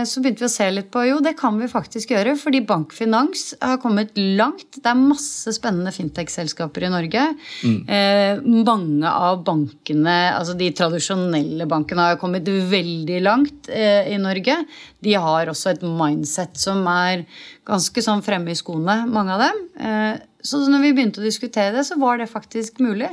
så 0.05 0.21
begynte 0.21 0.45
vi 0.45 0.47
å 0.47 0.53
se 0.53 0.67
litt 0.71 0.91
på 0.93 1.03
jo, 1.09 1.17
det 1.25 1.35
kan 1.39 1.57
vi 1.59 1.69
faktisk 1.71 2.13
gjøre. 2.15 2.35
Fordi 2.39 2.61
bankfinans 2.67 3.55
har 3.61 3.81
kommet 3.83 4.13
langt. 4.17 4.77
Det 4.77 4.91
er 4.91 5.01
masse 5.01 5.55
spennende 5.57 5.93
fintech-selskaper 5.95 6.87
i 6.87 6.93
Norge. 6.93 7.25
Mm. 7.65 7.79
Eh, 7.89 8.43
mange 8.69 9.11
av 9.11 9.43
bankene, 9.47 10.17
altså 10.35 10.57
de 10.59 10.71
tradisjonelle 10.77 11.69
bankene, 11.71 12.11
har 12.13 12.21
kommet 12.21 12.49
veldig 12.49 13.23
langt 13.25 13.71
eh, 13.73 14.13
i 14.15 14.21
Norge. 14.23 14.61
De 15.05 15.17
har 15.27 15.51
også 15.51 15.75
et 15.75 15.85
mindset 15.85 16.61
som 16.61 16.85
er 16.91 17.25
ganske 17.67 18.05
sånn 18.05 18.23
fremme 18.25 18.53
i 18.53 18.59
skoene, 18.59 19.03
mange 19.11 19.35
av 19.35 19.47
dem. 19.47 19.65
Eh, 19.81 20.15
så 20.45 20.61
når 20.69 20.85
vi 20.85 20.95
begynte 20.97 21.23
å 21.23 21.27
diskutere 21.27 21.73
det, 21.77 21.87
så 21.89 21.99
var 22.01 22.21
det 22.21 22.31
faktisk 22.33 22.83
mulig. 22.85 23.11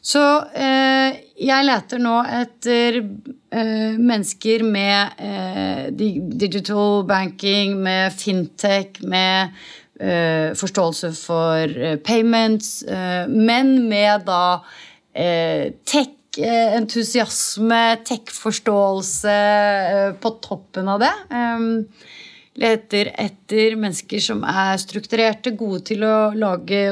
Så 0.00 0.48
eh, 0.56 1.12
jeg 1.40 1.64
leter 1.68 1.98
nå 2.00 2.22
etter 2.24 2.96
eh, 3.00 3.98
mennesker 4.00 4.62
med 4.64 5.10
eh, 5.20 5.92
digital 5.92 7.04
banking, 7.08 7.82
med 7.84 8.12
fintech, 8.16 9.02
med 9.04 9.48
eh, 10.00 10.56
forståelse 10.56 11.12
for 11.18 11.64
eh, 11.68 11.96
payments, 12.00 12.82
eh, 12.88 13.28
men 13.28 13.88
med 13.90 14.24
da 14.28 14.60
tech-entusiasme, 15.10 17.96
tech-forståelse 18.06 19.34
på 20.22 20.30
toppen 20.46 20.88
av 20.88 21.00
det. 21.02 21.10
Eh, 22.60 22.70
leter 22.70 23.12
etter 23.16 23.76
mennesker 23.76 24.20
som 24.20 24.42
er 24.44 24.76
strukturerte, 24.80 25.54
gode 25.56 25.82
til 25.90 26.04
å 26.04 26.32
lage 26.36 26.82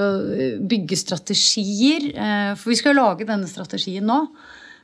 bygge 0.69 0.97
strategier. 0.97 2.09
Eh, 2.15 2.55
for 2.57 2.71
vi 2.73 2.79
skal 2.79 2.95
jo 2.95 3.03
lage 3.03 3.29
denne 3.29 3.49
strategien 3.49 4.07
nå. 4.09 4.27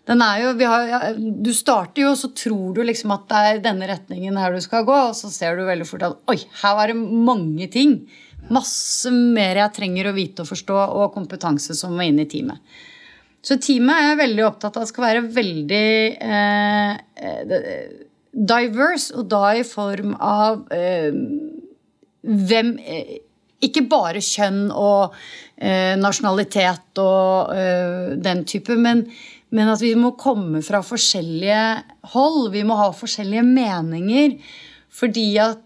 Jo, 0.06 0.50
har, 0.68 1.14
du 1.16 1.48
starter 1.56 2.02
jo, 2.02 2.10
og 2.12 2.18
så 2.20 2.28
tror 2.36 2.74
du 2.76 2.82
liksom 2.84 3.14
at 3.14 3.24
det 3.30 3.38
er 3.40 3.62
denne 3.64 3.88
retningen 3.88 4.36
her 4.36 4.52
du 4.52 4.60
skal 4.60 4.84
gå, 4.84 4.92
og 4.92 5.14
så 5.16 5.30
ser 5.32 5.56
du 5.56 5.64
veldig 5.64 5.86
fort 5.88 6.04
at 6.04 6.18
oi, 6.28 6.36
her 6.60 6.74
var 6.76 6.92
det 6.92 6.98
mange 7.00 7.70
ting. 7.72 8.02
Masse 8.52 9.08
mer 9.08 9.56
jeg 9.62 9.72
trenger 9.78 10.10
å 10.10 10.12
vite 10.12 10.44
og 10.44 10.50
forstå, 10.50 10.76
og 10.76 11.14
kompetanse 11.14 11.72
som 11.78 11.96
må 11.96 12.04
inn 12.04 12.20
i 12.20 12.28
teamet. 12.28 12.60
Så 13.44 13.56
teamet 13.56 13.96
er 13.96 14.10
jeg 14.10 14.20
veldig 14.20 14.44
opptatt 14.44 14.76
av 14.76 14.84
skal 14.88 15.06
være 15.06 15.24
veldig 15.32 15.86
eh, 16.20 16.92
eh 17.24 18.12
diverse, 18.34 19.14
og 19.14 19.28
da 19.30 19.54
i 19.54 19.64
form 19.66 20.16
av 20.18 20.64
eh, 20.74 21.14
hvem 22.24 22.74
eh, 22.80 23.20
Ikke 23.64 23.84
bare 23.88 24.20
kjønn 24.20 24.66
og 24.76 25.14
eh, 25.56 25.94
nasjonalitet 25.96 27.00
og 27.00 27.54
eh, 27.54 28.14
den 28.20 28.42
type, 28.44 28.74
men, 28.76 29.06
men, 29.54 29.70
at 29.72 29.80
vi 29.80 29.94
må 29.96 30.10
komme 30.20 30.60
fra 30.66 30.82
forskjellige 30.84 31.62
hold. 32.12 32.50
Vi 32.52 32.64
må 32.66 32.76
ha 32.76 32.90
forskjellige 32.92 33.46
meninger. 33.46 34.36
Fordi 34.94 35.28
at 35.42 35.62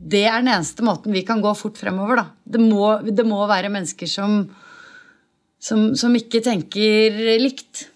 det 0.00 0.22
er 0.28 0.40
den 0.40 0.52
eneste 0.54 0.84
måten 0.86 1.12
vi 1.12 1.24
kan 1.26 1.42
gå 1.42 1.50
fort 1.58 1.80
fremover. 1.80 2.22
Da. 2.22 2.26
Det, 2.54 2.62
må, 2.62 2.84
det 3.04 3.26
må 3.26 3.42
være 3.50 3.72
mennesker 3.72 4.08
som, 4.08 4.44
som, 5.60 5.90
som 5.98 6.14
ikke 6.16 6.44
tenker 6.44 7.18
likt. 7.42 7.88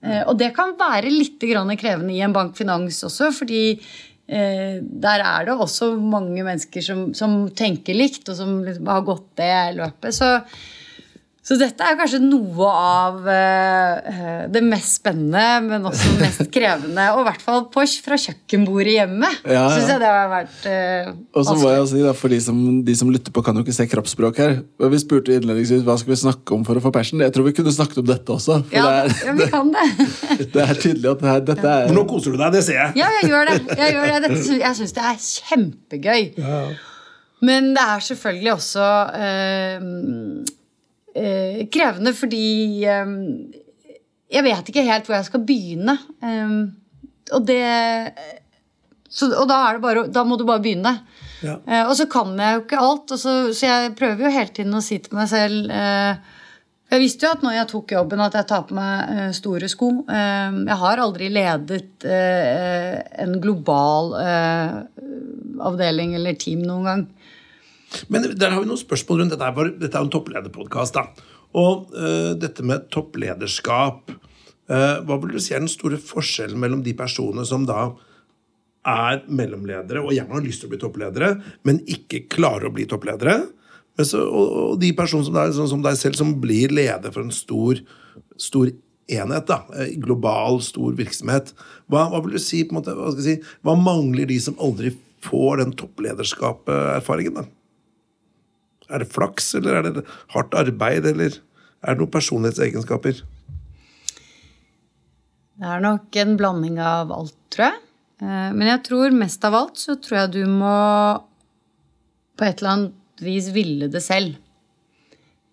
Eh, 0.00 0.22
og 0.24 0.36
det 0.40 0.52
kan 0.56 0.76
være 0.78 1.12
litt 1.12 1.40
krevende 1.40 2.14
i 2.14 2.22
en 2.24 2.34
bankfinans 2.36 3.02
også, 3.04 3.30
fordi 3.36 3.64
eh, 3.74 4.80
der 4.80 5.24
er 5.24 5.48
det 5.48 5.56
også 5.56 5.92
mange 6.00 6.44
mennesker 6.46 6.84
som, 6.84 7.08
som 7.14 7.42
tenker 7.56 7.98
likt, 7.98 8.28
og 8.28 8.38
som 8.38 8.60
liksom 8.64 8.88
har 8.88 9.06
gått 9.08 9.26
det 9.40 9.54
løpet. 9.76 10.16
Så 10.16 10.30
så 11.40 11.56
dette 11.56 11.80
er 11.80 11.96
kanskje 11.96 12.18
noe 12.20 12.66
av 12.68 13.14
uh, 13.24 14.42
det 14.52 14.60
mest 14.60 14.98
spennende, 14.98 15.44
men 15.64 15.86
også 15.88 16.12
mest 16.20 16.42
krevende. 16.54 17.06
Og 17.14 17.22
i 17.22 17.26
hvert 17.30 17.44
fall 17.46 17.62
på, 17.72 17.84
fra 18.04 18.18
kjøkkenbordet 18.20 18.96
hjemme. 18.98 19.30
Ja, 19.48 19.54
ja. 19.54 19.62
Synes 19.72 19.88
jeg 19.94 20.02
det 20.02 20.10
har 20.12 20.28
vært 20.28 20.68
uh, 20.68 21.14
Og 21.40 21.48
så 21.48 21.56
må 21.56 21.72
jeg 21.72 21.88
si 21.94 22.02
da, 22.04 22.12
For 22.18 22.34
de 22.34 22.42
som, 22.44 22.60
de 22.84 22.98
som, 23.00 23.08
lytter 23.14 23.32
på, 23.32 23.44
kan 23.46 23.56
jo 23.56 23.64
ikke 23.64 23.78
se 23.78 23.88
kroppsspråk 23.88 24.42
her. 24.42 24.54
Vi 24.92 25.00
spurte 25.00 25.38
innledningsvis 25.40 25.86
hva 25.88 25.96
skal 26.02 26.12
vi 26.12 26.20
snakke 26.26 26.58
om 26.58 26.68
for 26.68 26.76
å 26.76 26.84
få 26.84 26.92
passion. 26.94 27.24
Jeg 27.24 27.32
tror 27.34 27.48
vi 27.48 27.56
kunne 27.56 27.72
snakket 27.74 28.04
om 28.04 28.12
dette 28.12 28.36
også. 28.36 28.60
ja, 28.76 28.84
det 28.84 29.00
er, 29.00 29.18
ja, 29.30 29.36
vi 29.40 29.48
kan 29.56 29.72
det. 29.74 29.88
det 30.58 30.68
er 30.68 30.76
tydelig 30.76 31.12
at 31.14 31.24
det 31.24 31.32
her, 31.32 31.42
dette 31.54 31.74
er 31.80 31.96
Nå 31.96 32.04
koser 32.12 32.36
du 32.36 32.40
deg, 32.44 32.52
det 32.60 32.64
ser 32.68 32.82
jeg. 32.82 32.98
Ja, 33.00 33.10
jeg 33.22 33.32
gjør 33.32 33.48
det. 33.48 33.58
Jeg, 33.80 33.96
gjør 33.96 34.08
det. 34.12 34.22
Dette, 34.28 34.54
jeg 34.60 34.76
syns 34.76 34.92
det 34.92 35.02
er 35.08 35.20
kjempegøy. 35.24 36.22
Ja. 36.36 36.62
Men 37.48 37.70
det 37.72 37.84
er 37.96 38.02
selvfølgelig 38.04 38.50
også 38.52 38.88
uh, 39.16 40.56
eh, 41.14 41.66
krevende 41.72 42.14
fordi 42.16 42.46
eh, 42.84 43.16
jeg 44.30 44.46
vet 44.46 44.70
ikke 44.70 44.86
helt 44.86 45.08
hvor 45.08 45.18
jeg 45.18 45.28
skal 45.28 45.46
begynne. 45.46 45.96
Eh, 46.22 46.54
og 47.34 47.46
det 47.46 47.62
så, 49.10 49.26
Og 49.26 49.48
da, 49.50 49.56
er 49.66 49.78
det 49.78 49.82
bare, 49.82 50.02
da 50.06 50.22
må 50.22 50.36
du 50.38 50.44
bare 50.46 50.62
begynne. 50.62 50.92
Ja. 51.42 51.56
Eh, 51.66 51.82
og 51.82 51.96
så 51.98 52.06
kan 52.10 52.36
jeg 52.38 52.54
jo 52.54 52.60
ikke 52.62 52.82
alt. 52.84 53.16
Så, 53.18 53.32
så, 53.50 53.64
jeg 53.66 53.96
prøver 53.98 54.28
jo 54.28 54.36
hele 54.36 54.54
tiden 54.54 54.76
å 54.76 54.82
si 54.84 55.00
til 55.02 55.18
meg 55.18 55.26
selv 55.30 55.72
eh, 55.74 56.36
jeg 56.90 57.02
visste 57.04 57.26
jo 57.26 57.32
at 57.36 57.42
når 57.46 57.54
jeg 57.54 57.68
tok 57.70 57.92
jobben, 57.94 58.22
at 58.22 58.34
jeg 58.34 58.46
tar 58.50 58.62
på 58.66 58.74
meg 58.74 59.34
store 59.36 59.68
sko. 59.70 59.92
Jeg 60.10 60.78
har 60.80 60.98
aldri 60.98 61.28
ledet 61.30 62.02
en 62.02 63.36
global 63.38 64.10
avdeling 65.70 66.16
eller 66.18 66.34
team 66.34 66.64
noen 66.66 66.88
gang. 66.88 67.04
Men 68.08 68.28
der 68.38 68.54
har 68.54 68.62
vi 68.62 68.70
noen 68.70 68.80
spørsmål 68.80 69.24
rundt 69.24 69.34
dette. 69.34 69.66
Dette 69.80 69.90
er 69.96 70.04
jo 70.04 70.08
en 70.08 70.14
topplederpodkast. 70.14 70.98
Og 71.60 71.90
uh, 71.96 72.32
dette 72.38 72.64
med 72.66 72.86
topplederskap 72.94 74.12
uh, 74.12 74.96
Hva 75.02 75.16
vil 75.18 75.34
du 75.34 75.40
si 75.42 75.56
er 75.56 75.64
den 75.64 75.72
store 75.72 75.98
forskjellen 75.98 76.60
mellom 76.62 76.84
de 76.86 76.94
personene 76.94 77.42
som 77.48 77.64
da 77.66 77.88
er 78.86 79.24
mellomledere 79.28 80.00
og 80.00 80.14
gjerne 80.14 80.36
har 80.38 80.44
lyst 80.44 80.62
til 80.62 80.70
å 80.70 80.72
bli 80.72 80.78
toppledere, 80.80 81.34
men 81.68 81.82
ikke 81.90 82.22
klarer 82.32 82.70
å 82.70 82.74
bli 82.76 82.86
toppledere? 82.88 83.42
Så, 84.00 84.22
og, 84.22 84.46
og, 84.46 84.78
de 84.80 84.92
personene 84.96 85.26
som, 85.26 85.36
deg, 85.36 85.56
sånn 85.58 85.72
som 85.74 85.82
deg 85.84 85.98
selv, 86.00 86.16
som 86.16 86.30
blir 86.40 86.72
leder 86.72 87.12
for 87.12 87.26
en 87.26 87.34
stor, 87.34 87.82
stor 88.40 88.70
enhet. 89.10 89.46
da, 89.50 89.64
eh, 89.76 89.94
Global, 90.00 90.62
stor 90.64 90.94
virksomhet. 90.96 91.52
Hva, 91.90 92.06
hva 92.08 92.22
vil 92.24 92.38
du 92.38 92.42
si, 92.42 92.62
på 92.64 92.72
en 92.72 92.80
måte, 92.80 92.96
hva, 92.96 93.12
si, 93.20 93.36
hva 93.66 93.76
mangler 93.76 94.30
de 94.30 94.38
som 94.40 94.56
aldri 94.62 94.94
får 95.26 95.64
den 95.64 95.74
topplederskap-erfaringen, 95.76 97.42
da? 97.42 97.59
Er 98.90 99.04
det 99.04 99.12
flaks, 99.12 99.54
eller 99.58 99.78
er 99.78 99.88
det 99.88 100.04
hardt 100.34 100.56
arbeid, 100.58 101.06
eller 101.06 101.36
er 101.80 101.94
det 101.94 102.02
noen 102.02 102.12
personlighetsegenskaper? 102.12 103.22
Det 105.60 105.68
er 105.68 105.82
nok 105.84 106.16
en 106.22 106.36
blanding 106.40 106.78
av 106.82 107.12
alt, 107.12 107.36
tror 107.52 107.68
jeg. 107.70 107.80
Eh, 108.22 108.50
Men 108.56 108.66
jeg 108.68 108.84
tror 108.88 109.16
mest 109.16 109.44
av 109.44 109.54
alt 109.54 109.80
så 109.80 109.96
tror 110.00 110.22
jeg 110.22 110.32
du 110.38 110.44
må 110.48 110.76
på 112.36 112.46
et 112.46 112.62
eller 112.62 112.72
annet 112.72 113.24
vis 113.24 113.50
ville 113.52 113.90
det 113.92 114.00
selv. 114.02 114.38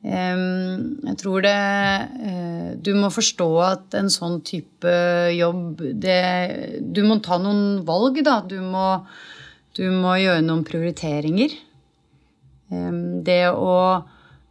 Jeg 0.07 1.15
tror 1.19 1.41
det 1.43 1.51
eh, 1.51 2.67
Du 2.79 2.93
må 2.95 3.09
forstå 3.11 3.47
at 3.65 3.95
en 3.97 4.11
sånn 4.13 4.37
type 4.45 4.91
jobb 5.33 5.81
det, 5.99 6.81
Du 6.93 7.01
må 7.03 7.17
ta 7.25 7.39
noen 7.41 7.81
valg, 7.87 8.21
da. 8.23 8.39
Du 8.45 8.61
må, 8.61 8.85
du 9.75 9.89
må 9.91 10.13
gjøre 10.21 10.45
noen 10.45 10.63
prioriteringer. 10.67 11.57
Det 12.69 13.43
å 13.53 13.73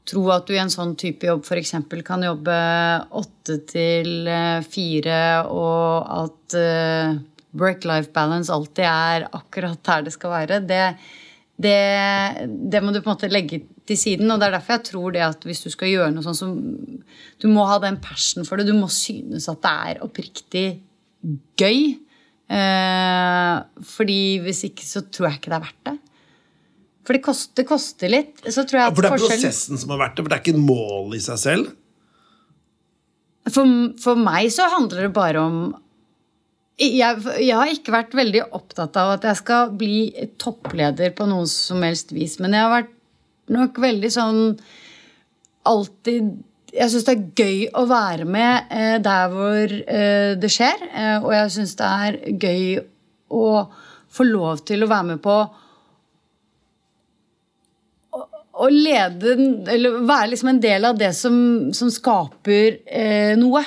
tro 0.06 0.24
at 0.32 0.46
du 0.46 0.54
i 0.54 0.62
en 0.62 0.72
sånn 0.72 0.94
type 0.98 1.26
jobb 1.26 1.44
f.eks. 1.44 1.74
kan 2.06 2.22
jobbe 2.22 2.56
åtte 3.18 3.58
til 3.68 4.28
eh, 4.30 4.62
fire, 4.62 5.20
og 5.50 6.12
at 6.16 6.56
uh, 6.60 7.16
work-life 7.58 8.12
balance 8.14 8.52
alltid 8.52 8.86
er 8.86 9.26
akkurat 9.34 9.80
der 9.88 10.06
det 10.06 10.14
skal 10.14 10.34
være, 10.34 10.60
det, 10.68 10.84
det, 11.58 11.80
det 12.46 12.82
må 12.84 12.94
du 12.94 13.00
på 13.00 13.10
en 13.10 13.16
måte 13.16 13.32
legge 13.32 13.64
til 13.88 13.98
siden. 13.98 14.30
Og 14.30 14.40
det 14.40 14.48
er 14.48 14.56
derfor 14.58 14.76
jeg 14.76 14.88
tror 14.90 15.14
det 15.14 15.24
at 15.26 15.46
hvis 15.46 15.64
du 15.64 15.70
skal 15.72 15.92
gjøre 15.92 16.14
noe 16.14 16.26
sånn 16.26 16.38
så 16.38 16.50
Du 17.40 17.48
må 17.52 17.66
ha 17.68 17.78
den 17.82 17.98
passion 18.02 18.46
for 18.48 18.58
det. 18.58 18.68
Du 18.68 18.76
må 18.76 18.88
synes 18.92 19.48
at 19.52 19.62
det 19.64 19.74
er 19.90 20.02
oppriktig 20.04 20.66
gøy. 21.58 21.96
Eh, 22.46 23.54
fordi 23.96 24.20
hvis 24.44 24.66
ikke 24.68 24.86
så 24.86 25.02
tror 25.10 25.30
jeg 25.30 25.40
ikke 25.40 25.52
det 25.52 25.58
er 25.58 25.66
verdt 25.66 25.88
det. 25.90 25.96
For 27.06 27.14
det 27.14 27.22
koster, 27.22 27.66
koster 27.68 28.10
litt. 28.10 28.40
Så 28.44 28.66
tror 28.66 28.80
jeg 28.80 28.84
at 28.84 28.90
Ja, 28.90 28.94
for 28.94 29.04
det 29.04 29.10
er 29.10 29.16
forskjell... 29.16 29.42
prosessen 29.46 29.80
som 29.80 29.92
har 29.94 30.02
vært 30.02 30.16
det, 30.16 30.24
for 30.24 30.32
det 30.32 30.38
er 30.38 30.44
ikke 30.44 30.56
et 30.56 30.64
mål 30.66 31.16
i 31.16 31.22
seg 31.22 31.42
selv. 31.42 31.74
For, 33.46 33.74
for 34.02 34.18
meg 34.18 34.48
så 34.50 34.66
handler 34.72 35.06
det 35.06 35.12
bare 35.14 35.42
om 35.46 35.58
jeg, 36.76 37.22
jeg 37.40 37.56
har 37.56 37.70
ikke 37.72 37.94
vært 37.94 38.16
veldig 38.16 38.42
opptatt 38.56 38.96
av 39.00 39.14
at 39.14 39.24
jeg 39.24 39.38
skal 39.38 39.70
bli 39.80 40.26
toppleder 40.40 41.14
på 41.16 41.28
noe 41.30 41.46
som 41.48 41.80
helst 41.86 42.12
vis, 42.12 42.36
men 42.42 42.52
jeg 42.52 42.66
har 42.66 42.74
vært 42.74 42.92
nok 43.54 43.78
veldig 43.80 44.10
sånn 44.12 44.40
alltid 45.66 46.34
Jeg 46.76 46.92
syns 46.92 47.06
det 47.06 47.12
er 47.14 47.28
gøy 47.40 47.60
å 47.78 47.84
være 47.88 48.26
med 48.28 48.72
eh, 48.74 48.96
der 49.00 49.30
hvor 49.32 49.72
eh, 49.72 50.34
det 50.36 50.50
skjer, 50.52 50.82
eh, 50.90 51.22
og 51.22 51.30
jeg 51.32 51.52
syns 51.54 51.76
det 51.78 51.86
er 51.86 52.18
gøy 52.36 52.66
å 53.32 53.46
få 54.12 54.26
lov 54.26 54.60
til 54.68 54.84
å 54.84 54.90
være 54.90 55.14
med 55.14 55.22
på 55.24 55.36
å 58.56 58.68
lede 58.72 59.34
Eller 59.72 59.98
være 60.06 60.30
liksom 60.32 60.52
en 60.54 60.62
del 60.62 60.88
av 60.88 60.96
det 60.98 61.12
som, 61.16 61.36
som 61.76 61.90
skaper 61.92 62.80
eh, 62.86 63.34
noe. 63.38 63.62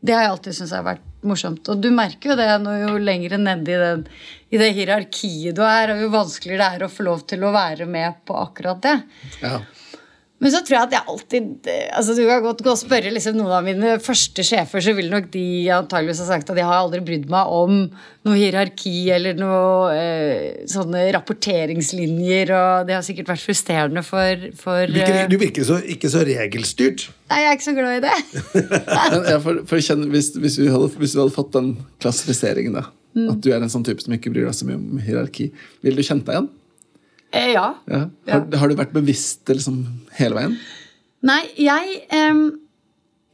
Det 0.00 0.16
har 0.16 0.26
jeg 0.26 0.34
alltid 0.34 0.56
syntes 0.56 0.74
har 0.74 0.86
vært 0.86 1.06
morsomt. 1.26 1.68
Og 1.68 1.80
du 1.82 1.90
merker 1.92 2.32
jo 2.32 2.38
det 2.38 2.48
når 2.62 2.84
jo 2.86 3.00
lenger 3.04 3.36
nedi 3.40 3.76
i 3.76 4.60
det 4.60 4.70
hierarkiet 4.76 5.56
du 5.56 5.62
er, 5.66 5.92
og 5.92 6.04
jo 6.04 6.12
vanskeligere 6.14 6.62
det 6.62 6.78
er 6.78 6.86
å 6.86 6.92
få 6.92 7.06
lov 7.06 7.26
til 7.28 7.44
å 7.44 7.52
være 7.54 7.86
med 7.90 8.22
på 8.26 8.38
akkurat 8.40 8.80
det. 8.86 8.96
Ja. 9.44 9.60
Men 10.40 10.52
så 10.54 10.62
tror 10.64 10.76
jeg 10.76 10.88
at 10.88 10.94
jeg 10.94 11.12
alltid 11.12 11.68
altså 11.92 12.14
Du 12.16 12.22
kan 12.24 12.44
godt 12.44 12.62
gå 12.64 12.72
og 12.72 12.80
spørre 12.80 13.12
liksom 13.12 13.36
noen 13.36 13.52
av 13.52 13.66
mine 13.66 13.96
første 14.00 14.44
sjefer, 14.46 14.80
så 14.82 14.94
vil 14.96 15.10
nok 15.12 15.28
de 15.34 15.44
antageligvis 15.74 16.22
ha 16.24 16.28
sagt 16.30 16.52
at 16.52 16.60
jeg 16.60 16.68
har 16.68 16.80
aldri 16.80 17.02
brydd 17.04 17.26
meg 17.32 17.50
om 17.52 17.74
noe 18.26 18.36
hierarki 18.38 18.94
eller 19.12 19.36
noe 19.36 19.90
eh, 19.92 20.62
sånne 20.68 21.06
rapporteringslinjer, 21.16 22.52
og 22.56 22.88
det 22.88 22.96
har 22.96 23.04
sikkert 23.04 23.32
vært 23.32 23.44
frustrerende 23.44 24.04
for, 24.06 24.46
for 24.60 24.88
Du 24.88 24.96
virker, 24.96 25.18
eh, 25.22 25.28
du 25.30 25.36
virker 25.40 25.66
så, 25.68 25.80
ikke 25.96 26.12
så 26.12 26.24
regelstyrt. 26.28 27.08
Nei, 27.32 27.42
jeg 27.42 27.50
er 27.50 27.58
ikke 27.58 27.68
så 27.68 27.76
glad 27.76 27.98
i 27.98 28.04
det. 28.06 28.16
Men 29.12 29.28
ja, 29.34 29.40
for, 29.44 29.60
for 29.68 29.84
kjenne, 29.84 30.08
hvis, 30.14 30.32
hvis, 30.40 30.56
du 30.60 30.70
hadde, 30.72 30.88
hvis 31.00 31.16
du 31.16 31.20
hadde 31.20 31.36
fått 31.36 31.52
den 31.56 31.74
klassifiseringen, 32.00 32.80
da, 32.80 32.86
at 33.28 33.44
du 33.44 33.52
er 33.52 33.60
en 33.60 33.72
sånn 33.72 33.84
type 33.86 34.04
som 34.04 34.16
ikke 34.16 34.32
bryr 34.32 34.48
deg 34.48 34.56
så 34.56 34.68
mye 34.68 34.80
om 34.80 35.04
hierarki, 35.04 35.50
ville 35.84 36.00
du 36.00 36.06
kjent 36.06 36.24
deg 36.28 36.38
igjen? 36.38 36.50
Eh, 37.32 37.52
ja. 37.54 37.68
Ja. 37.90 38.04
Har, 38.30 38.46
har 38.58 38.70
du 38.70 38.74
vært 38.78 38.94
bevisst 38.96 39.48
liksom 39.50 39.84
hele 40.18 40.38
veien? 40.38 40.58
Nei, 41.26 41.42
jeg 41.60 42.00
eh, 42.10 42.42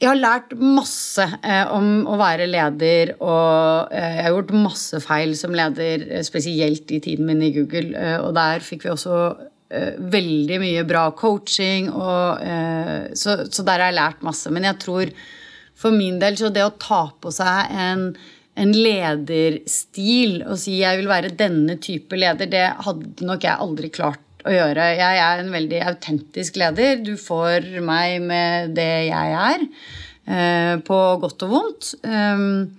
Jeg 0.03 0.11
har 0.11 0.19
lært 0.21 0.51
masse 0.61 1.25
eh, 1.41 1.71
om 1.73 2.03
å 2.05 2.19
være 2.21 2.49
leder, 2.51 3.15
og 3.17 3.93
eh, 3.95 4.19
jeg 4.19 4.27
har 4.27 4.35
gjort 4.35 4.53
masse 4.67 5.01
feil 5.01 5.33
som 5.39 5.55
leder, 5.57 6.05
eh, 6.11 6.25
spesielt 6.27 6.93
i 6.93 7.01
tiden 7.01 7.25
min 7.31 7.41
i 7.47 7.53
Google, 7.55 7.95
eh, 7.97 8.19
og 8.21 8.35
der 8.37 8.61
fikk 8.65 8.85
vi 8.85 8.93
også 8.93 9.21
veldig 9.67 10.61
mye 10.63 10.83
bra 10.87 11.09
coaching, 11.19 11.89
og, 11.91 12.39
eh, 12.47 13.09
så, 13.19 13.33
så 13.51 13.65
der 13.67 13.83
har 13.83 13.89
jeg 13.91 13.97
lært 13.97 14.21
masse. 14.23 14.53
Men 14.55 14.63
jeg 14.69 14.79
tror 14.85 15.11
for 15.75 15.91
min 15.97 16.21
del 16.23 16.37
så 16.39 16.53
det 16.55 16.63
å 16.63 16.77
ta 16.79 17.01
på 17.19 17.33
seg 17.35 17.73
en 17.75 18.05
en 18.57 18.73
lederstil 18.73 20.40
og 20.47 20.57
si 20.61 20.79
jeg 20.81 21.01
vil 21.01 21.11
være 21.11 21.35
denne 21.37 21.77
type 21.83 22.16
leder, 22.16 22.49
det 22.49 22.64
hadde 22.87 23.27
nok 23.29 23.45
jeg 23.45 23.62
aldri 23.66 23.90
klart 23.92 24.23
å 24.47 24.55
gjøre. 24.55 24.88
Jeg 24.97 25.21
er 25.21 25.42
en 25.42 25.53
veldig 25.53 25.83
autentisk 25.90 26.59
leder. 26.61 27.01
Du 27.05 27.14
får 27.21 27.69
meg 27.85 28.21
med 28.25 28.77
det 28.79 28.90
jeg 29.11 29.38
er, 29.42 29.64
eh, 30.25 30.75
på 30.87 31.01
godt 31.23 31.47
og 31.47 31.53
vondt. 31.53 31.95
Um, 32.07 32.77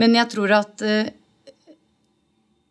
men 0.00 0.16
jeg 0.16 0.30
tror 0.32 0.54
at 0.56 0.82
eh, 0.86 1.12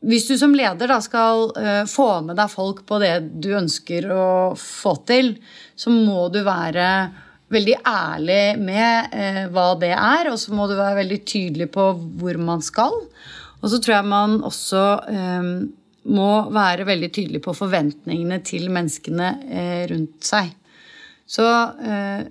hvis 0.02 0.26
du 0.26 0.34
som 0.42 0.56
leder 0.58 0.90
da 0.90 0.98
skal 1.04 1.52
eh, 1.62 1.84
få 1.86 2.10
med 2.26 2.40
deg 2.40 2.50
folk 2.50 2.82
på 2.90 2.98
det 3.04 3.14
du 3.44 3.52
ønsker 3.60 4.08
å 4.10 4.30
få 4.58 4.96
til, 5.06 5.36
så 5.78 5.94
må 5.94 6.26
du 6.34 6.42
være 6.48 6.88
veldig 7.52 7.76
ærlig 7.88 8.42
med 8.62 9.14
eh, 9.16 9.44
hva 9.52 9.68
det 9.82 9.92
er, 9.96 10.32
og 10.32 10.40
så 10.40 10.56
må 10.56 10.70
du 10.70 10.78
være 10.78 11.02
veldig 11.02 11.20
tydelig 11.28 11.70
på 11.74 11.92
hvor 12.22 12.40
man 12.42 12.64
skal. 12.66 12.96
Og 13.62 13.70
så 13.70 13.78
tror 13.78 13.98
jeg 13.98 14.10
man 14.10 14.40
også 14.48 14.84
eh, 15.12 15.50
må 16.12 16.32
være 16.54 16.88
veldig 16.88 17.12
tydelig 17.14 17.42
på 17.46 17.54
forventningene 17.58 18.40
til 18.46 18.70
menneskene 18.74 19.32
eh, 19.50 19.84
rundt 19.92 20.26
seg. 20.26 20.54
Så, 21.30 21.48
eh, 21.86 22.24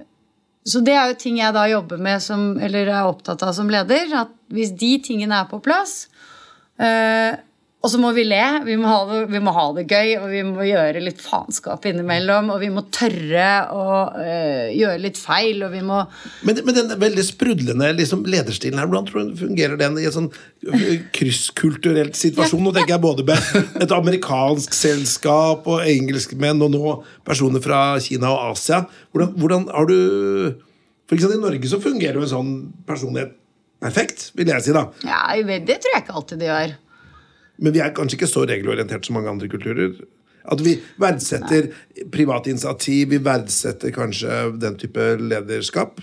så 0.66 0.83
det 0.85 0.96
er 0.96 1.12
jo 1.12 1.20
ting 1.20 1.38
jeg 1.40 1.56
da 1.56 1.68
jobber 1.70 2.00
med 2.02 2.24
som, 2.24 2.52
eller 2.61 2.90
er 2.90 3.06
opptatt 3.09 3.44
av 3.46 3.54
som 3.56 3.70
leder. 3.70 4.11
At 4.24 4.35
hvis 4.52 4.74
de 4.78 4.96
tingene 5.04 5.38
er 5.38 5.48
på 5.50 5.62
plass, 5.64 6.09
eh, 6.80 7.38
og 7.80 7.88
så 7.88 7.96
må 7.96 8.10
vi 8.12 8.26
le, 8.28 8.42
vi 8.66 8.74
må, 8.76 8.92
det, 9.08 9.18
vi 9.32 9.40
må 9.40 9.54
ha 9.56 9.62
det 9.72 9.86
gøy, 9.88 10.10
og 10.18 10.26
vi 10.28 10.40
må 10.44 10.66
gjøre 10.68 11.00
litt 11.00 11.22
faenskap 11.24 11.86
innimellom. 11.88 12.50
Og 12.52 12.58
vi 12.60 12.68
må 12.68 12.82
tørre 12.92 13.46
å 13.72 13.84
øh, 14.20 14.66
gjøre 14.76 14.98
litt 15.00 15.16
feil, 15.16 15.62
og 15.64 15.72
vi 15.72 15.80
må 15.88 16.02
Men, 16.44 16.60
men 16.66 16.76
den 16.76 16.92
veldig 17.00 17.24
sprudlende 17.24 17.88
liksom, 17.96 18.26
lederstilen 18.28 18.82
her, 18.82 18.90
hvordan 18.90 19.08
tror 19.08 19.30
du 19.30 19.40
fungerer 19.40 19.80
den 19.80 19.96
i 19.96 20.04
en 20.10 20.12
sånn 20.12 20.28
krysskulturelt 21.16 22.20
situasjon? 22.20 22.60
Nå 22.66 22.74
tenker 22.76 22.98
jeg 22.98 23.04
både 23.06 23.24
med 23.30 23.80
et 23.86 23.96
amerikansk 23.96 24.76
selskap 24.76 25.64
og 25.64 25.80
engelskmenn, 25.80 26.60
og 26.66 26.76
nå 26.76 26.94
personer 27.24 27.64
fra 27.64 27.80
Kina 28.04 28.34
og 28.34 28.58
Asia. 28.58 28.82
Hvordan, 29.14 29.32
hvordan 29.40 29.66
har 29.72 29.88
du 29.88 29.96
For 31.08 31.16
eksempel 31.16 31.40
I 31.40 31.42
Norge 31.46 31.72
så 31.72 31.80
fungerer 31.82 32.20
jo 32.20 32.28
en 32.28 32.34
sånn 32.36 32.52
personlighet 32.86 33.32
perfekt, 33.80 34.28
vil 34.36 34.52
jeg 34.52 34.68
si. 34.68 34.76
da. 34.76 34.84
Ja, 35.00 35.24
det 35.40 35.80
tror 35.80 35.96
jeg 35.96 36.04
ikke 36.04 36.20
alltid 36.20 36.44
det 36.44 36.52
gjør. 36.52 36.78
Men 37.61 37.75
vi 37.77 37.83
er 37.85 37.92
kanskje 37.96 38.18
ikke 38.18 38.31
så 38.31 38.46
regelorientert 38.49 39.07
som 39.07 39.18
mange 39.18 39.33
andre 39.33 39.51
kulturer. 39.53 39.99
At 40.51 40.62
vi 40.64 40.79
verdsetter 41.01 41.68
privat 42.12 42.49
initiativ, 42.49 43.11
vi 43.12 43.20
verdsetter 43.23 43.92
kanskje 43.94 44.40
den 44.61 44.79
type 44.81 45.12
lederskap. 45.20 46.01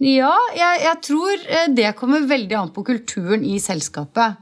Ja, 0.00 0.34
jeg, 0.56 0.80
jeg 0.86 0.98
tror 1.04 1.32
eh, 1.52 1.68
det 1.72 1.94
kommer 1.98 2.24
veldig 2.28 2.56
an 2.56 2.72
på 2.72 2.84
kulturen 2.86 3.44
i 3.44 3.58
selskapet. 3.60 4.40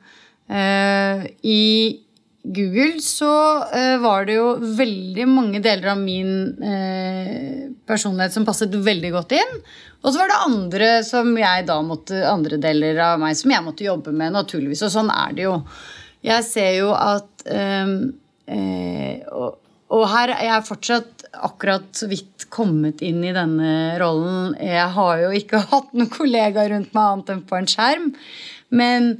Uh, 0.50 1.26
I 1.46 1.62
Google 2.42 3.00
så 3.04 3.32
eh, 3.68 3.98
var 4.00 4.24
det 4.24 4.38
jo 4.38 4.54
veldig 4.78 5.26
mange 5.28 5.60
deler 5.60 5.92
av 5.92 6.00
min 6.00 6.62
eh, 6.64 7.68
personlighet 7.86 8.32
som 8.32 8.46
passet 8.48 8.74
veldig 8.74 9.10
godt 9.12 9.34
inn. 9.36 9.56
Og 10.00 10.08
så 10.08 10.22
var 10.22 10.30
det 10.32 10.42
andre 10.46 10.90
som 11.04 11.34
jeg 11.36 11.66
da 11.68 11.76
måtte, 11.84 12.22
andre 12.24 12.56
deler 12.62 13.00
av 13.04 13.20
meg 13.20 13.36
som 13.36 13.52
jeg 13.52 13.66
måtte 13.66 13.84
jobbe 13.84 14.14
med, 14.16 14.32
naturligvis. 14.38 14.86
Og 14.88 14.94
sånn 14.94 15.12
er 15.12 15.36
det 15.36 15.48
jo. 15.50 15.58
Jeg 16.24 16.46
ser 16.48 16.72
jo 16.78 16.94
at 16.96 17.44
eh, 17.48 17.92
og, 19.30 19.60
og 19.90 20.06
her 20.10 20.32
er 20.36 20.46
jeg 20.46 20.68
fortsatt 20.68 21.26
akkurat 21.44 21.86
så 21.96 22.08
vidt 22.10 22.48
kommet 22.52 23.02
inn 23.04 23.20
i 23.26 23.34
denne 23.34 23.98
rollen. 24.00 24.54
Jeg 24.58 24.88
har 24.96 25.26
jo 25.26 25.34
ikke 25.36 25.62
hatt 25.72 25.92
noen 25.92 26.10
kollegaer 26.12 26.72
rundt 26.74 26.96
meg 26.96 27.12
annet 27.12 27.34
enn 27.34 27.44
på 27.46 27.58
en 27.58 27.70
skjerm. 27.70 28.10
Men, 28.70 29.12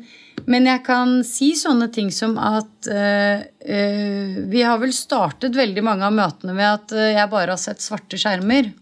men 0.46 0.68
jeg 0.68 0.82
kan 0.86 1.16
si 1.26 1.50
sånne 1.58 1.90
ting 1.92 2.10
som 2.14 2.36
at 2.40 2.88
eh, 2.90 3.42
eh, 3.60 4.36
Vi 4.50 4.62
har 4.64 4.78
vel 4.82 4.92
startet 4.96 5.56
veldig 5.58 5.82
mange 5.84 6.06
av 6.06 6.14
møtene 6.16 6.54
med 6.56 6.68
at 6.68 6.94
eh, 6.96 7.12
jeg 7.16 7.30
bare 7.32 7.54
har 7.56 7.60
sett 7.60 7.82
svarte 7.84 8.18
skjermer. 8.20 8.72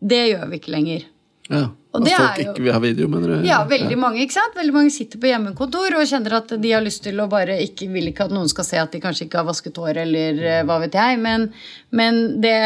Det 0.00 0.22
gjør 0.30 0.46
vi 0.52 0.60
ikke 0.60 0.74
lenger. 0.76 1.04
Ja. 1.48 1.66
Og 1.96 2.02
At 2.04 2.12
folk 2.12 2.40
jo 2.42 2.50
ikke 2.50 2.64
vil 2.66 2.74
ha 2.74 2.80
video, 2.82 3.06
mener 3.08 3.30
du? 3.30 3.46
Ja, 3.48 3.62
veldig 3.68 3.96
mange 3.96 4.20
ikke 4.20 4.34
sant? 4.34 4.56
Veldig 4.58 4.74
mange 4.74 4.90
sitter 4.92 5.20
på 5.22 5.30
hjemmekontor 5.30 5.94
og 5.96 6.08
kjenner 6.10 6.34
at 6.42 6.50
de 6.60 6.72
har 6.74 6.84
lyst 6.84 7.00
til 7.06 7.22
å 7.22 7.28
bare 7.32 7.56
ikke 7.64 7.88
vil 7.94 8.10
ikke 8.10 8.26
at 8.26 8.34
noen 8.36 8.50
skal 8.52 8.66
se 8.68 8.80
at 8.82 8.92
de 8.92 9.00
kanskje 9.00 9.24
ikke 9.28 9.40
har 9.40 9.46
vasket 9.48 9.78
hår, 9.80 10.02
eller 10.02 10.42
hva 10.68 10.76
vet 10.82 10.98
jeg. 10.98 11.20
Men, 11.22 11.46
men 11.96 12.20
det, 12.44 12.58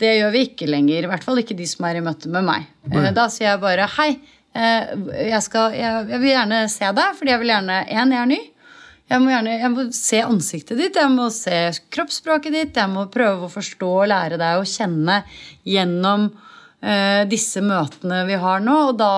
det 0.00 0.14
gjør 0.20 0.32
vi 0.38 0.44
ikke 0.48 0.70
lenger. 0.70 1.04
I 1.04 1.10
hvert 1.12 1.26
fall 1.26 1.42
ikke 1.42 1.58
de 1.58 1.68
som 1.68 1.84
er 1.90 2.00
i 2.00 2.04
møte 2.06 2.32
med 2.32 2.48
meg. 2.48 2.70
Eh, 2.88 3.10
Da 3.18 3.28
sier 3.34 3.50
jeg 3.50 3.62
bare 3.66 3.90
hei, 3.98 4.14
jeg, 4.54 5.42
skal, 5.44 5.74
jeg, 5.76 6.06
jeg 6.10 6.20
vil 6.22 6.30
gjerne 6.32 6.62
se 6.72 6.88
deg, 6.96 7.14
fordi 7.18 7.30
jeg 7.34 7.40
vil 7.42 7.52
gjerne 7.52 7.76
Én, 7.86 8.14
jeg 8.14 8.22
er 8.22 8.30
ny. 8.30 8.38
Jeg 9.08 9.22
må, 9.24 9.30
gjerne, 9.32 9.54
jeg 9.62 9.70
må 9.72 9.84
se 9.96 10.18
ansiktet 10.20 10.76
ditt, 10.76 10.96
jeg 11.00 11.08
må 11.14 11.30
se 11.32 11.60
kroppsspråket 11.94 12.52
ditt. 12.52 12.76
Jeg 12.76 12.90
må 12.92 13.06
prøve 13.12 13.46
å 13.46 13.52
forstå 13.52 13.88
og 14.02 14.10
lære 14.10 14.36
deg 14.40 14.60
å 14.60 14.66
kjenne 14.68 15.22
gjennom 15.64 16.26
eh, 16.82 17.22
disse 17.30 17.62
møtene 17.64 18.24
vi 18.28 18.36
har 18.42 18.60
nå. 18.60 18.76
Og 18.90 18.98
da 19.00 19.12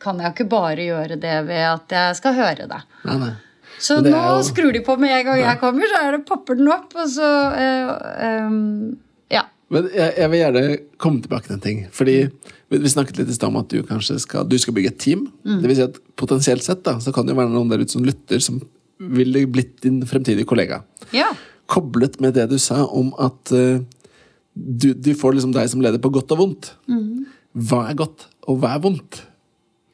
kan 0.00 0.22
jeg 0.24 0.32
ikke 0.32 0.48
bare 0.54 0.86
gjøre 0.88 1.20
det 1.20 1.36
ved 1.50 1.66
at 1.68 1.96
jeg 1.98 2.16
skal 2.22 2.38
høre 2.38 2.70
deg. 2.70 2.88
Nei, 3.10 3.18
nei. 3.26 3.34
Så 3.80 3.98
nå 4.04 4.10
jo- 4.12 4.40
skrur 4.44 4.72
de 4.76 4.80
på 4.84 4.96
med 5.00 5.12
en 5.18 5.24
gang 5.28 5.38
jeg 5.40 5.60
kommer, 5.60 5.88
så 5.92 6.00
er 6.06 6.16
det, 6.16 6.24
popper 6.28 6.56
den 6.58 6.68
opp, 6.72 6.90
og 6.96 7.06
så 7.12 7.30
eh, 7.56 7.94
Ja. 8.30 8.48
Men 9.70 9.86
jeg, 9.94 10.14
jeg 10.18 10.30
vil 10.32 10.40
gjerne 10.40 10.64
komme 11.00 11.22
tilbake 11.22 11.46
til 11.46 11.56
en 11.56 11.62
ting. 11.62 11.82
Fordi 11.94 12.16
vi, 12.26 12.90
snakket 12.90 13.20
litt 13.20 13.30
i 13.30 13.36
stad 13.36 13.52
om 13.52 13.60
at 13.60 13.70
du 13.70 13.84
kanskje 13.86 14.18
skal, 14.22 14.48
du 14.50 14.56
skal 14.58 14.74
bygge 14.76 14.90
et 14.92 14.98
team. 15.02 15.28
Mm. 15.46 15.60
Det 15.62 15.70
vil 15.70 15.78
si 15.78 15.86
at 15.86 16.00
Potensielt 16.20 16.66
sett 16.66 16.82
da, 16.84 16.98
så 17.00 17.14
kan 17.16 17.24
det 17.24 17.32
jo 17.32 17.38
være 17.38 17.52
noen 17.54 17.70
der 17.70 17.80
ute 17.80 17.94
som 17.94 18.04
lytter, 18.04 18.42
som 18.44 18.58
ville 19.00 19.46
blitt 19.48 19.78
din 19.86 20.02
fremtidige 20.06 20.48
kollega. 20.48 20.82
ja. 21.16 21.30
Koblet 21.70 22.16
med 22.18 22.34
det 22.34 22.48
du 22.50 22.56
sa 22.58 22.80
om 22.82 23.12
at 23.22 23.52
uh, 23.54 23.78
du, 24.58 24.88
du 24.90 25.12
får 25.14 25.36
liksom 25.36 25.52
deg 25.54 25.68
som 25.70 25.78
leder 25.84 26.02
på 26.02 26.10
godt 26.10 26.32
og 26.34 26.40
vondt. 26.40 26.70
Mm. 26.90 27.28
Hva 27.70 27.84
er 27.86 27.94
godt, 28.00 28.24
og 28.50 28.58
hva 28.58 28.72
er 28.74 28.82
vondt? 28.82 29.20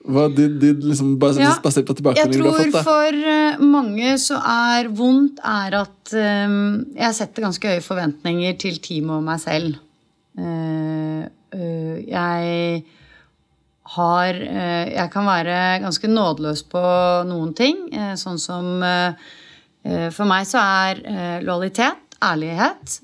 Hva, 0.06 0.26
de, 0.30 0.46
de 0.60 0.72
liksom, 0.86 1.16
bare, 1.18 1.40
Ja. 1.42 1.54
Basert 1.62 1.86
på 1.88 1.96
tilbakemeldinger 1.98 2.44
du 2.44 2.50
har 2.50 2.58
tror 2.58 2.66
Jeg 2.66 2.72
tror 2.72 2.86
for 2.86 3.30
eh, 3.32 3.64
mange 3.74 4.12
så 4.22 4.38
er 4.38 4.90
vondt 4.94 5.40
er 5.42 5.78
at 5.80 6.12
um, 6.14 6.84
jeg 6.94 7.16
setter 7.18 7.46
ganske 7.46 7.72
høye 7.72 7.82
forventninger 7.82 8.54
til 8.60 8.78
teamet 8.82 9.16
og 9.18 9.24
meg 9.26 9.42
selv. 9.42 9.80
Uh, 10.36 11.26
uh, 11.56 11.96
jeg 12.06 12.84
har 13.96 14.38
uh, 14.42 14.86
Jeg 14.92 15.10
kan 15.12 15.26
være 15.26 15.58
ganske 15.82 16.10
nådeløs 16.10 16.62
på 16.70 16.84
noen 17.26 17.54
ting. 17.56 17.86
sånn 18.18 18.38
som 18.38 18.82
For 19.86 20.26
meg 20.26 20.42
så 20.50 20.58
er 20.58 20.98
lojalitet, 21.46 22.16
ærlighet, 22.18 22.96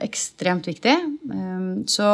ekstremt 0.00 0.64
viktig. 0.64 0.94
Så 1.84 2.08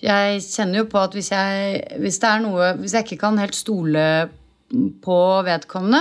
jeg 0.00 0.42
kjenner 0.44 0.82
jo 0.82 0.88
på 0.90 1.00
at 1.00 1.14
hvis 1.16 1.30
jeg, 1.32 1.80
hvis 2.00 2.18
det 2.22 2.28
er 2.30 2.44
noe 2.44 2.72
Hvis 2.80 2.94
jeg 2.96 3.04
ikke 3.04 3.20
kan 3.26 3.40
helt 3.40 3.56
stole 3.58 4.04
på 5.04 5.18
vedkommende, 5.44 6.00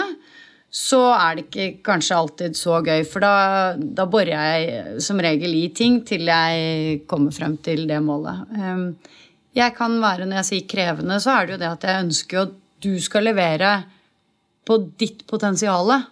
så 0.69 0.99
er 1.15 1.35
det 1.35 1.47
ikke 1.47 1.81
kanskje 1.87 2.17
alltid 2.19 2.57
så 2.57 2.77
gøy. 2.85 3.01
For 3.09 3.23
da, 3.25 3.73
da 3.75 4.05
borer 4.05 4.35
jeg 4.35 5.01
som 5.01 5.17
regel 5.25 5.55
i 5.57 5.63
ting 5.73 6.03
til 6.05 6.29
jeg 6.29 6.99
kommer 7.09 7.33
frem 7.33 7.57
til 7.65 7.87
det 7.89 7.97
målet. 8.05 8.45
Um, 8.53 8.85
Jeg 9.57 9.73
kan 9.75 9.97
være, 10.01 10.27
Når 10.29 10.43
jeg 10.43 10.45
sier 10.45 10.67
krevende, 10.69 11.19
så 11.19 11.31
er 11.33 11.45
det 11.45 11.53
jo 11.55 11.61
det 11.63 11.71
at 11.71 11.83
jeg 11.87 12.03
ønsker 12.05 12.41
at 12.43 12.51
du 12.83 12.93
skal 13.01 13.25
levere 13.25 13.71
på 14.65 14.77
ditt 14.99 15.25
potensiale. 15.27 16.03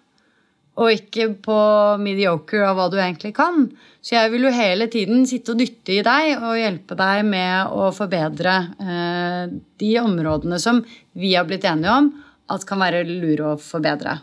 Og 0.77 0.93
ikke 0.93 1.31
på 1.41 1.57
mediocre 2.01 2.67
av 2.69 2.77
hva 2.77 2.85
du 2.93 2.99
egentlig 2.99 3.33
kan. 3.37 3.65
Så 4.01 4.13
jeg 4.13 4.29
vil 4.33 4.45
jo 4.45 4.53
hele 4.53 4.85
tiden 4.93 5.25
sitte 5.29 5.55
og 5.55 5.61
dytte 5.61 5.95
i 5.95 6.03
deg 6.05 6.37
og 6.37 6.59
hjelpe 6.59 6.97
deg 6.99 7.23
med 7.25 7.73
å 7.73 7.89
forbedre 7.95 8.53
eh, 8.77 9.55
de 9.81 9.91
områdene 10.03 10.59
som 10.61 10.83
vi 11.17 11.33
har 11.33 11.47
blitt 11.49 11.65
enige 11.65 11.95
om 12.03 12.11
at 12.53 12.63
kan 12.67 12.79
være 12.79 13.03
lure 13.07 13.55
å 13.55 13.57
forbedre. 13.59 14.19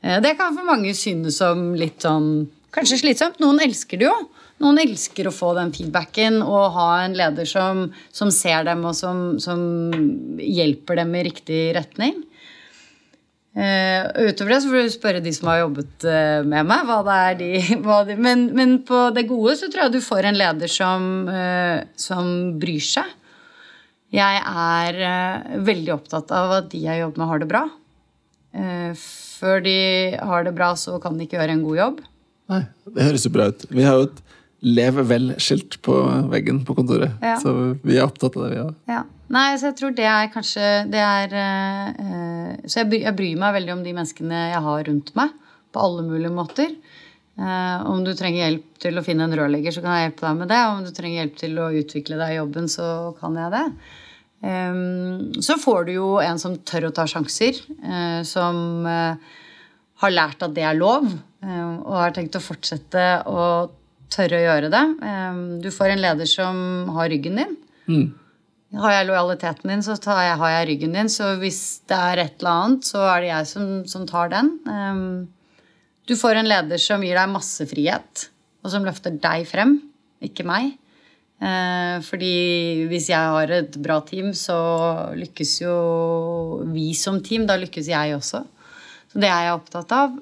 Eh, 0.00 0.18
det 0.24 0.34
kan 0.40 0.56
for 0.56 0.66
mange 0.66 0.94
synes 0.98 1.38
som 1.42 1.72
litt 1.78 2.02
sånn 2.02 2.48
kanskje 2.72 3.02
slitsomt. 3.02 3.38
Noen 3.42 3.62
elsker 3.62 4.00
det 4.00 4.08
jo. 4.08 4.16
Noen 4.62 4.78
elsker 4.82 5.26
å 5.26 5.34
få 5.34 5.52
den 5.58 5.72
feedbacken 5.74 6.40
og 6.44 6.74
ha 6.76 6.88
en 7.02 7.16
leder 7.18 7.48
som, 7.48 7.88
som 8.14 8.30
ser 8.34 8.64
dem 8.68 8.84
og 8.86 8.94
som, 8.94 9.40
som 9.42 9.62
hjelper 10.38 11.02
dem 11.02 11.16
i 11.18 11.24
riktig 11.26 11.62
retning. 11.76 12.20
Uh, 13.52 14.30
utover 14.30 14.54
det 14.54 14.58
så 14.64 14.70
får 14.70 14.86
du 14.86 14.92
spørre 14.94 15.20
de 15.20 15.32
som 15.36 15.50
har 15.50 15.58
jobbet 15.60 16.06
uh, 16.08 16.40
med 16.40 16.64
meg. 16.70 16.86
hva 16.88 17.00
det 17.04 17.16
er 17.16 17.34
de, 17.36 17.50
de 18.08 18.16
men, 18.16 18.46
men 18.56 18.78
på 18.88 19.10
det 19.12 19.26
gode 19.28 19.58
så 19.60 19.68
tror 19.68 19.84
jeg 19.84 19.98
du 19.98 20.04
får 20.04 20.30
en 20.30 20.38
leder 20.40 20.72
som, 20.72 21.10
uh, 21.28 21.84
som 22.00 22.30
bryr 22.62 22.86
seg. 22.86 23.10
Jeg 24.12 24.40
er 24.44 24.96
veldig 25.64 25.92
opptatt 25.94 26.32
av 26.36 26.50
at 26.58 26.66
de 26.68 26.82
jeg 26.84 27.00
jobber 27.00 27.22
med, 27.22 27.28
har 27.30 27.40
det 27.40 27.46
bra. 27.48 27.62
Før 29.00 29.62
de 29.64 29.76
har 30.20 30.44
det 30.44 30.52
bra, 30.52 30.68
så 30.76 30.98
kan 31.00 31.16
de 31.16 31.24
ikke 31.24 31.38
gjøre 31.38 31.54
en 31.56 31.62
god 31.64 31.78
jobb. 31.78 32.02
Nei, 32.52 32.60
det 32.92 33.06
høres 33.06 33.24
jo 33.24 33.32
bra 33.32 33.46
ut. 33.48 33.64
Vi 33.72 33.86
har 33.86 33.96
jo 33.96 34.10
et 34.10 34.20
Lev 34.62 34.94
vel-skilt 35.10 35.80
på 35.82 35.94
veggen 36.30 36.60
på 36.64 36.74
kontoret. 36.78 37.16
Ja. 37.22 37.34
Så 37.42 37.52
vi 37.82 37.96
er 37.98 38.04
opptatt 38.06 38.36
av 38.38 38.44
det, 38.46 38.50
vi 38.54 38.60
òg. 38.62 38.74
Ja. 38.90 39.02
Nei, 39.32 39.56
så 39.58 39.70
jeg 39.70 39.76
tror 39.80 39.94
det 39.96 40.04
er 40.06 40.28
kanskje 40.30 40.66
det 40.92 41.00
er, 41.02 41.32
eh, 41.34 41.88
eh, 42.04 42.56
Så 42.68 42.82
jeg, 42.82 42.88
bry- 42.90 43.02
jeg 43.02 43.16
bryr 43.16 43.38
meg 43.40 43.54
veldig 43.56 43.72
om 43.72 43.82
de 43.82 43.94
menneskene 43.96 44.42
jeg 44.52 44.60
har 44.62 44.84
rundt 44.90 45.14
meg. 45.18 45.30
På 45.72 45.80
alle 45.86 46.02
mulige 46.04 46.30
måter. 46.36 46.74
Eh, 47.40 47.86
om 47.88 48.04
du 48.04 48.12
trenger 48.14 48.44
hjelp 48.44 48.78
til 48.78 48.98
å 49.00 49.02
finne 49.06 49.24
en 49.24 49.32
rørlegger, 49.34 49.72
så 49.72 49.80
kan 49.82 49.96
jeg 49.96 50.10
hjelpe 50.10 50.26
deg 50.28 50.36
med 50.42 50.48
det. 50.52 50.60
Om 50.68 50.84
du 50.84 50.90
trenger 50.92 51.22
hjelp 51.24 51.36
til 51.40 51.58
å 51.58 51.70
utvikle 51.80 52.18
deg 52.20 52.34
i 52.34 52.38
jobben, 52.38 52.68
så 52.68 52.88
kan 53.18 53.34
jeg 53.40 53.50
det. 53.56 53.64
Ehm, 54.44 55.32
så 55.42 55.56
får 55.58 55.86
du 55.86 55.92
jo 55.96 56.08
en 56.22 56.38
som 56.38 56.56
tør 56.58 56.88
å 56.90 56.94
ta 56.94 57.04
sjanser. 57.08 57.58
eh, 57.82 58.22
som 58.22 58.86
eh, 58.86 59.14
har 60.02 60.10
lært 60.10 60.42
at 60.42 60.54
det 60.54 60.64
er 60.66 60.74
lov, 60.78 61.06
eh, 61.42 61.76
og 61.82 61.94
har 61.94 62.10
tenkt 62.12 62.34
å 62.36 62.42
fortsette 62.42 63.24
å 63.26 63.70
tørre 64.12 64.38
å 64.38 64.44
gjøre 64.44 64.72
det. 64.72 64.82
Du 65.64 65.70
får 65.74 65.94
en 65.94 66.02
leder 66.04 66.28
som 66.28 66.58
har 66.96 67.10
ryggen 67.12 67.40
din. 67.40 67.54
Har 68.82 68.94
jeg 68.94 69.08
lojaliteten 69.08 69.68
din, 69.68 69.82
så 69.84 69.98
tar 70.00 70.22
jeg, 70.24 70.36
har 70.40 70.52
jeg 70.54 70.68
ryggen 70.70 70.94
din. 70.96 71.10
Så 71.12 71.34
hvis 71.42 71.62
det 71.90 71.98
er 71.98 72.22
et 72.22 72.38
eller 72.40 72.52
annet, 72.52 72.86
så 72.88 73.02
er 73.10 73.24
det 73.24 73.32
jeg 73.32 73.48
som, 73.50 73.66
som 73.88 74.06
tar 74.08 74.32
den. 74.32 74.52
Du 76.08 76.14
får 76.18 76.40
en 76.40 76.48
leder 76.48 76.80
som 76.80 77.02
gir 77.04 77.18
deg 77.18 77.34
masse 77.34 77.66
frihet, 77.68 78.28
og 78.64 78.72
som 78.72 78.86
løfter 78.86 79.14
deg 79.22 79.44
frem, 79.50 79.76
ikke 80.24 80.46
meg. 80.48 80.72
Eh, 81.42 81.96
fordi 82.06 82.34
hvis 82.90 83.08
jeg 83.10 83.34
har 83.34 83.50
et 83.50 83.76
bra 83.82 83.98
team, 84.06 84.30
så 84.36 84.56
lykkes 85.18 85.56
jo 85.64 85.76
vi 86.70 86.92
som 86.98 87.18
team. 87.24 87.48
Da 87.50 87.58
lykkes 87.58 87.90
jeg 87.90 88.14
også. 88.16 88.44
Så 89.12 89.22
det 89.22 89.30
er 89.30 89.48
jeg 89.48 89.56
opptatt 89.58 89.94
av. 89.96 90.14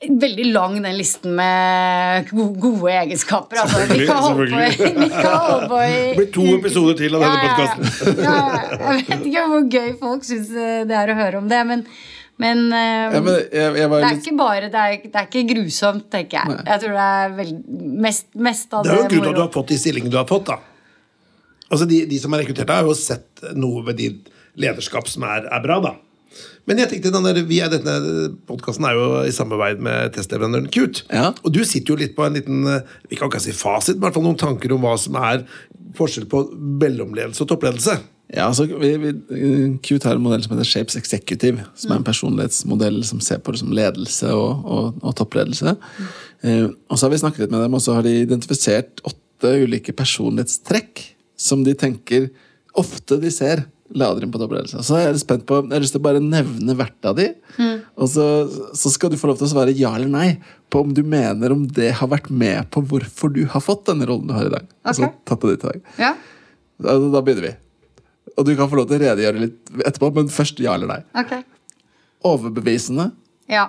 Veldig 0.00 0.46
lang 0.54 0.78
den 0.80 0.94
listen 0.96 1.34
med 1.36 2.30
gode 2.32 2.88
egenskaper. 2.88 3.58
Altså. 3.60 3.82
Vi 3.90 4.06
kan 4.08 4.22
holde 4.24 5.66
på 5.68 5.80
i, 5.84 5.90
Det 5.92 6.14
blir 6.16 6.30
to 6.32 6.46
episoder 6.54 6.96
til 6.96 7.18
av 7.18 7.24
denne 7.26 7.42
podkasten. 7.44 8.16
ja, 8.24 8.38
ja. 8.48 8.78
Jeg 8.78 9.10
vet 9.10 9.26
ikke 9.28 9.44
hvor 9.50 9.66
gøy 9.76 9.90
folk 10.00 10.24
syns 10.24 10.48
det 10.88 10.96
er 11.02 11.12
å 11.12 11.18
høre 11.18 11.42
om 11.42 11.52
det, 11.52 11.60
men, 11.68 11.84
men, 12.40 12.64
eh, 12.72 13.12
Ja, 13.12 13.20
men 13.20 13.36
jeg, 13.52 13.76
jeg 13.82 13.92
var 13.92 14.00
det 14.00 14.08
er 14.08 14.16
litt 14.16 14.24
ikke 14.24 14.36
bare 14.40 14.72
Det 14.72 14.86
er, 14.86 14.96
det 15.04 15.20
er 15.20 15.28
ikke 15.28 15.44
grusomt, 15.52 16.08
tenker 16.16 16.40
jeg. 16.40 16.58
Jeg 16.72 16.84
tror 16.86 16.96
det 16.96 17.06
er 17.20 17.38
veld, 17.42 17.62
mest, 18.08 18.28
mest 18.48 18.72
av 18.72 18.88
Det 18.88 18.94
er 18.96 19.02
jo 19.02 19.08
grunnen 19.12 19.18
grunn 19.20 19.28
til 19.28 19.34
at 19.36 19.40
du 19.42 19.44
har 19.44 19.54
fått 19.60 19.74
de 19.74 19.82
stillingene 19.84 20.16
du 20.16 20.20
har 20.22 20.28
fått. 20.32 20.48
da. 20.48 20.60
Altså 21.68 21.90
De, 21.92 22.06
de 22.08 22.24
som 22.24 22.32
er 22.32 22.46
rekruttert, 22.46 22.72
har 22.72 22.88
jo 22.88 22.96
sett 22.96 23.44
noe 23.52 23.84
ved 23.90 24.00
ditt 24.00 24.32
lederskap 24.56 25.12
som 25.12 25.28
er, 25.28 25.44
er 25.44 25.60
bra. 25.68 25.76
da. 25.90 25.98
Men 26.68 26.78
jeg 26.78 26.90
tenkte, 26.92 27.10
der, 27.10 27.40
vi 27.48 27.58
er, 27.64 27.72
denne 27.72 28.30
podkasten 28.46 28.86
er 28.86 28.94
jo 28.98 29.08
i 29.26 29.34
samarbeid 29.34 29.82
med 29.82 30.14
testleverandøren 30.14 30.70
Qt. 30.70 31.02
Ja. 31.10 31.32
Og 31.42 31.54
du 31.56 31.64
sitter 31.66 31.94
jo 31.94 32.00
litt 32.00 32.14
på 32.16 32.26
en 32.26 32.38
liten 32.38 32.62
vi 33.10 33.18
kan 33.18 33.30
ikke 33.30 33.42
si 33.42 33.56
fasit, 33.56 33.96
men 33.96 34.04
i 34.04 34.06
hvert 34.06 34.18
fall 34.18 34.28
noen 34.28 34.40
tanker 34.40 34.76
om 34.76 34.86
hva 34.86 34.94
som 35.00 35.18
er 35.18 35.42
forskjell 35.98 36.28
på 36.30 36.44
mellomledelse 36.54 37.42
og 37.44 37.50
toppledelse. 37.50 37.98
Ja, 38.30 38.46
altså, 38.46 38.68
vi, 38.78 38.92
vi, 39.02 39.12
Qt 39.82 40.06
har 40.06 40.14
en 40.14 40.22
modell 40.22 40.42
som 40.44 40.54
heter 40.54 40.68
Shapes 40.68 40.94
Executive, 41.00 41.64
som 41.74 41.90
er 41.90 41.98
en 41.98 42.06
personlighetsmodell 42.06 43.00
som 43.06 43.22
ser 43.24 43.40
på 43.42 43.54
det 43.54 43.62
som 43.64 43.72
ledelse 43.74 44.30
og, 44.30 44.68
og, 44.70 45.00
og 45.02 45.16
toppledelse. 45.18 45.74
Eh, 46.46 46.68
og 46.70 46.94
så 46.94 47.06
har 47.06 47.14
vi 47.14 47.18
snakket 47.24 47.44
litt 47.44 47.56
med 47.56 47.64
dem, 47.64 47.74
og 47.74 47.82
så 47.82 47.96
har 47.98 48.06
de 48.06 48.14
identifisert 48.22 49.02
åtte 49.08 49.56
ulike 49.64 49.94
personlighetstrekk 49.98 51.02
som 51.40 51.64
de 51.66 51.74
tenker 51.74 52.30
ofte 52.78 53.18
de 53.18 53.32
ser 53.34 53.64
lader 53.94 54.22
inn 54.24 54.30
på 54.32 54.38
toppledelse. 54.38 54.82
Så 54.86 54.94
er 54.98 55.08
jeg 55.08 55.20
spent 55.22 55.44
på, 55.48 55.60
jeg 55.64 55.72
har 55.74 55.82
lyst 55.82 55.94
til 55.96 56.00
å 56.02 56.06
bare 56.06 56.20
nevne 56.22 56.74
hvert 56.78 57.08
av 57.10 57.16
de, 57.18 57.24
og 57.98 58.08
så, 58.12 58.26
så 58.78 58.92
skal 58.92 59.10
du 59.10 59.16
få 59.18 59.30
lov 59.32 59.38
til 59.40 59.48
å 59.48 59.52
svare 59.52 59.74
ja 59.76 59.90
eller 59.96 60.10
nei 60.12 60.28
på 60.70 60.84
om 60.84 60.92
du 60.94 61.02
mener 61.02 61.50
om 61.54 61.64
det 61.66 61.88
har 61.98 62.08
vært 62.12 62.28
med 62.30 62.68
på 62.70 62.82
hvorfor 62.86 63.32
du 63.34 63.42
har 63.50 63.64
fått 63.64 63.88
denne 63.90 64.06
rollen 64.06 64.28
du 64.30 64.34
har 64.36 64.46
i 64.46 64.52
dag. 64.54 64.68
Altså, 64.86 65.08
Ok. 65.10 65.16
tatt 65.26 65.42
det 65.42 65.56
ditt 65.56 65.64
i 65.66 65.72
dag. 65.72 65.82
Ja, 65.98 66.12
Da, 66.80 66.94
da 67.12 67.20
begynner 67.20 67.48
vi. 67.50 67.56
Og 68.38 68.46
du 68.46 68.54
kan 68.56 68.70
få 68.70 68.78
lov 68.78 68.86
til 68.88 69.00
å 69.00 69.02
redegjøre 69.02 69.40
litt 69.42 69.72
etterpå, 69.84 70.12
men 70.16 70.30
først 70.32 70.62
ja 70.62 70.76
eller 70.78 70.88
nei. 70.88 71.00
Okay. 71.24 71.42
Overbevisende. 72.24 73.10
Ja. 73.50 73.66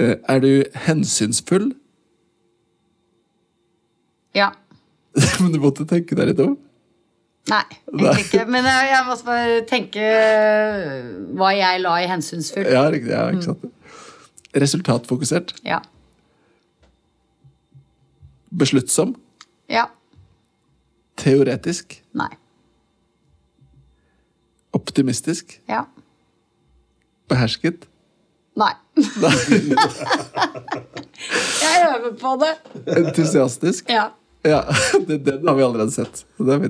Eh, 0.00 0.16
Er 0.32 0.40
du 0.40 0.64
hensynsfull? 0.88 1.68
Ja. 4.34 4.52
men 5.40 5.52
du 5.52 5.60
måtte 5.60 5.84
tenke 5.86 6.16
deg 6.16 6.32
litt 6.32 6.40
om. 6.42 6.56
Nei, 7.50 7.62
egentlig 7.90 8.24
ikke. 8.26 8.44
Men 8.46 8.66
jeg, 8.68 8.88
jeg 8.92 9.06
måtte 9.06 9.24
bare 9.26 9.62
tenke 9.66 10.02
øh, 10.02 11.08
hva 11.38 11.48
jeg 11.56 11.80
la 11.82 11.96
i 12.02 12.06
hensynsfull. 12.10 12.68
Ja. 12.70 12.84
Ja, 12.94 13.24
ikke 13.34 13.42
sant? 13.48 13.64
Resultatfokusert. 14.62 15.54
Ja. 15.66 15.80
Besluttsom. 18.58 19.16
Ja. 19.72 19.88
Teoretisk. 21.18 21.98
Nei. 22.14 22.30
Optimistisk. 24.72 25.58
Ja. 25.68 25.82
Behersket. 27.28 27.88
Nei. 28.56 28.72
jeg 31.62 31.76
øver 31.88 32.16
på 32.20 32.38
det. 32.44 32.54
Entusiastisk. 32.96 33.88
Ja. 33.88 34.10
Ja, 34.42 34.64
Den 35.06 35.48
har 35.48 35.54
vi 35.54 35.62
allerede 35.62 35.92
sett. 35.94 36.24
Det 36.36 36.54
er 36.54 36.62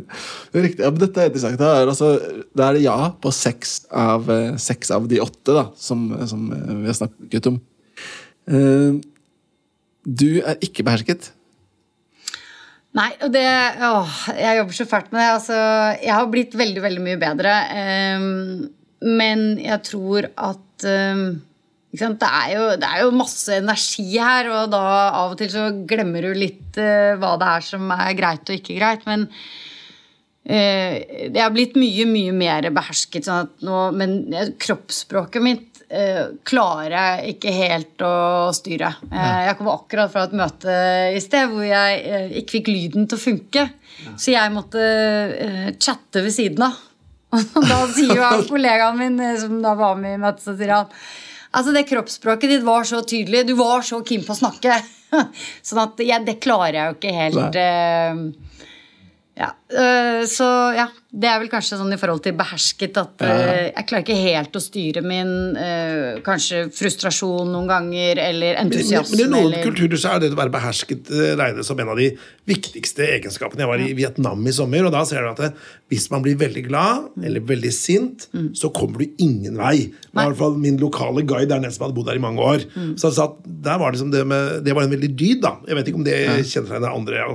riktig. 0.67 0.85
Ja, 0.85 0.91
men 0.93 1.01
dette 1.01 1.23
er 1.23 1.31
interessant. 1.31 1.61
Da 1.61 1.71
er, 1.81 1.89
altså, 1.89 2.11
da 2.53 2.69
er 2.69 2.77
det 2.77 2.85
ja 2.85 2.97
på 3.23 3.33
seks 3.33 3.79
av, 3.89 4.29
eh, 4.33 4.57
seks 4.61 4.93
av 4.93 5.07
de 5.09 5.23
åtte 5.25 5.57
da, 5.57 5.67
som, 5.81 6.11
som 6.29 6.51
eh, 6.53 6.75
vi 6.83 6.91
har 6.91 6.99
snakket 6.99 7.49
om. 7.49 7.57
Eh, 8.53 8.99
du 10.05 10.29
er 10.43 10.61
ikke 10.65 10.85
behersket. 10.85 11.31
Nei, 12.93 13.09
og 13.25 13.33
det 13.33 13.47
Åh, 13.89 14.17
jeg 14.37 14.59
jobber 14.59 14.77
så 14.77 14.87
fælt 14.91 15.15
med 15.15 15.23
det. 15.23 15.31
Altså, 15.39 15.61
jeg 16.03 16.13
har 16.13 16.29
blitt 16.29 16.57
veldig, 16.61 16.83
veldig 16.85 17.05
mye 17.07 17.21
bedre. 17.23 17.55
men 19.01 19.47
jeg 19.63 19.81
tror 19.89 20.29
at? 20.37 20.85
Det, 21.93 22.29
er 22.29 22.53
jo, 22.55 22.69
det 22.81 22.89
er 22.89 23.03
jo 23.05 23.11
masse 23.13 23.59
energi 23.61 24.07
her, 24.17 24.49
og 24.49 24.71
da 24.73 24.85
av 25.11 25.35
og 25.35 25.41
til 25.41 25.51
så 25.53 25.67
glemmer 25.89 26.25
du 26.25 26.33
litt 26.39 26.79
uh, 26.81 27.19
hva 27.21 27.35
det 27.41 27.51
er 27.59 27.67
som 27.67 27.93
er 27.93 28.15
greit 28.17 28.49
og 28.49 28.57
ikke 28.57 28.79
greit. 28.79 29.05
Men 29.09 29.27
uh, 29.29 30.95
jeg 31.29 31.37
har 31.37 31.53
blitt 31.53 31.77
mye, 31.77 32.07
mye 32.09 32.33
mer 32.37 32.71
behersket. 32.73 33.29
Sånn 33.29 33.53
nå, 33.69 33.85
men 33.99 34.17
eh, 34.33 34.55
kroppsspråket 34.63 35.45
mitt 35.45 35.73
uh, 35.93 36.33
klarer 36.49 36.95
jeg 36.97 37.35
ikke 37.37 37.53
helt 37.57 38.05
å 38.07 38.15
styre. 38.57 38.95
Eh, 39.11 39.41
jeg 39.49 39.59
kom 39.59 39.69
akkurat 39.73 40.13
fra 40.13 40.27
et 40.27 40.37
møte 40.37 40.77
i 41.13 41.21
sted 41.23 41.51
hvor 41.53 41.67
jeg 41.67 42.01
eh, 42.01 42.39
ikke 42.41 42.59
fikk 42.59 42.73
lyden 42.73 43.09
til 43.09 43.21
å 43.21 43.25
funke. 43.27 43.67
Så 44.17 44.33
jeg 44.33 44.55
måtte 44.55 44.81
eh, 44.81 45.69
chatte 45.77 46.25
ved 46.25 46.35
siden 46.35 46.65
av. 46.67 46.81
Og 47.57 47.65
da 47.65 47.83
sier 47.93 48.17
jo 48.19 48.31
kollegaen 48.51 48.99
min 48.99 49.21
eh, 49.23 49.37
som 49.41 49.61
da 49.65 49.77
var 49.79 50.01
med 50.01 50.17
i 50.17 50.23
møtet, 50.23 50.45
så 50.45 50.57
sier 50.57 50.75
han 50.77 50.91
Altså, 51.53 51.73
det 51.77 51.85
kroppsspråket 51.89 52.55
ditt 52.55 52.65
var 52.67 52.87
så 52.89 53.03
tydelig. 53.05 53.47
Du 53.49 53.55
var 53.59 53.85
så 53.85 54.01
keen 54.07 54.25
på 54.25 54.33
å 54.35 54.41
snakke. 54.41 54.79
sånn 55.69 55.83
at 55.83 56.01
ja, 56.07 56.19
det 56.25 56.39
klarer 56.43 56.79
jeg 56.79 56.89
jo 56.89 56.97
ikke 56.99 57.15
helt. 57.19 57.61
uh, 57.61 58.59
ja, 59.43 59.53
Uh, 59.73 60.23
så 60.29 60.47
ja, 60.77 60.91
det 61.13 61.29
er 61.29 61.41
vel 61.43 61.51
kanskje 61.53 61.77
sånn 61.77 61.93
i 61.93 61.99
forhold 62.01 62.23
til 62.25 62.33
behersket 62.39 62.97
at 62.97 63.21
uh, 63.21 63.51
jeg 63.69 63.85
klarer 63.89 64.05
ikke 64.05 64.17
helt 64.17 64.57
å 64.57 64.63
styre 64.65 65.03
min 65.05 65.33
uh, 65.59 66.23
kanskje 66.25 66.63
frustrasjon 66.73 67.51
noen 67.53 67.69
ganger, 67.69 68.21
eller 68.31 68.57
Men, 68.63 68.73
men, 68.73 69.11
men 69.11 69.21
i 69.21 69.27
noen 69.29 69.51
eller... 69.51 69.67
kulturer 69.67 70.01
så 70.01 70.15
er 70.15 70.23
det 70.23 70.33
å 70.33 70.39
være 70.41 70.55
behersket 70.55 71.11
eh, 71.13 71.35
regnes 71.37 71.69
som 71.69 71.79
en 71.83 71.93
av 71.93 72.01
de 72.01 72.09
viktigste 72.49 73.05
egenskapene. 73.19 73.65
Jeg 73.65 73.71
var 73.71 73.85
i 73.85 73.93
Vietnam 73.99 74.49
i 74.49 74.55
sommer, 74.57 74.89
og 74.89 74.95
da 74.95 75.05
ser 75.09 75.25
du 75.25 75.31
at 75.35 75.43
det, 75.45 75.51
hvis 75.93 76.09
man 76.13 76.25
blir 76.25 76.39
veldig 76.41 76.65
glad 76.71 77.11
Mm. 77.13 77.25
eller 77.29 77.45
veldig 77.49 77.73
sint, 77.73 78.27
så 78.57 78.71
kommer 78.73 79.03
du 79.03 79.23
ingen 79.23 79.57
vei. 79.59 79.91
Det 79.93 80.15
var 80.15 80.27
i 80.27 80.33
hvert 80.33 80.39
fall 80.39 80.57
Min 80.61 80.79
lokale 80.81 81.25
guide 81.29 81.51
der 81.51 81.61
nede 81.61 81.73
som 81.75 81.87
hadde 81.87 81.97
bodd 81.97 82.09
der 82.09 82.19
i 82.19 82.23
mange 82.23 82.41
år. 82.41 82.65
Mm. 82.75 82.95
Så 83.01 83.11
at 83.23 83.37
der 83.45 83.79
var 83.81 83.93
liksom 83.93 84.11
det, 84.13 84.23
med, 84.27 84.63
det 84.65 84.75
var 84.75 84.87
en 84.87 84.95
veldig 84.95 85.11
dyd. 85.19 85.43
da 85.43 85.57
Jeg 85.69 85.77
vet 85.77 85.89
ikke 85.91 86.01
om 86.01 86.07
det 86.07 86.19
kjennetegner 86.49 86.93
andre, 86.93 87.27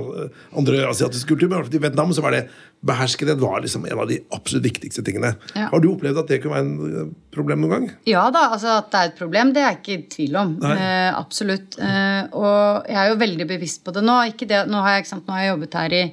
andre 0.56 0.88
asiatiske 0.88 1.28
kulturer, 1.28 1.62
men 1.62 1.74
i 1.74 1.82
Vietnam 1.82 2.12
så 2.12 2.24
var 2.24 2.36
det 2.36 2.48
beherskethet 2.80 3.40
var 3.42 3.60
liksom 3.60 3.86
en 3.86 3.98
av 3.98 4.08
de 4.08 4.20
absolutt 4.34 4.64
viktigste 4.68 5.02
tingene. 5.06 5.32
Ja. 5.54 5.68
Har 5.72 5.82
du 5.82 5.88
opplevd 5.90 6.20
at 6.22 6.30
det 6.30 6.38
kunne 6.42 6.54
være 6.54 6.66
en 6.66 7.00
eh, 7.00 7.08
problem 7.34 7.64
noen 7.64 7.74
gang? 7.74 7.88
Ja 8.08 8.28
da, 8.34 8.44
altså 8.54 8.76
at 8.76 8.92
det 8.92 9.00
er 9.00 9.10
et 9.10 9.18
problem, 9.18 9.50
det 9.54 9.64
er 9.64 9.72
jeg 9.72 9.80
ikke 9.80 9.96
i 9.96 10.06
tvil 10.14 10.38
om. 10.42 10.54
Eh, 10.70 11.08
absolutt. 11.10 11.78
Eh, 11.82 12.22
og 12.38 12.86
jeg 12.86 13.00
er 13.02 13.10
jo 13.12 13.18
veldig 13.24 13.48
bevisst 13.50 13.82
på 13.86 13.94
det 13.96 14.04
nå. 14.06 14.20
Ikke 14.30 14.48
det, 14.50 14.62
nå, 14.70 14.84
har 14.84 14.96
jeg, 14.96 15.04
ikke 15.06 15.14
sant, 15.16 15.26
nå 15.26 15.36
har 15.36 15.44
jeg 15.44 15.52
jobbet 15.54 15.76
her 15.80 15.98
i, 15.98 16.06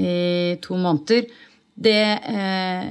i 0.00 0.16
to 0.64 0.80
måneder. 0.80 1.30
Det 1.80 2.02
eh, 2.32 2.90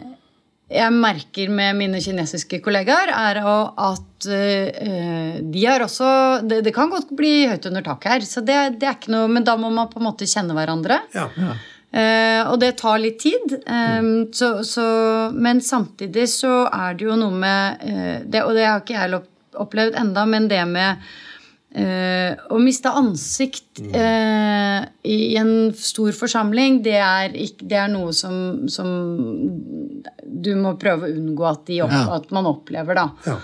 jeg 0.69 0.93
merker 0.93 1.49
med 1.49 1.77
mine 1.79 1.99
kinesiske 2.03 2.59
kollegaer, 2.61 3.09
er 3.09 3.39
at 3.41 4.27
eh, 4.29 5.39
de 5.41 5.63
har 5.65 5.81
også 5.81 6.09
det, 6.45 6.59
det 6.67 6.73
kan 6.75 6.91
godt 6.93 7.09
bli 7.17 7.47
høyt 7.49 7.65
under 7.71 7.85
taket 7.85 8.11
her, 8.13 8.27
så 8.29 8.43
det, 8.45 8.57
det 8.77 8.85
er 8.85 8.99
ikke 8.99 9.13
noe 9.15 9.31
Men 9.33 9.47
da 9.47 9.55
må 9.57 9.71
man 9.73 9.89
på 9.89 9.97
en 9.97 10.05
måte 10.05 10.29
kjenne 10.29 10.53
hverandre. 10.53 11.01
Ja. 11.15 11.25
Eh, 11.33 11.65
og 11.89 12.59
det 12.61 12.75
tar 12.77 12.99
litt 13.01 13.17
tid. 13.23 13.55
Eh, 13.65 14.11
så, 14.35 14.51
så, 14.67 14.85
men 15.33 15.61
samtidig 15.65 16.27
så 16.31 16.67
er 16.67 16.99
det 16.99 17.07
jo 17.09 17.17
noe 17.19 17.33
med 17.33 17.81
eh, 17.87 18.15
det, 18.25 18.43
Og 18.45 18.53
det 18.57 18.67
har 18.67 18.83
ikke 18.83 18.99
jeg 18.99 19.23
opplevd 19.59 19.97
enda, 19.97 20.25
men 20.29 20.47
det 20.51 20.61
med 20.69 21.01
eh, 21.73 22.37
å 22.49 22.59
miste 22.61 22.91
ansikt 22.93 23.81
eh, 23.89 24.85
i 25.09 25.19
en 25.41 25.71
stor 25.77 26.13
forsamling, 26.15 26.81
det 26.85 26.97
er, 27.01 27.33
ikke, 27.33 27.67
det 27.69 27.79
er 27.81 27.89
noe 27.91 28.13
som, 28.15 28.67
som 28.71 28.93
du 30.23 30.53
må 30.59 30.75
prøve 30.81 31.09
å 31.09 31.17
unngå 31.17 31.49
at, 31.49 31.73
opp, 31.85 31.97
at 32.19 32.29
man 32.35 32.49
opplever, 32.49 33.01
da. 33.01 33.09
Ja. 33.25 33.39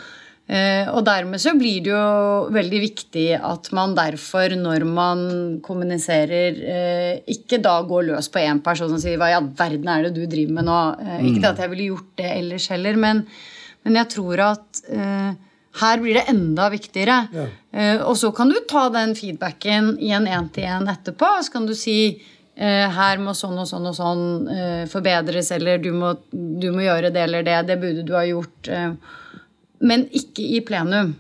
Eh, 0.46 0.86
og 0.94 1.02
dermed 1.08 1.42
så 1.42 1.56
blir 1.58 1.80
det 1.82 1.90
jo 1.90 2.50
veldig 2.54 2.80
viktig 2.84 3.30
at 3.40 3.72
man 3.74 3.96
derfor, 3.98 4.54
når 4.54 4.84
man 4.86 5.24
kommuniserer, 5.66 6.60
eh, 6.62 7.24
ikke 7.34 7.58
da 7.66 7.80
går 7.82 8.12
løs 8.12 8.30
på 8.30 8.44
én 8.44 8.62
person 8.62 8.94
og 8.94 9.02
sier 9.02 9.18
'hva 9.18 9.32
i 9.32 9.38
all 9.40 9.50
verden 9.50 9.90
er 9.90 10.04
det 10.04 10.14
du 10.14 10.28
driver 10.28 10.54
med 10.54 10.66
nå'? 10.66 11.00
Eh, 11.02 11.26
Ikke 11.26 11.42
det 11.42 11.50
at 11.50 11.58
jeg 11.58 11.70
ville 11.72 11.96
gjort 11.96 12.16
det 12.18 12.30
ellers 12.38 12.68
heller, 12.68 12.96
men, 12.96 13.26
men 13.84 13.96
jeg 13.96 14.10
tror 14.10 14.40
at 14.40 14.82
uh, 14.94 15.34
her 15.82 15.98
blir 15.98 16.14
det 16.14 16.30
enda 16.30 16.70
viktigere. 16.70 17.50
Eh, 17.74 17.98
og 18.06 18.16
så 18.16 18.32
kan 18.32 18.48
du 18.48 18.56
ta 18.70 18.90
den 18.90 19.16
feedbacken 19.16 19.98
i 20.00 20.12
en 20.12 20.28
én-til-én 20.28 20.88
etterpå. 20.88 21.42
Så 21.42 21.52
kan 21.52 21.66
du 21.66 21.74
si 21.74 22.22
her 22.56 23.18
må 23.18 23.34
sånn 23.36 23.60
og 23.60 23.68
sånn 23.68 23.86
og 23.86 23.96
sånn 23.96 24.88
forbedres, 24.88 25.52
eller 25.52 25.78
du 25.78 25.92
må, 25.92 26.16
du 26.32 26.72
må 26.72 26.86
gjøre 26.86 27.12
det 27.12 27.24
eller 27.24 27.44
det. 27.44 27.68
Det 27.68 27.82
burde 27.82 28.06
du 28.06 28.14
ha 28.14 28.24
gjort. 28.24 28.70
Men 29.86 30.08
ikke 30.16 30.46
i 30.58 30.62
plenum. 30.66 31.14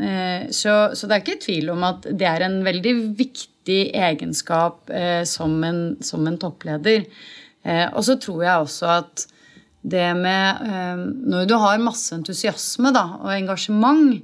Eh, 0.00 0.50
Så, 0.50 0.94
så 0.94 1.06
det 1.06 1.16
er 1.16 1.22
ikke 1.22 1.42
tvil 1.44 1.70
om 1.74 1.84
at 1.86 2.06
det 2.10 2.26
er 2.26 2.46
en 2.46 2.60
veldig 2.66 2.94
viktig 3.18 3.80
egenskap 3.94 4.90
eh, 4.90 5.22
som, 5.28 5.54
en, 5.66 5.96
som 6.02 6.26
en 6.26 6.38
toppleder. 6.38 7.06
Eh, 7.64 7.86
Og 7.94 8.02
så 8.06 8.18
tror 8.20 8.42
jeg 8.44 8.66
også 8.66 8.90
at 9.00 9.28
det 9.84 10.14
med 10.16 10.62
Når 11.28 11.44
du 11.44 11.58
har 11.60 11.76
masse 11.76 12.14
entusiasme 12.16 12.88
da, 12.94 13.02
og 13.20 13.34
engasjement, 13.34 14.22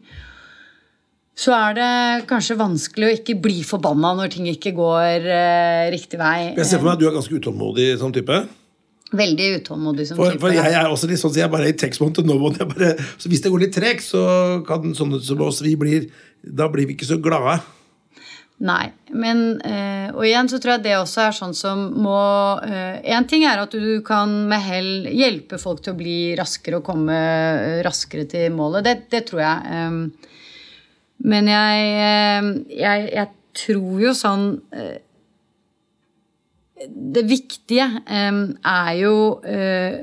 så 1.37 1.53
er 1.53 1.74
det 1.76 2.29
kanskje 2.31 2.57
vanskelig 2.57 3.05
å 3.05 3.12
ikke 3.18 3.37
bli 3.44 3.59
forbanna 3.68 4.14
når 4.16 4.33
ting 4.33 4.48
ikke 4.48 4.72
går 4.72 5.29
riktig 5.92 6.16
vei. 6.16 6.55
Jeg 6.57 6.64
ser 6.64 6.81
for 6.81 6.88
meg 6.88 6.96
at 6.96 7.03
du 7.03 7.07
er 7.11 7.18
ganske 7.18 7.37
utålmodig 7.37 7.90
som 8.00 8.12
type. 8.12 8.40
Veldig 9.11 9.49
utålmodig 9.59 10.07
som 10.07 10.20
For, 10.20 10.31
type. 10.31 10.44
for 10.44 10.55
jeg 10.55 10.70
er 10.70 10.87
også 10.87 11.09
litt 11.11 11.18
sånn, 11.18 11.33
så 11.35 11.42
jeg 11.42 11.51
bare 11.51 11.66
er 11.66 11.75
i 11.75 11.81
tekstmåned 11.81 12.23
nå 12.29 12.37
må 12.38 12.53
jeg 12.55 12.68
bare, 12.70 12.92
Så 13.18 13.31
hvis 13.33 13.42
det 13.42 13.51
går 13.51 13.64
litt 13.64 13.75
tregt, 13.75 14.07
så 14.07 14.23
kan 14.66 14.94
sånne 14.94 15.18
som 15.25 15.42
oss, 15.46 15.62
vi 15.66 15.75
blir 15.79 16.09
Da 16.40 16.70
blir 16.70 16.87
vi 16.87 16.94
ikke 16.94 17.09
så 17.09 17.18
glade. 17.23 17.59
Nei, 18.61 18.92
men 19.11 19.61
eh, 19.66 20.12
Og 20.12 20.23
igjen 20.29 20.51
så 20.53 20.61
tror 20.61 20.77
jeg 20.77 20.85
det 20.85 20.96
også 21.01 21.25
er 21.27 21.37
sånn 21.37 21.57
som 21.57 21.87
må 22.05 22.20
Én 22.62 23.27
ting 23.27 23.46
er 23.49 23.64
at 23.64 23.75
du 23.75 24.03
kan 24.07 24.31
med 24.51 24.62
hell 24.62 24.92
hjelpe 25.11 25.59
folk 25.59 25.83
til 25.83 25.96
å 25.96 26.01
bli 26.01 26.18
raskere 26.38 26.79
og 26.79 26.87
komme 26.87 27.16
eh, 27.16 27.81
raskere 27.87 28.29
til 28.31 28.53
målet. 28.55 28.87
Det, 28.87 28.96
det 29.11 29.25
tror 29.31 29.42
jeg. 29.42 30.11
Men 31.20 31.51
jeg, 31.51 31.92
eh, 32.01 32.51
jeg, 32.81 33.07
jeg 33.12 33.29
tror 33.61 34.03
jo 34.05 34.12
sånn 34.16 34.44
eh, 34.73 34.99
Det 36.88 37.27
viktige 37.29 37.87
er 38.09 38.93
jo 38.97 39.14
eh, 39.45 39.99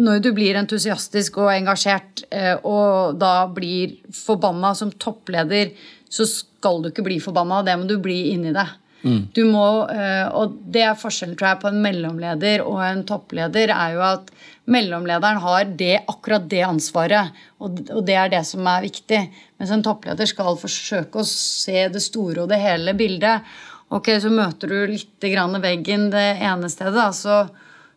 når 0.00 0.22
du 0.24 0.30
blir 0.34 0.58
entusiastisk 0.58 1.38
og 1.42 1.52
engasjert 1.52 2.24
eh, 2.32 2.56
og 2.66 3.18
da 3.20 3.46
blir 3.52 3.98
forbanna 4.14 4.72
som 4.74 4.90
toppleder, 4.90 5.74
så 6.10 6.26
skal 6.26 6.82
du 6.82 6.90
ikke 6.90 7.06
bli 7.06 7.20
forbanna. 7.22 7.62
Det 7.66 7.76
må 7.78 7.86
du 7.88 7.98
bli 8.02 8.22
inni 8.32 8.54
det. 8.56 8.66
Du 9.00 9.46
må, 9.48 9.88
eh, 9.88 10.26
og 10.36 10.58
det 10.72 10.82
er 10.84 10.98
forskjellen 10.98 11.36
tror 11.38 11.54
jeg, 11.54 11.60
på 11.62 11.70
en 11.70 11.80
mellomleder 11.80 12.64
og 12.66 12.82
en 12.84 13.04
toppleder, 13.08 13.72
er 13.72 13.94
jo 13.94 14.02
at 14.04 14.28
mellomlederen 14.70 15.40
har 15.40 15.70
det, 15.78 16.02
akkurat 16.10 16.44
det 16.50 16.60
ansvaret, 16.66 17.32
og 17.64 17.80
det 18.06 18.16
er 18.20 18.28
det 18.32 18.42
som 18.46 18.66
er 18.68 18.84
viktig. 18.84 19.22
Mens 19.58 19.72
en 19.72 19.84
toppleder 19.84 20.28
skal 20.28 20.58
forsøke 20.60 21.22
å 21.22 21.26
se 21.28 21.88
det 21.92 22.02
store 22.04 22.44
og 22.44 22.52
det 22.52 22.60
hele 22.60 22.94
bildet. 22.98 23.48
Ok, 23.90 24.12
så 24.22 24.30
møter 24.30 24.70
du 24.70 24.92
litt 24.92 25.26
grann 25.32 25.58
veggen 25.62 26.10
det 26.12 26.28
ene 26.46 26.70
stedet, 26.70 26.94
da, 26.94 27.10
så 27.14 27.42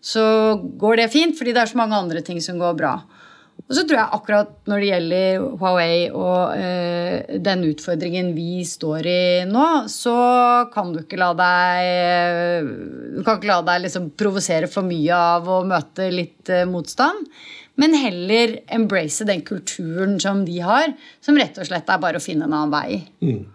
så 0.04 0.24
går 0.60 1.00
det 1.00 1.12
fint, 1.14 1.38
fordi 1.40 1.54
det 1.56 1.64
er 1.64 1.72
så 1.72 1.80
mange 1.80 1.96
andre 1.96 2.22
ting 2.26 2.42
som 2.44 2.60
går 2.60 2.76
bra. 2.76 2.98
Og 3.64 3.76
så 3.78 3.84
tror 3.88 4.00
jeg 4.00 4.16
akkurat 4.18 4.50
når 4.68 4.82
det 4.82 4.88
gjelder 4.90 5.44
Huawei 5.62 5.98
og 6.10 6.58
eh, 6.58 7.38
den 7.40 7.64
utfordringen 7.70 8.34
vi 8.36 8.66
står 8.68 9.08
i 9.08 9.24
nå, 9.48 9.68
så 9.88 10.16
kan 10.74 10.92
du 10.92 11.00
ikke 11.04 11.20
la 11.22 11.30
deg 11.38 12.72
Du 13.14 13.22
kan 13.24 13.38
ikke 13.38 13.52
la 13.52 13.60
deg 13.70 13.86
liksom 13.86 14.10
provosere 14.20 14.68
for 14.68 14.84
mye 14.84 15.16
av 15.38 15.48
å 15.48 15.62
møte 15.70 16.10
litt 16.12 16.52
eh, 16.52 16.66
motstand. 16.68 17.30
Men 17.80 17.96
heller 17.98 18.58
embrace 18.74 19.26
den 19.30 19.46
kulturen 19.48 20.20
som 20.22 20.44
de 20.46 20.60
har, 20.66 20.92
som 21.24 21.38
rett 21.40 21.56
og 21.62 21.70
slett 21.70 21.88
er 21.90 22.02
bare 22.04 22.20
å 22.20 22.26
finne 22.26 22.50
en 22.50 22.58
annen 22.58 22.74
vei. 22.74 23.00
Eh, 23.24 23.46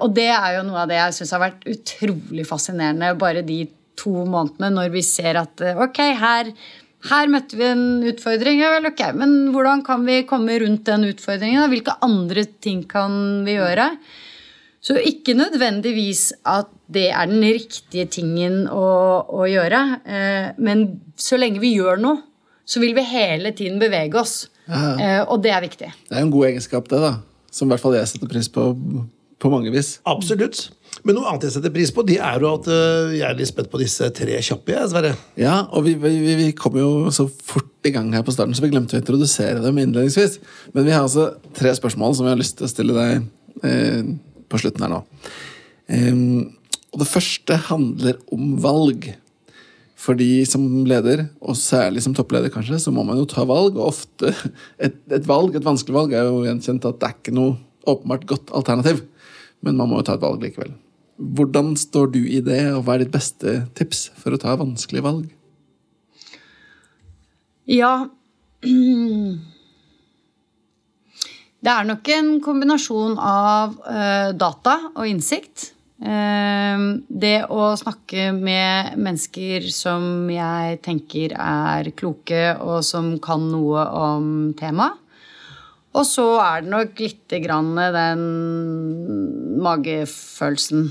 og 0.00 0.14
det 0.16 0.30
er 0.34 0.56
jo 0.56 0.64
noe 0.66 0.80
av 0.82 0.88
det 0.90 0.96
jeg 0.98 1.18
syns 1.20 1.34
har 1.36 1.44
vært 1.44 1.68
utrolig 1.70 2.46
fascinerende 2.48 3.12
bare 3.20 3.44
de 3.46 3.60
to 4.00 4.24
månedene, 4.28 4.70
når 4.74 4.94
vi 4.94 5.02
ser 5.06 5.38
at 5.40 5.62
eh, 5.64 5.78
ok, 5.80 6.00
her, 6.20 6.50
her 7.10 7.30
møtte 7.32 7.58
vi 7.58 7.68
en 7.68 7.84
utfordring. 8.10 8.62
Ja 8.62 8.72
vel, 8.76 8.90
ok, 8.92 9.04
Men 9.18 9.36
hvordan 9.54 9.84
kan 9.86 10.04
vi 10.06 10.22
komme 10.28 10.58
rundt 10.62 10.86
den 10.88 11.08
utfordringen? 11.10 11.62
da? 11.62 11.70
Hvilke 11.72 11.98
andre 12.06 12.46
ting 12.62 12.84
kan 12.90 13.44
vi 13.46 13.58
gjøre? 13.58 13.92
Så 14.80 14.96
ikke 14.96 15.36
nødvendigvis 15.36 16.30
at 16.48 16.70
det 16.90 17.10
er 17.12 17.28
den 17.28 17.44
riktige 17.44 18.06
tingen 18.08 18.62
å, 18.72 18.86
å 19.28 19.44
gjøre. 19.48 19.82
Eh, 20.08 20.48
men 20.62 20.86
så 21.20 21.36
lenge 21.40 21.60
vi 21.62 21.74
gjør 21.76 22.00
noe, 22.00 22.24
så 22.64 22.80
vil 22.80 22.94
vi 22.96 23.04
hele 23.04 23.52
tiden 23.56 23.80
bevege 23.82 24.16
oss. 24.20 24.44
Eh, 24.70 25.20
og 25.26 25.42
det 25.44 25.52
er 25.52 25.64
viktig. 25.64 25.88
Det 26.08 26.14
er 26.14 26.22
jo 26.22 26.30
en 26.30 26.36
god 26.36 26.52
egenskap, 26.52 26.88
det, 26.88 27.00
da. 27.02 27.16
Som 27.50 27.66
i 27.66 27.74
hvert 27.74 27.82
fall 27.82 27.96
jeg 27.98 28.06
setter 28.06 28.30
pris 28.30 28.46
på 28.52 28.70
på 29.40 29.50
mange 29.52 29.72
vis. 29.72 29.96
Absolutt. 30.08 30.68
Men 31.06 31.16
noe 31.16 31.30
annet 31.30 31.46
jeg 31.46 31.54
setter 31.54 31.72
pris 31.72 31.92
på, 31.94 32.04
det 32.04 32.18
er 32.20 32.42
jo 32.42 32.50
at 32.58 32.66
øh, 32.68 33.12
jeg 33.14 33.24
er 33.24 33.38
litt 33.38 33.48
spent 33.48 33.70
på 33.72 33.80
disse 33.80 34.10
tre 34.16 34.36
kjappe. 34.44 34.74
jeg, 34.74 34.90
Sverre. 34.92 35.14
Ja, 35.40 35.62
og 35.72 35.86
vi, 35.86 35.94
vi, 36.00 36.34
vi 36.36 36.48
kom 36.56 36.76
jo 36.76 37.12
så 37.14 37.24
fort 37.28 37.88
i 37.88 37.92
gang 37.94 38.10
her 38.12 38.24
på 38.26 38.34
starten, 38.34 38.56
så 38.56 38.64
vi 38.64 38.72
glemte 38.74 38.98
å 38.98 39.00
introdusere 39.00 39.62
dem 39.64 39.80
innledningsvis. 39.80 40.38
Men 40.74 40.88
vi 40.88 40.94
har 40.94 41.06
altså 41.06 41.30
tre 41.56 41.72
spørsmål 41.78 42.18
som 42.18 42.28
vi 42.28 42.34
har 42.34 42.40
lyst 42.40 42.58
til 42.58 42.68
å 42.68 42.72
stille 42.72 42.96
deg 42.98 43.64
eh, 43.64 44.12
på 44.50 44.60
slutten 44.60 44.84
her 44.84 44.92
nå. 44.92 45.00
Um, 45.90 46.52
og 46.90 47.02
det 47.02 47.10
første 47.10 47.56
handler 47.70 48.20
om 48.34 48.54
valg. 48.62 49.08
Fordi 50.00 50.46
som 50.48 50.64
leder, 50.88 51.26
og 51.44 51.58
særlig 51.60 52.02
som 52.04 52.14
toppleder 52.16 52.52
kanskje, 52.52 52.78
så 52.80 52.92
må 52.92 53.04
man 53.06 53.20
jo 53.20 53.28
ta 53.28 53.44
valg. 53.48 53.78
Og 53.78 53.92
ofte 53.92 54.34
et, 54.84 55.00
et 55.12 55.28
valg, 55.28 55.56
et 55.56 55.66
vanskelig 55.66 55.96
valg, 55.96 56.14
er 56.16 56.28
jo 56.28 56.44
gjenkjent 56.44 56.88
at 56.88 57.00
det 57.00 57.08
er 57.08 57.18
ikke 57.18 57.36
noe 57.36 57.56
åpenbart 57.88 58.28
godt 58.28 58.52
alternativ. 58.56 59.02
Men 59.64 59.76
man 59.76 59.90
må 59.90 60.00
jo 60.00 60.06
ta 60.08 60.16
et 60.16 60.24
valg 60.24 60.42
likevel. 60.44 60.72
Hvordan 61.20 61.74
står 61.76 62.14
du 62.14 62.20
i 62.24 62.40
det, 62.44 62.62
og 62.72 62.86
hva 62.86 62.96
er 62.96 63.04
ditt 63.04 63.12
beste 63.12 63.60
tips 63.76 64.08
for 64.16 64.32
å 64.32 64.40
ta 64.40 64.56
vanskelige 64.56 65.04
valg? 65.04 65.28
Ja 67.70 68.08
Det 71.60 71.68
er 71.68 71.84
nok 71.84 72.08
en 72.14 72.30
kombinasjon 72.40 73.18
av 73.20 73.74
eh, 73.84 74.30
data 74.32 74.78
og 74.94 75.04
innsikt. 75.04 75.74
Eh, 76.00 76.84
det 77.04 77.44
å 77.52 77.76
snakke 77.76 78.30
med 78.32 78.96
mennesker 78.96 79.66
som 79.68 80.30
jeg 80.32 80.80
tenker 80.80 81.34
er 81.36 81.92
kloke, 81.92 82.56
og 82.64 82.80
som 82.88 83.18
kan 83.20 83.44
noe 83.52 83.84
om 83.92 84.54
temaet. 84.56 84.96
Og 85.90 86.06
så 86.06 86.24
er 86.38 86.62
det 86.62 86.70
nok 86.70 87.00
lite 87.02 87.40
grann 87.42 87.74
den 87.74 88.24
magefølelsen. 89.62 90.90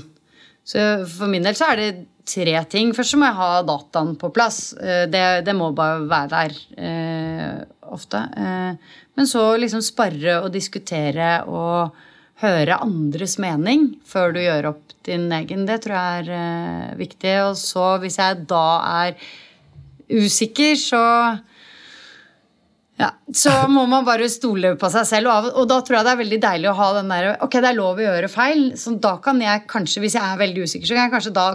Så 0.66 0.86
for 1.08 1.30
min 1.30 1.46
del 1.46 1.56
så 1.56 1.70
er 1.72 1.80
det 1.80 1.90
tre 2.28 2.58
ting. 2.70 2.92
Først 2.94 3.14
så 3.14 3.20
må 3.20 3.30
jeg 3.30 3.38
ha 3.40 3.62
dataen 3.66 4.12
på 4.20 4.30
plass. 4.34 4.74
Eh, 4.76 5.06
Det, 5.10 5.24
det 5.46 5.54
må 5.56 5.72
bare 5.74 6.04
være 6.10 6.28
der 6.34 6.52
eh, 6.76 7.64
ofte. 7.90 8.20
Eh, 8.36 8.76
men 9.16 9.26
så 9.26 9.56
liksom 9.58 9.82
sparre 9.82 10.42
og 10.44 10.52
diskutere 10.54 11.42
og 11.48 11.96
høre 12.40 12.78
andres 12.80 13.38
mening 13.42 13.96
før 14.08 14.32
du 14.36 14.40
gjør 14.40 14.70
opp 14.74 14.94
din 15.08 15.26
egen. 15.32 15.66
Det 15.66 15.80
tror 15.84 15.96
jeg 15.96 16.22
er 16.22 16.32
eh, 16.36 16.96
viktig. 17.00 17.34
Og 17.48 17.56
så 17.58 17.96
hvis 18.04 18.20
jeg 18.20 18.44
da 18.52 18.66
er 19.06 19.16
usikker, 20.10 20.76
så 20.78 21.02
ja, 23.00 23.08
Så 23.32 23.52
må 23.72 23.86
man 23.88 24.04
bare 24.04 24.28
stole 24.28 24.74
på 24.80 24.90
seg 24.92 25.06
selv. 25.08 25.30
Og, 25.30 25.32
av, 25.32 25.48
og 25.62 25.68
da 25.70 25.80
tror 25.80 25.98
jeg 25.98 26.06
det 26.06 26.12
er 26.12 26.20
veldig 26.20 26.40
deilig 26.44 26.70
å 26.70 26.76
ha 26.76 26.90
den 26.98 27.12
der 27.12 27.30
Ok, 27.46 27.56
det 27.56 27.70
er 27.70 27.78
lov 27.78 28.00
å 28.00 28.04
gjøre 28.04 28.30
feil. 28.32 28.62
Så 28.80 28.92
da 29.00 29.16
kan 29.24 29.40
jeg 29.40 29.66
kanskje, 29.70 30.02
hvis 30.04 30.18
jeg 30.18 30.24
er 30.26 30.40
veldig 30.40 30.66
usikker, 30.66 30.88
så 30.88 30.96
kan 30.98 31.06
jeg 31.06 31.14
kanskje 31.16 31.36
da 31.38 31.48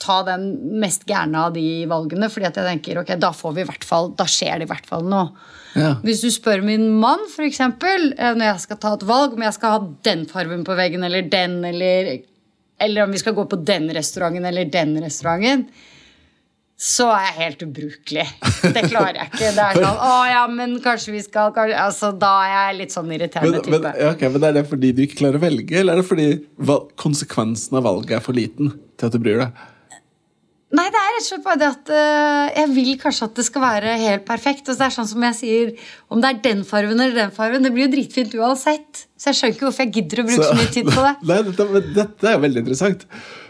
ta 0.00 0.20
den 0.24 0.46
mest 0.80 1.04
gærne 1.08 1.46
av 1.46 1.54
de 1.54 1.84
valgene. 1.88 2.28
fordi 2.32 2.48
at 2.48 2.58
jeg 2.60 2.68
tenker 2.68 3.00
ok, 3.02 3.14
da 3.20 3.32
får 3.36 3.56
vi 3.56 3.64
i 3.64 3.68
hvert 3.68 3.86
fall, 3.86 4.12
da 4.16 4.26
skjer 4.28 4.60
det 4.60 4.68
i 4.68 4.72
hvert 4.72 4.88
fall 4.88 5.06
noe. 5.08 5.30
Ja. 5.76 5.94
Hvis 6.02 6.24
du 6.24 6.30
spør 6.34 6.64
min 6.66 6.88
mann, 7.00 7.22
eksempel, 7.44 8.10
eh, 8.16 8.34
når 8.34 8.52
jeg 8.52 8.64
skal 8.64 8.80
ta 8.82 8.94
et 8.96 9.06
valg, 9.06 9.36
om 9.36 9.44
jeg 9.44 9.56
skal 9.56 9.76
ha 9.76 9.84
den 10.08 10.26
fargen 10.30 10.64
på 10.66 10.76
veggen 10.78 11.04
eller 11.06 11.28
den, 11.30 11.60
eller, 11.68 12.10
eller 12.80 13.04
om 13.04 13.14
vi 13.14 13.22
skal 13.22 13.36
gå 13.36 13.44
på 13.46 13.60
den 13.62 13.88
restauranten 13.94 14.48
eller 14.50 14.68
den 14.72 14.96
restauranten, 15.04 15.68
så 16.80 17.10
er 17.12 17.26
jeg 17.26 17.34
helt 17.36 17.62
ubrukelig. 17.66 18.22
Det 18.72 18.82
klarer 18.88 19.18
jeg 19.18 19.28
ikke. 19.34 19.48
Det 19.52 19.64
er 19.66 19.74
sånn, 19.76 19.98
å 20.08 20.12
ja, 20.30 20.44
men 20.48 20.78
kanskje 20.80 21.12
vi 21.12 21.20
skal 21.26 21.50
kanskje, 21.52 21.76
altså, 21.76 22.08
Da 22.16 22.30
er 22.46 22.54
jeg 22.54 22.78
litt 22.78 22.94
sånn 22.94 23.10
irriterende 23.12 23.58
men, 23.58 23.66
type. 23.66 23.80
Men, 23.84 23.98
okay, 24.14 24.30
men 24.32 24.46
Er 24.48 24.54
det 24.56 24.62
fordi 24.70 24.92
du 24.96 25.02
ikke 25.04 25.18
klarer 25.18 25.36
å 25.36 25.42
velge, 25.42 25.76
eller 25.76 25.98
er 25.98 26.00
det 26.00 26.08
fordi 26.08 26.86
konsekvensen 27.00 27.76
av 27.76 27.84
valget 27.84 28.16
er 28.16 28.24
for 28.24 28.38
liten 28.38 28.72
til 28.96 29.10
at 29.10 29.12
du 29.12 29.20
bryr 29.20 29.42
deg? 29.42 29.66
Nei, 30.70 30.84
det 30.94 31.00
er 31.02 31.12
rett 31.16 31.24
og 31.24 31.26
slett 31.26 31.42
bare 31.44 31.58
det 31.58 31.68
at 31.68 31.90
uh, 31.90 32.44
jeg 32.54 32.70
vil 32.76 32.90
kanskje 33.02 33.26
at 33.26 33.38
det 33.40 33.44
skal 33.48 33.64
være 33.64 33.96
helt 34.00 34.24
perfekt. 34.28 34.68
Og 34.68 34.70
så 34.70 34.78
det 34.78 34.86
er 34.86 34.94
sånn 34.94 35.08
som 35.10 35.26
jeg 35.26 35.36
sier, 35.36 35.72
om 36.08 36.22
det 36.22 36.30
er 36.30 36.40
den 36.44 36.62
fargen 36.68 36.94
eller 36.94 37.16
den 37.16 37.34
fargen, 37.34 37.66
det 37.66 37.72
blir 37.74 37.88
jo 37.88 37.92
dritfint 37.96 38.36
uansett. 38.38 39.02
Så 39.18 39.32
jeg 39.32 39.40
skjønner 39.40 39.56
ikke 39.56 39.66
hvorfor 39.66 39.84
jeg 39.84 39.94
gidder 39.98 40.22
å 40.22 40.26
bruke 40.30 40.46
så, 40.46 40.56
mye 40.56 40.72
tid 40.78 40.88
på 40.88 41.04
det. 41.08 41.12
Nei, 41.26 41.40
dette, 41.50 41.84
dette 41.98 42.30
er 42.30 42.38
jo 42.38 42.42
veldig 42.46 42.64
interessant. 42.64 43.04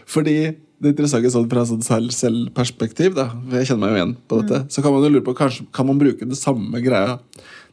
Fordi 0.09 0.35
det 0.81 0.93
interessante 0.95 1.29
sånn 1.33 1.49
fra 1.51 1.63
sånn 1.69 1.83
selv, 1.85 2.09
selvperspektiv, 2.15 3.13
da, 3.17 3.27
for 3.47 3.57
jeg 3.59 3.69
kjenner 3.69 3.83
meg 3.85 3.91
jo 3.93 3.99
igjen 4.01 4.15
på 4.27 4.39
dette, 4.41 4.61
Mm. 4.63 4.69
så 4.73 4.81
kan 4.83 4.93
man 4.95 5.03
jo 5.05 5.09
lure 5.13 5.25
på 5.27 5.35
kanskje 5.37 5.67
kan 5.71 5.85
man 5.87 5.99
bruke 6.01 6.25
det 6.27 6.37
samme 6.39 6.81
greia 6.81 7.19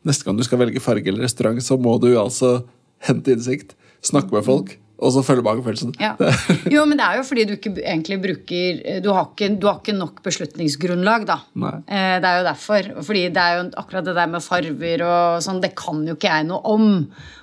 neste 0.04 0.24
gang 0.24 0.36
du 0.36 0.44
skal 0.44 0.58
velge 0.60 0.80
farge 0.80 1.08
eller 1.08 1.24
restaurant, 1.24 1.58
så 1.64 1.78
må 1.80 1.98
du 2.00 2.12
altså 2.16 2.64
hente 3.08 3.32
innsikt, 3.32 3.74
snakke 4.02 4.30
med 4.32 4.44
folk, 4.44 4.76
og 4.98 5.12
så 5.14 5.22
følge 5.22 5.44
magefølelsen. 5.46 5.92
Ja. 6.02 6.16
Jo, 6.74 6.84
men 6.84 6.98
det 6.98 7.04
er 7.06 7.16
jo 7.20 7.22
fordi 7.28 7.44
du 7.46 7.52
ikke 7.54 7.70
egentlig 7.78 8.16
bruker 8.22 8.80
Du 9.00 9.12
har 9.14 9.28
ikke, 9.30 9.48
du 9.60 9.66
har 9.68 9.76
ikke 9.78 9.94
nok 9.94 10.22
beslutningsgrunnlag, 10.26 11.24
da. 11.28 11.36
Nei. 11.54 11.76
Eh, 11.86 12.16
Det 12.18 12.26
er 12.26 12.40
jo 12.40 12.46
derfor. 12.48 12.88
Fordi 13.06 13.22
det 13.30 13.44
er 13.44 13.54
jo 13.60 13.70
akkurat 13.78 14.04
det 14.08 14.14
der 14.18 14.26
med 14.32 14.42
farver 14.42 15.04
og 15.06 15.42
sånn, 15.46 15.60
det 15.62 15.70
kan 15.78 16.02
jo 16.06 16.16
ikke 16.18 16.32
jeg 16.34 16.48
noe 16.50 16.60
om. 16.74 16.88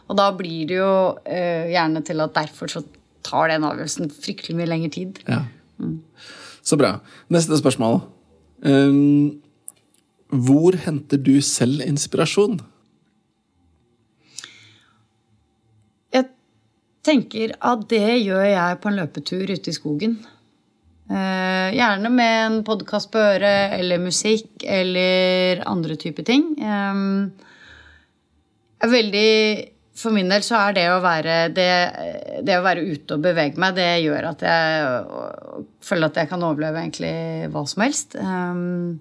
Og 0.10 0.18
da 0.20 0.28
blir 0.36 0.68
det 0.68 0.76
jo 0.82 0.92
eh, 1.26 1.72
gjerne 1.72 2.04
til 2.06 2.20
at 2.26 2.36
derfor 2.36 2.68
så 2.76 2.84
tar 3.26 3.50
den 3.52 3.66
avgjørelsen 3.68 4.12
fryktelig 4.14 4.58
mye 4.60 4.70
lengre 4.70 4.92
tid. 4.94 5.20
Ja. 5.28 5.44
Så 6.66 6.78
bra. 6.80 6.98
Neste 7.34 7.58
spørsmål. 7.60 8.00
Um, 8.66 9.42
hvor 10.32 10.78
henter 10.86 11.20
du 11.22 11.38
selv 11.42 11.84
inspirasjon? 11.86 12.60
Jeg 16.16 16.26
tenker 17.06 17.54
at 17.62 17.84
det 17.92 18.24
gjør 18.24 18.48
jeg 18.50 18.80
på 18.82 18.90
en 18.90 18.98
løpetur 19.02 19.52
ute 19.52 19.70
i 19.70 19.76
skogen. 19.76 20.18
Uh, 21.06 21.70
gjerne 21.76 22.10
med 22.10 22.40
en 22.48 22.58
podkast 22.66 23.12
på 23.14 23.22
øret 23.22 23.76
eller 23.78 24.02
musikk 24.02 24.66
eller 24.66 25.62
andre 25.70 26.00
typer 26.02 26.26
ting. 26.26 26.56
Um, 26.58 27.30
jeg 28.82 28.90
er 28.90 28.96
veldig 28.96 29.30
For 29.96 30.12
min 30.12 30.28
del 30.32 30.44
så 30.44 30.60
er 30.60 30.76
det 30.76 30.86
å 30.92 31.00
være 31.04 31.36
det, 31.56 31.72
det 32.44 32.58
å 32.60 32.64
være 32.66 32.84
ute 32.84 33.16
og 33.16 33.24
bevege 33.24 33.60
meg, 33.62 33.78
det 33.78 33.90
gjør 34.04 34.30
at 34.34 34.44
jeg 34.44 35.68
føler 35.88 36.10
at 36.10 36.20
jeg 36.20 36.32
kan 36.32 36.44
overleve 36.44 36.82
egentlig 36.84 37.16
hva 37.54 37.64
som 37.72 37.84
helst. 37.86 38.18
Um, 38.20 38.98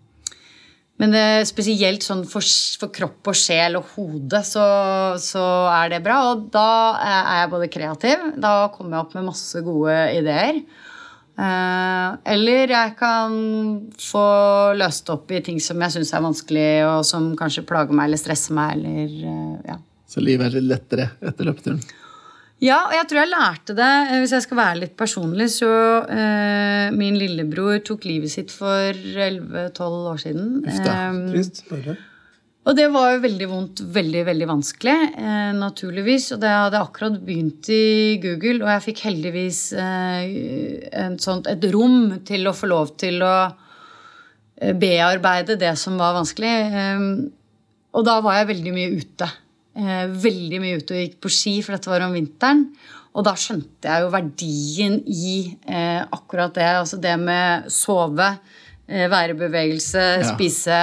men 1.02 1.16
spesielt 1.48 2.06
sånn 2.06 2.22
for, 2.30 2.46
for 2.78 2.94
kropp 2.94 3.32
og 3.32 3.34
sjel 3.34 3.80
og 3.80 3.88
hode 3.96 4.38
så, 4.46 4.64
så 5.18 5.44
er 5.74 5.96
det 5.96 6.04
bra. 6.04 6.20
Og 6.30 6.46
da 6.54 6.68
er 7.02 7.40
jeg 7.40 7.52
både 7.56 7.70
kreativ, 7.74 8.26
da 8.38 8.54
kommer 8.74 8.94
jeg 8.94 9.06
opp 9.08 9.16
med 9.18 9.26
masse 9.32 9.62
gode 9.66 9.96
ideer. 10.14 10.62
Uh, 11.34 12.14
eller 12.30 12.70
jeg 12.70 12.92
kan 12.94 13.32
få 13.98 14.26
løst 14.78 15.10
opp 15.10 15.32
i 15.34 15.42
ting 15.42 15.58
som 15.58 15.82
jeg 15.82 15.96
syns 15.96 16.14
er 16.14 16.22
vanskelig, 16.22 16.68
og 16.86 17.00
som 17.08 17.32
kanskje 17.38 17.66
plager 17.66 17.96
meg 17.96 18.12
eller 18.12 18.22
stresser 18.22 18.54
meg. 18.54 18.78
Eller, 18.78 19.18
uh, 19.26 19.72
ja. 19.72 19.80
Så 20.14 20.22
livet 20.22 20.46
er 20.46 20.60
litt 20.60 20.70
lettere 20.70 21.10
etter 21.26 21.48
løpeturen. 21.48 21.82
Ja, 22.62 22.78
og 22.86 22.94
jeg 22.94 23.08
tror 23.10 23.18
jeg 23.18 23.32
lærte 23.32 23.74
det, 23.76 23.90
eh, 24.06 24.20
hvis 24.22 24.32
jeg 24.36 24.44
skal 24.46 24.60
være 24.60 24.80
litt 24.84 24.96
personlig, 24.96 25.48
så 25.56 25.70
eh, 26.06 26.94
Min 26.94 27.18
lillebror 27.18 27.80
tok 27.84 28.06
livet 28.06 28.30
sitt 28.30 28.54
for 28.54 28.94
11-12 28.94 30.10
år 30.12 30.20
siden. 30.22 30.50
Uff 30.62 30.78
da. 30.84 30.94
Eh, 31.08 31.18
Trist. 31.32 31.64
Bare. 31.70 31.96
og 32.64 32.78
det 32.78 32.86
var 32.94 33.10
jo 33.12 33.24
veldig 33.26 33.48
vondt, 33.50 33.82
veldig 33.98 34.22
veldig 34.30 34.48
vanskelig, 34.52 34.96
eh, 35.18 35.50
naturligvis. 35.58 36.30
Og 36.36 36.44
det 36.46 36.54
hadde 36.54 36.80
akkurat 36.86 37.18
begynt 37.26 37.68
i 37.74 38.16
Google, 38.22 38.62
og 38.62 38.70
jeg 38.76 38.86
fikk 38.86 39.04
heldigvis 39.10 39.60
eh, 39.74 40.88
en 41.04 41.18
sånt, 41.18 41.50
et 41.50 41.70
rom 41.74 42.20
til 42.24 42.46
å 42.46 42.54
få 42.56 42.70
lov 42.70 42.94
til 43.02 43.18
å 43.26 43.36
eh, 43.50 44.72
bearbeide 44.78 45.58
det 45.60 45.74
som 45.82 45.98
var 46.00 46.14
vanskelig. 46.22 46.54
Eh, 46.70 47.08
og 47.94 48.06
da 48.06 48.20
var 48.22 48.40
jeg 48.40 48.54
veldig 48.54 48.78
mye 48.78 48.94
ute. 49.02 49.34
Eh, 49.74 50.04
veldig 50.22 50.60
mye 50.62 50.78
ute 50.78 50.94
og 50.94 51.00
gikk 51.02 51.16
på 51.24 51.30
ski, 51.34 51.54
for 51.64 51.74
dette 51.74 51.90
var 51.90 52.04
om 52.06 52.12
vinteren. 52.14 52.68
Og 53.14 53.24
da 53.26 53.32
skjønte 53.38 53.86
jeg 53.90 54.02
jo 54.04 54.10
verdien 54.12 55.00
i 55.06 55.32
eh, 55.70 56.02
akkurat 56.14 56.54
det. 56.54 56.66
Altså 56.80 56.98
det 57.02 57.14
med 57.22 57.66
sove, 57.70 58.28
eh, 58.88 59.06
være 59.10 59.34
i 59.34 59.38
bevegelse, 59.38 60.04
Ja. 60.22 60.28
spise 60.34 60.78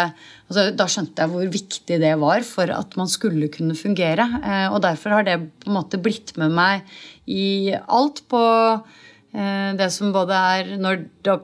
altså, 0.49 0.75
Da 0.75 0.87
skjønte 0.91 1.23
jeg 1.23 1.29
hvor 1.31 1.47
viktig 1.51 1.99
det 1.99 2.13
var 2.19 2.43
for 2.47 2.71
at 2.71 2.95
man 2.99 3.07
skulle 3.07 3.47
kunne 3.51 3.75
fungere. 3.75 4.27
Eh, 4.43 4.67
og 4.73 4.81
derfor 4.81 5.09
har 5.17 5.23
det 5.27 5.37
på 5.63 5.71
en 5.71 5.77
måte 5.79 5.99
blitt 6.01 6.35
med 6.37 6.51
meg 6.51 6.81
i 7.27 7.71
alt 7.87 8.23
på 8.31 8.43
eh, 9.33 9.71
det 9.79 9.91
som 9.91 10.11
både 10.11 10.31
er 10.35 10.77
når 10.77 11.05
da 11.23 11.39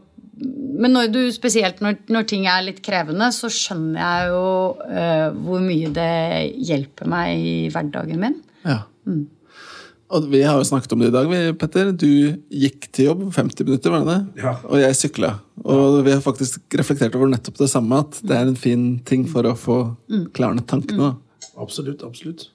men 0.77 0.93
når 0.93 1.09
du, 1.13 1.21
spesielt 1.33 1.81
når, 1.83 1.97
når 2.13 2.27
ting 2.29 2.45
er 2.49 2.65
litt 2.65 2.83
krevende, 2.85 3.31
så 3.35 3.49
skjønner 3.51 3.97
jeg 4.01 4.29
jo 4.33 4.43
uh, 4.83 5.29
hvor 5.45 5.63
mye 5.63 5.89
det 5.95 6.11
hjelper 6.69 7.09
meg 7.09 7.41
i 7.41 7.55
hverdagen 7.73 8.21
min. 8.21 8.37
Ja. 8.67 8.83
Og 10.07 10.27
vi 10.31 10.39
har 10.45 10.55
jo 10.55 10.67
snakket 10.67 10.93
om 10.95 11.01
det 11.03 11.09
i 11.09 11.15
dag, 11.15 11.31
Petter. 11.59 11.89
Du 11.91 12.07
gikk 12.07 12.87
til 12.95 13.09
jobb 13.09 13.25
50 13.35 13.67
minutter, 13.67 13.91
var 13.91 14.05
det 14.05 14.13
det? 14.13 14.43
Ja. 14.45 14.53
Og 14.69 14.79
jeg 14.79 14.95
sykla. 14.95 15.33
Og 15.67 15.99
vi 16.05 16.13
har 16.13 16.23
faktisk 16.23 16.77
reflektert 16.79 17.17
over 17.19 17.27
nettopp 17.31 17.59
det 17.59 17.67
samme, 17.73 17.99
at 18.05 18.21
det 18.23 18.37
er 18.37 18.47
en 18.47 18.59
fin 18.59 18.85
ting 19.07 19.25
for 19.27 19.47
å 19.49 19.55
få 19.59 19.81
klarnet 20.37 20.69
tankene. 20.71 21.11
Mm. 21.17 21.51
Absolutt. 21.59 22.05
absolutt. 22.07 22.47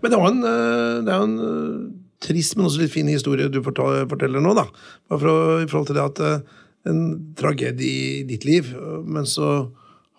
Men 0.00 0.10
det, 0.10 0.18
var 0.18 0.32
en, 0.32 0.42
eh, 0.48 0.98
det 1.06 1.12
er 1.12 1.20
jo 1.20 1.28
en 1.28 1.38
eh, 1.46 1.80
trist, 2.26 2.56
men 2.56 2.66
også 2.66 2.82
litt 2.82 2.94
fin 2.94 3.10
historie 3.12 3.52
du 3.52 3.60
forteller 3.62 4.42
nå. 4.42 4.56
da. 4.56 4.66
Bare 5.06 5.22
for 5.22 5.30
å, 5.30 5.38
I 5.60 5.68
forhold 5.70 5.90
til 5.92 6.00
det 6.00 6.06
at 6.08 6.22
en 6.86 7.34
tragedie 7.38 8.20
i 8.20 8.22
ditt 8.28 8.46
liv, 8.48 8.70
men 9.04 9.26
så 9.28 9.50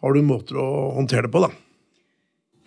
har 0.01 0.13
du 0.13 0.25
måter 0.25 0.59
å 0.61 0.67
håndtere 0.97 1.27
det 1.27 1.33
på, 1.33 1.41
da. 1.45 1.51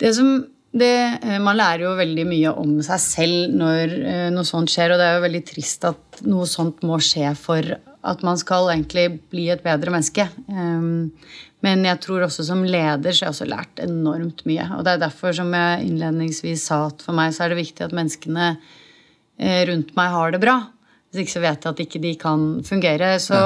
Det 0.01 0.15
som, 0.17 0.33
det, 0.73 0.95
eh, 1.21 1.39
man 1.43 1.59
lærer 1.59 1.85
jo 1.85 1.99
veldig 1.99 2.25
mye 2.29 2.55
om 2.63 2.79
seg 2.85 3.03
selv 3.05 3.55
når 3.61 3.95
eh, 4.01 4.27
noe 4.33 4.49
sånt 4.49 4.73
skjer, 4.73 4.95
og 4.95 5.01
det 5.01 5.07
er 5.07 5.19
jo 5.19 5.27
veldig 5.27 5.45
trist 5.53 5.87
at 5.89 6.25
noe 6.27 6.49
sånt 6.49 6.83
må 6.87 6.99
skje 7.05 7.35
for 7.39 7.77
at 8.01 8.23
man 8.25 8.39
skal 8.41 8.71
egentlig 8.73 9.21
bli 9.33 9.51
et 9.53 9.63
bedre 9.65 9.93
menneske. 9.93 10.25
Um, 10.49 11.11
men 11.65 11.85
jeg 11.85 12.01
tror 12.01 12.25
også 12.25 12.47
som 12.47 12.63
leder 12.65 13.13
så 13.13 13.27
har 13.27 13.29
jeg 13.29 13.35
også 13.35 13.49
lært 13.51 13.83
enormt 13.85 14.45
mye. 14.49 14.65
Og 14.79 14.87
det 14.87 14.95
er 14.95 15.03
derfor 15.03 15.37
som 15.37 15.53
jeg 15.53 15.91
innledningsvis 15.91 16.65
sa 16.71 16.87
at 16.89 17.05
for 17.05 17.17
meg 17.17 17.35
så 17.37 17.45
er 17.45 17.53
det 17.53 17.61
viktig 17.61 17.85
at 17.85 17.97
menneskene 17.97 18.47
eh, 18.55 19.61
rundt 19.69 19.93
meg 19.99 20.15
har 20.17 20.33
det 20.33 20.41
bra. 20.41 20.57
Hvis 21.11 21.25
ikke 21.25 21.33
så 21.33 21.43
vet 21.43 21.65
jeg 21.67 21.75
at 21.75 21.81
ikke 21.83 22.01
de 22.03 22.13
kan 22.19 22.43
fungere. 22.63 23.09
Så, 23.19 23.39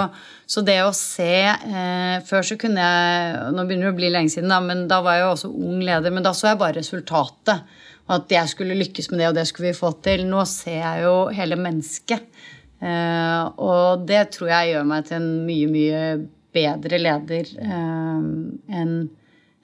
så 0.44 0.62
det 0.66 0.76
å 0.84 0.90
se 0.92 1.30
eh, 1.48 2.16
Før 2.28 2.44
så 2.44 2.58
kunne 2.60 2.84
jeg 2.84 3.54
Nå 3.56 3.64
begynner 3.64 3.88
det 3.88 3.94
å 3.94 3.96
bli 4.02 4.10
lenge 4.12 4.34
siden, 4.34 4.52
da, 4.52 4.58
men 4.60 4.84
da 4.90 4.98
var 5.04 5.16
jeg 5.16 5.24
jo 5.24 5.30
også 5.32 5.50
ung 5.54 5.80
leder. 5.80 6.12
Men 6.12 6.26
da 6.26 6.34
så 6.36 6.50
jeg 6.50 6.60
bare 6.60 6.76
resultatet. 6.76 7.80
Og 8.04 8.18
at 8.18 8.36
jeg 8.36 8.52
skulle 8.52 8.76
lykkes 8.76 9.08
med 9.10 9.22
det, 9.22 9.30
og 9.30 9.38
det 9.38 9.46
skulle 9.48 9.70
vi 9.70 9.78
få 9.78 9.94
til. 10.04 10.26
Nå 10.28 10.44
ser 10.50 10.82
jeg 10.82 11.06
jo 11.06 11.16
hele 11.32 11.56
mennesket. 11.56 12.28
Eh, 12.84 13.42
og 13.64 14.04
det 14.08 14.26
tror 14.36 14.52
jeg 14.52 14.74
gjør 14.74 14.88
meg 14.92 15.08
til 15.08 15.20
en 15.22 15.30
mye, 15.48 15.72
mye 15.72 16.06
bedre 16.54 17.00
leder 17.00 17.48
eh, 17.64 18.26
enn 18.80 18.98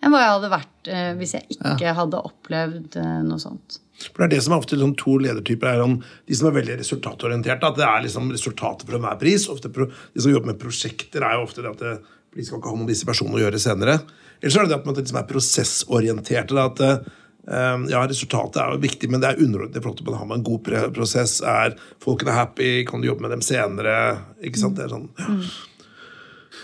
enn 0.00 0.12
hva 0.14 0.20
jeg 0.22 0.32
hadde 0.34 0.50
vært 0.52 0.88
eh, 0.88 1.12
hvis 1.20 1.34
jeg 1.36 1.46
ikke 1.56 1.94
hadde 1.98 2.20
opplevd 2.30 2.96
eh, 3.00 3.16
noe 3.26 3.40
sånt. 3.42 3.80
For 4.00 4.22
det 4.22 4.26
er 4.30 4.32
det 4.38 4.44
som 4.46 4.54
er 4.56 4.62
ofte 4.62 4.78
sånn 4.80 4.94
to 4.96 5.18
ledertyper 5.20 5.74
er 5.74 5.82
om 5.84 5.98
De 6.00 6.36
som 6.38 6.48
er 6.48 6.54
veldig 6.56 6.78
resultatorienterte. 6.80 7.68
At 7.68 7.76
det 7.76 7.84
er 7.84 8.06
liksom 8.06 8.30
resultatet 8.32 8.88
for 8.88 8.96
enhver 8.96 9.18
pris. 9.20 9.44
Ofte 9.52 9.68
pro, 9.74 9.90
de 9.90 10.24
som 10.24 10.32
jobber 10.32 10.54
med 10.54 10.60
prosjekter, 10.62 11.20
er 11.26 11.36
jo 11.36 11.44
ofte 11.44 11.60
det 11.64 11.72
at 11.74 11.82
det, 11.84 11.92
de 12.36 12.46
skal 12.46 12.60
ikke 12.60 12.70
ha 12.70 12.76
noen 12.78 12.86
med 12.86 12.94
disse 12.94 13.08
personene 13.08 13.36
å 13.36 13.42
gjøre 13.44 13.60
senere. 13.60 13.98
Eller 14.40 14.54
så 14.54 14.62
er 14.62 14.68
det 14.68 14.72
det 14.72 14.78
at 14.80 14.86
man 14.88 14.96
liksom 14.96 15.18
er 15.20 15.28
prosessorienterte. 15.28 16.56
Da, 16.56 16.64
at 16.70 16.80
eh, 16.86 17.84
ja, 17.92 18.02
Resultatet 18.08 18.60
er 18.62 18.72
jo 18.72 18.82
viktig, 18.86 19.10
men 19.12 19.20
det 19.20 19.34
er 19.34 19.44
underordnet 19.44 19.76
i 19.76 19.84
forhold 19.84 20.00
til 20.00 20.08
man 20.08 20.20
har 20.22 20.36
en 20.38 20.48
god 20.48 20.62
pre- 20.64 20.84
prosess. 20.96 21.40
Er 21.44 21.76
folkene 22.00 22.38
happy? 22.40 22.70
Kan 22.88 23.04
du 23.04 23.10
jobbe 23.10 23.26
med 23.26 23.36
dem 23.36 23.44
senere? 23.44 23.98
Ikke 24.40 24.62
sant? 24.64 24.80
Det 24.80 24.88
er 24.88 24.94
sånn, 24.96 25.10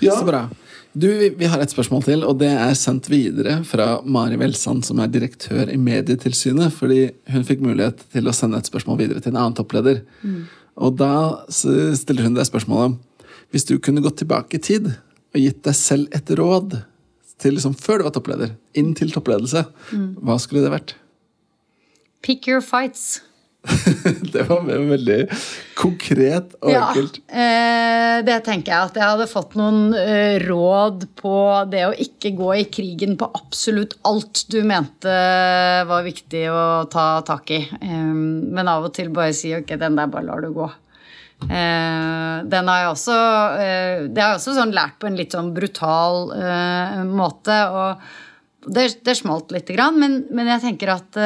ja. 0.00 0.16
Så 0.16 0.24
bra. 0.28 0.46
Du, 0.96 1.10
vi, 1.36 1.44
har 1.44 1.60
et 1.60 1.72
spørsmål 1.72 2.06
til, 2.06 2.22
og 2.24 2.38
det 2.40 2.48
er 2.48 2.76
sendt 2.78 3.10
videre 3.12 3.58
fra 3.68 3.98
Mari 4.08 4.38
Velsand, 4.40 4.80
som 4.86 5.02
er 5.02 5.10
direktør 5.12 5.68
i 5.68 5.76
Medietilsynet, 5.76 6.72
fordi 6.72 7.10
hun 7.34 7.44
fikk 7.44 7.60
mulighet 7.60 8.00
til 8.14 8.30
å 8.30 8.32
sende 8.32 8.62
et 8.62 8.70
spørsmål 8.70 9.02
videre 9.02 9.20
til 9.20 9.34
en 9.34 9.40
annen 9.42 9.58
toppleder. 9.58 10.00
Og 10.80 10.96
da 10.96 11.44
stiller 11.52 12.24
hun 12.24 12.36
deg 12.36 12.48
spørsmålet 12.48 12.96
Hvis 13.52 13.68
du 13.68 13.76
kunne 13.80 14.02
gått 14.04 14.18
tilbake 14.20 14.56
i 14.56 14.62
tid 14.62 14.88
og 14.90 15.38
gitt 15.40 15.60
deg 15.68 15.76
selv 15.76 16.16
et 16.16 16.32
råd 16.32 16.78
til 17.44 17.58
liksom 17.58 17.76
før 17.76 18.00
du 18.00 18.08
var 18.08 18.16
toppleder, 18.16 18.56
inn 18.72 18.94
til 18.96 19.12
toppledelse, 19.12 19.66
hva 20.24 20.40
skulle 20.40 20.64
det 20.64 20.72
vært? 20.72 20.96
Pick 22.24 22.48
your 22.48 22.64
fights. 22.64 23.20
det 24.34 24.44
var 24.48 24.62
veldig 24.66 25.18
konkret 25.76 26.54
og 26.60 26.70
enkelt. 26.70 27.18
eh, 27.28 28.20
det 28.26 28.38
tenker 28.46 28.72
jeg 28.72 28.90
at 28.90 28.98
jeg 29.00 29.10
hadde 29.10 29.28
fått 29.30 29.56
noen 29.58 29.92
eh, 29.98 30.38
råd 30.44 31.08
på 31.18 31.36
det 31.72 31.84
å 31.88 31.94
ikke 32.06 32.32
gå 32.38 32.50
i 32.60 32.64
krigen 32.72 33.16
på 33.20 33.28
absolutt 33.36 33.98
alt 34.08 34.46
du 34.52 34.60
mente 34.66 35.12
var 35.88 36.06
viktig 36.06 36.46
å 36.52 36.64
ta 36.92 37.08
tak 37.26 37.52
i. 37.56 37.62
Eh, 37.80 38.10
men 38.14 38.72
av 38.72 38.88
og 38.88 38.94
til 38.96 39.12
bare 39.14 39.34
si 39.36 39.54
ok, 39.56 39.76
den 39.80 39.98
der 39.98 40.10
bare 40.12 40.28
lar 40.30 40.44
du 40.44 40.52
gå. 40.56 40.70
Eh, 41.44 42.36
den 42.48 42.68
har 42.70 42.78
jeg 42.80 42.92
også 42.94 43.16
eh, 43.60 43.98
Det 44.08 44.22
har 44.22 44.30
jeg 44.30 44.38
også 44.38 44.54
sånn 44.56 44.72
lært 44.72 44.96
på 45.02 45.08
en 45.10 45.18
litt 45.18 45.34
sånn 45.36 45.52
brutal 45.56 46.30
eh, 46.32 47.02
måte. 47.04 47.58
Og 47.76 48.72
det, 48.72 48.88
det 49.04 49.18
smalt 49.18 49.52
lite 49.54 49.76
grann, 49.76 50.00
men, 50.00 50.22
men 50.34 50.48
jeg 50.54 50.64
tenker 50.64 50.96
at 50.96 51.18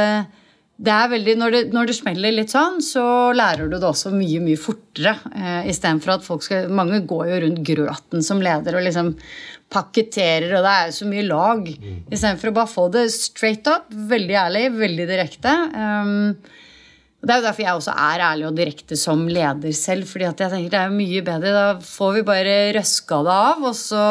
det 0.81 0.93
er 0.95 1.09
veldig, 1.13 1.33
når 1.37 1.53
det, 1.53 1.61
når 1.77 1.91
det 1.91 1.95
smeller 1.99 2.33
litt 2.33 2.53
sånn, 2.55 2.79
så 2.81 3.03
lærer 3.37 3.69
du 3.69 3.77
det 3.77 3.85
også 3.85 4.13
mye 4.15 4.41
mye 4.41 4.61
fortere. 4.61 5.13
Eh, 5.37 5.69
Istedenfor 5.69 6.15
at 6.15 6.25
folk 6.25 6.45
skal 6.47 6.71
Mange 6.73 7.03
går 7.09 7.27
jo 7.29 7.41
rundt 7.45 7.61
grøten 7.69 8.25
som 8.25 8.41
leder 8.41 8.79
og 8.79 8.87
liksom 8.87 9.13
pakketterer, 9.71 10.55
og 10.57 10.65
det 10.65 10.73
er 10.73 10.89
jo 10.89 10.97
så 10.97 11.11
mye 11.11 11.27
lag. 11.29 11.69
Istedenfor 12.09 12.51
å 12.51 12.57
bare 12.57 12.73
få 12.73 12.87
det 12.97 13.05
straight 13.13 13.69
up, 13.71 13.93
veldig 13.93 14.39
ærlig, 14.47 14.65
veldig 14.81 15.07
direkte. 15.11 15.53
Um, 15.77 16.33
og 17.21 17.29
Det 17.29 17.35
er 17.35 17.41
jo 17.41 17.45
derfor 17.45 17.63
jeg 17.67 17.77
også 17.77 17.93
er 18.01 18.23
ærlig 18.25 18.47
og 18.49 18.55
direkte 18.57 18.97
som 18.97 19.27
leder 19.29 19.73
selv. 19.77 20.07
fordi 20.09 20.25
at 20.25 20.39
jeg 20.41 20.51
tenker 20.55 20.71
det 20.73 20.79
er 20.81 20.95
mye 20.95 21.21
bedre. 21.27 21.51
Da 21.53 21.65
får 21.85 22.15
vi 22.15 22.23
bare 22.31 22.55
røska 22.79 23.19
det 23.27 23.35
av, 23.35 23.65
og 23.69 23.75
så 23.77 24.05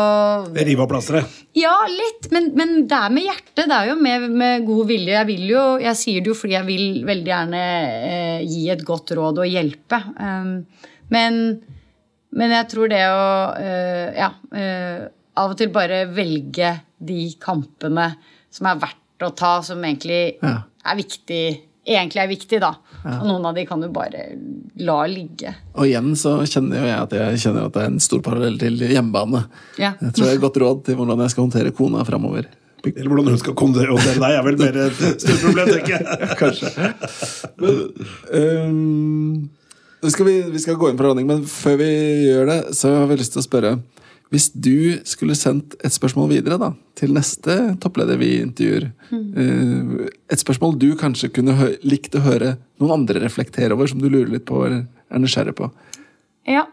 Rive 0.53 0.84
av 0.86 0.89
plasteret. 0.91 1.39
ja, 1.57 1.74
litt, 1.89 2.28
men, 2.32 2.51
men 2.60 2.76
det 2.88 2.99
er 2.99 3.10
med 3.16 3.26
hjertet. 3.26 3.64
Det 3.66 3.76
er 3.80 3.89
jo 3.89 3.95
med, 3.97 4.28
med 4.30 4.66
god 4.68 4.86
vilje. 4.91 5.16
Jeg, 5.16 5.28
vil 5.32 5.45
jo, 5.49 5.64
jeg 5.82 5.97
sier 5.97 6.22
det 6.22 6.30
jo 6.30 6.38
fordi 6.38 6.53
jeg 6.53 6.68
vil 6.70 6.86
veldig 7.10 7.32
gjerne 7.34 7.64
eh, 8.12 8.43
gi 8.45 8.68
et 8.76 8.84
godt 8.86 9.16
råd 9.18 9.41
og 9.41 9.49
hjelpe. 9.49 9.99
Um, 10.20 10.51
men, 11.10 11.39
men 12.38 12.53
jeg 12.53 12.68
tror 12.76 12.91
det 12.93 13.05
å 13.10 13.24
uh, 13.57 14.05
ja, 14.18 14.30
Uh, 14.53 15.07
av 15.39 15.53
og 15.53 15.57
til 15.60 15.70
bare 15.72 16.03
velge 16.12 16.74
de 16.99 17.30
kampene 17.39 18.10
som 18.51 18.66
er 18.70 18.80
verdt 18.82 19.24
å 19.24 19.30
ta, 19.38 19.51
som 19.64 19.82
egentlig 19.86 20.36
Ja. 20.43 20.55
er 20.86 20.97
viktig 20.99 21.43
egentlig 21.96 22.22
er 22.24 22.30
viktig, 22.30 22.62
da. 22.62 22.74
Og 23.00 23.26
noen 23.28 23.46
av 23.50 23.58
de 23.58 23.66
kan 23.68 23.82
du 23.82 23.88
bare 23.94 24.26
la 24.80 25.00
ligge. 25.10 25.54
Og 25.76 25.88
igjen 25.88 26.14
så 26.20 26.38
kjenner 26.44 26.82
jo 26.82 26.88
jeg 26.90 26.98
at 27.00 27.16
jeg 27.18 27.44
kjenner 27.46 27.68
at 27.68 27.76
det 27.76 27.84
er 27.84 27.92
en 27.94 28.02
stor 28.04 28.24
parallell 28.26 28.58
til 28.62 28.80
hjemmebane. 28.84 29.46
Ja. 29.80 29.94
Jeg 30.02 30.16
tror 30.16 30.28
jeg 30.28 30.38
har 30.38 30.44
godt 30.48 30.60
råd 30.64 30.82
til 30.88 31.00
hvordan 31.00 31.24
jeg 31.24 31.36
skal 31.36 31.48
håndtere 31.48 31.76
kona 31.76 32.06
framover. 32.08 32.50
Eller 32.88 33.12
hvordan 33.12 33.34
hun 33.34 33.40
skal 33.42 33.56
håndtere 33.60 33.96
deg, 34.08 34.26
er 34.32 34.44
vel 34.46 34.60
mer 34.60 34.82
et 34.86 35.00
stort 35.20 35.42
problem, 35.44 35.72
tenker 35.74 35.96
jeg. 35.96 36.28
Kanskje. 36.42 36.92
Men, 37.60 37.82
um, 38.40 39.50
skal 40.08 40.30
vi, 40.30 40.36
vi 40.54 40.62
skal 40.64 40.78
gå 40.80 40.92
inn 40.92 41.00
på 41.00 41.08
landing, 41.08 41.28
men 41.28 41.44
før 41.50 41.80
vi 41.82 41.90
gjør 42.30 42.48
det, 42.48 42.60
så 42.78 42.94
har 43.02 43.10
vi 43.10 43.20
lyst 43.20 43.36
til 43.36 43.44
å 43.44 43.48
spørre 43.48 43.74
Hvis 44.30 44.52
du 44.54 45.00
skulle 45.10 45.34
sendt 45.38 45.74
et 45.82 45.94
spørsmål 45.94 46.30
videre 46.36 46.60
da, 46.62 46.70
til 47.00 47.16
neste 47.16 47.56
toppleder 47.82 48.20
vi 48.22 48.36
intervjuer 48.44 48.92
mm. 49.10 50.10
Et 50.30 50.42
spørsmål 50.42 50.76
du 50.78 50.92
kanskje 51.00 51.32
kunne 51.34 51.56
likt 51.82 52.18
å 52.18 52.22
høre 52.22 52.58
noen 52.82 53.00
andre 53.00 53.24
reflektere 53.24 53.74
over, 53.74 53.90
som 53.90 54.02
du 54.02 54.06
lurer 54.10 54.30
litt 54.36 54.46
på 54.50 54.62
eller 54.68 54.86
er 55.10 55.24
nysgjerrig 55.24 55.56
på. 55.58 55.72
Ja. 56.50 56.68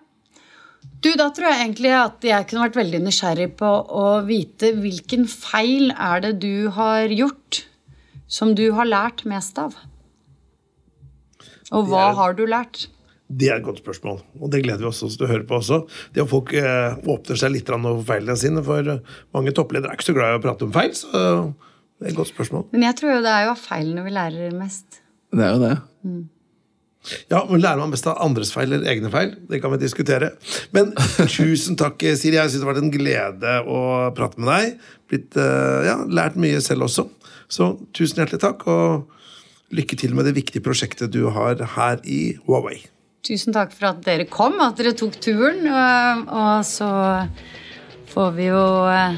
Du, 1.00 1.10
da 1.16 1.30
tror 1.32 1.48
jeg 1.48 1.62
egentlig 1.62 1.92
at 1.96 2.24
jeg 2.24 2.48
kunne 2.48 2.66
vært 2.66 2.78
veldig 2.80 3.00
nysgjerrig 3.06 3.48
på 3.60 3.70
å 4.02 4.06
vite 4.26 4.74
hvilken 4.76 5.24
feil 5.30 5.92
er 5.92 6.24
det 6.24 6.34
du 6.44 6.68
har 6.76 7.12
gjort 7.12 7.62
som 8.28 8.52
du 8.58 8.66
har 8.76 8.88
lært 8.88 9.24
mest 9.28 9.56
av? 9.60 9.76
Og 11.72 11.88
hva 11.90 12.10
har 12.18 12.36
du 12.38 12.44
lært? 12.48 12.86
Det 13.26 13.48
er 13.50 13.58
et 13.58 13.66
godt 13.66 13.80
spørsmål, 13.82 14.20
og 14.38 14.50
det 14.52 14.62
gleder 14.62 14.84
vi 14.84 14.90
oss 14.90 15.02
også 15.02 15.18
til 15.18 15.26
å 15.26 15.30
høre 15.32 15.46
på 15.48 15.56
også. 15.58 15.80
Det 16.14 16.22
at 16.22 16.30
folk 16.30 16.52
eh, 16.54 16.94
åpner 17.10 17.40
seg 17.40 17.56
litt 17.56 17.72
for 17.72 18.04
feilene 18.06 18.38
sine, 18.38 18.62
for 18.66 18.92
eh, 18.92 19.16
mange 19.34 19.54
toppledere 19.56 19.90
er 19.90 19.98
ikke 19.98 20.12
så 20.12 20.14
glad 20.14 20.36
i 20.36 20.38
å 20.38 20.44
prate 20.44 20.68
om 20.68 20.74
feil, 20.76 20.94
så 20.94 21.10
det 21.10 22.06
er 22.06 22.12
et 22.12 22.18
godt 22.18 22.30
spørsmål. 22.30 22.68
Men 22.76 22.86
jeg 22.86 22.98
tror 23.00 23.16
jo 23.16 23.20
det 23.24 23.34
er 23.34 23.48
jo 23.48 23.52
av 23.56 23.60
feilene 23.64 24.06
vi 24.06 24.14
lærer 24.14 24.54
mest. 24.54 25.02
Det 25.34 25.42
er 25.42 25.56
jo 25.56 25.62
det. 25.64 25.74
Ja, 27.30 27.42
men 27.48 27.62
Lærer 27.62 27.80
man 27.80 27.92
mest 27.92 28.06
av 28.10 28.18
andres 28.22 28.50
feil 28.54 28.72
eller 28.72 28.90
egne 28.90 29.10
feil? 29.12 29.34
Det 29.50 29.60
kan 29.62 29.72
vi 29.74 29.80
diskutere. 29.82 30.32
Men 30.74 30.92
tusen 31.36 31.78
takk, 31.78 32.02
Siri. 32.18 32.38
Jeg 32.38 32.50
syns 32.50 32.62
det 32.62 32.66
har 32.66 32.72
vært 32.72 32.82
en 32.84 32.94
glede 32.94 33.58
å 33.70 33.80
prate 34.16 34.42
med 34.42 34.50
deg. 34.52 34.88
Blitt, 35.10 35.38
uh, 35.38 35.86
ja, 35.86 36.00
Lært 36.10 36.38
mye 36.40 36.62
selv 36.64 36.88
også. 36.88 37.06
Så 37.52 37.74
tusen 37.94 38.22
hjertelig 38.22 38.42
takk, 38.42 38.66
og 38.66 39.76
lykke 39.76 39.98
til 39.98 40.14
med 40.18 40.26
det 40.28 40.36
viktige 40.36 40.64
prosjektet 40.66 41.14
du 41.14 41.28
har 41.34 41.62
her 41.76 42.02
i 42.02 42.36
Huawei. 42.46 42.82
Tusen 43.26 43.54
takk 43.56 43.72
for 43.74 43.88
at 43.90 44.04
dere 44.06 44.26
kom, 44.30 44.60
at 44.62 44.78
dere 44.78 44.92
tok 44.94 45.16
turen. 45.22 45.64
Og, 45.66 46.28
og 46.30 46.66
så 46.66 46.90
får 48.12 48.36
vi 48.36 48.46
jo 48.52 48.60
uh, 48.86 49.16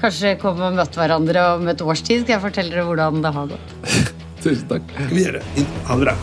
kanskje 0.00 0.38
komme 0.40 0.70
og 0.70 0.78
møte 0.78 1.00
hverandre 1.00 1.42
om 1.58 1.68
et 1.68 1.84
års 1.84 2.00
tid. 2.00 2.24
Skal 2.24 2.38
jeg 2.38 2.44
fortelle 2.46 2.72
dere 2.72 2.86
hvordan 2.88 3.20
det 3.24 3.34
har 3.36 3.50
gått? 3.52 3.74
Tusen 4.44 4.64
takk. 4.70 4.96
Vi 5.12 5.26
gjør 5.26 5.38
det. 5.40 5.66
Ha 5.90 5.98
det 5.98 6.08
bra. 6.08 6.16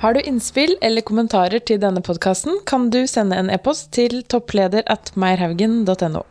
Har 0.00 0.16
du 0.16 0.20
innspill 0.24 0.76
eller 0.80 1.04
kommentarer 1.04 1.60
til 1.60 1.80
denne 1.80 2.00
podkasten, 2.04 2.62
kan 2.68 2.88
du 2.92 3.02
sende 3.08 3.36
en 3.36 3.52
e-post 3.52 3.90
til 3.96 4.22
toppleder 4.32 4.86
at 4.88 5.12
meierhaugen.no. 5.12 6.24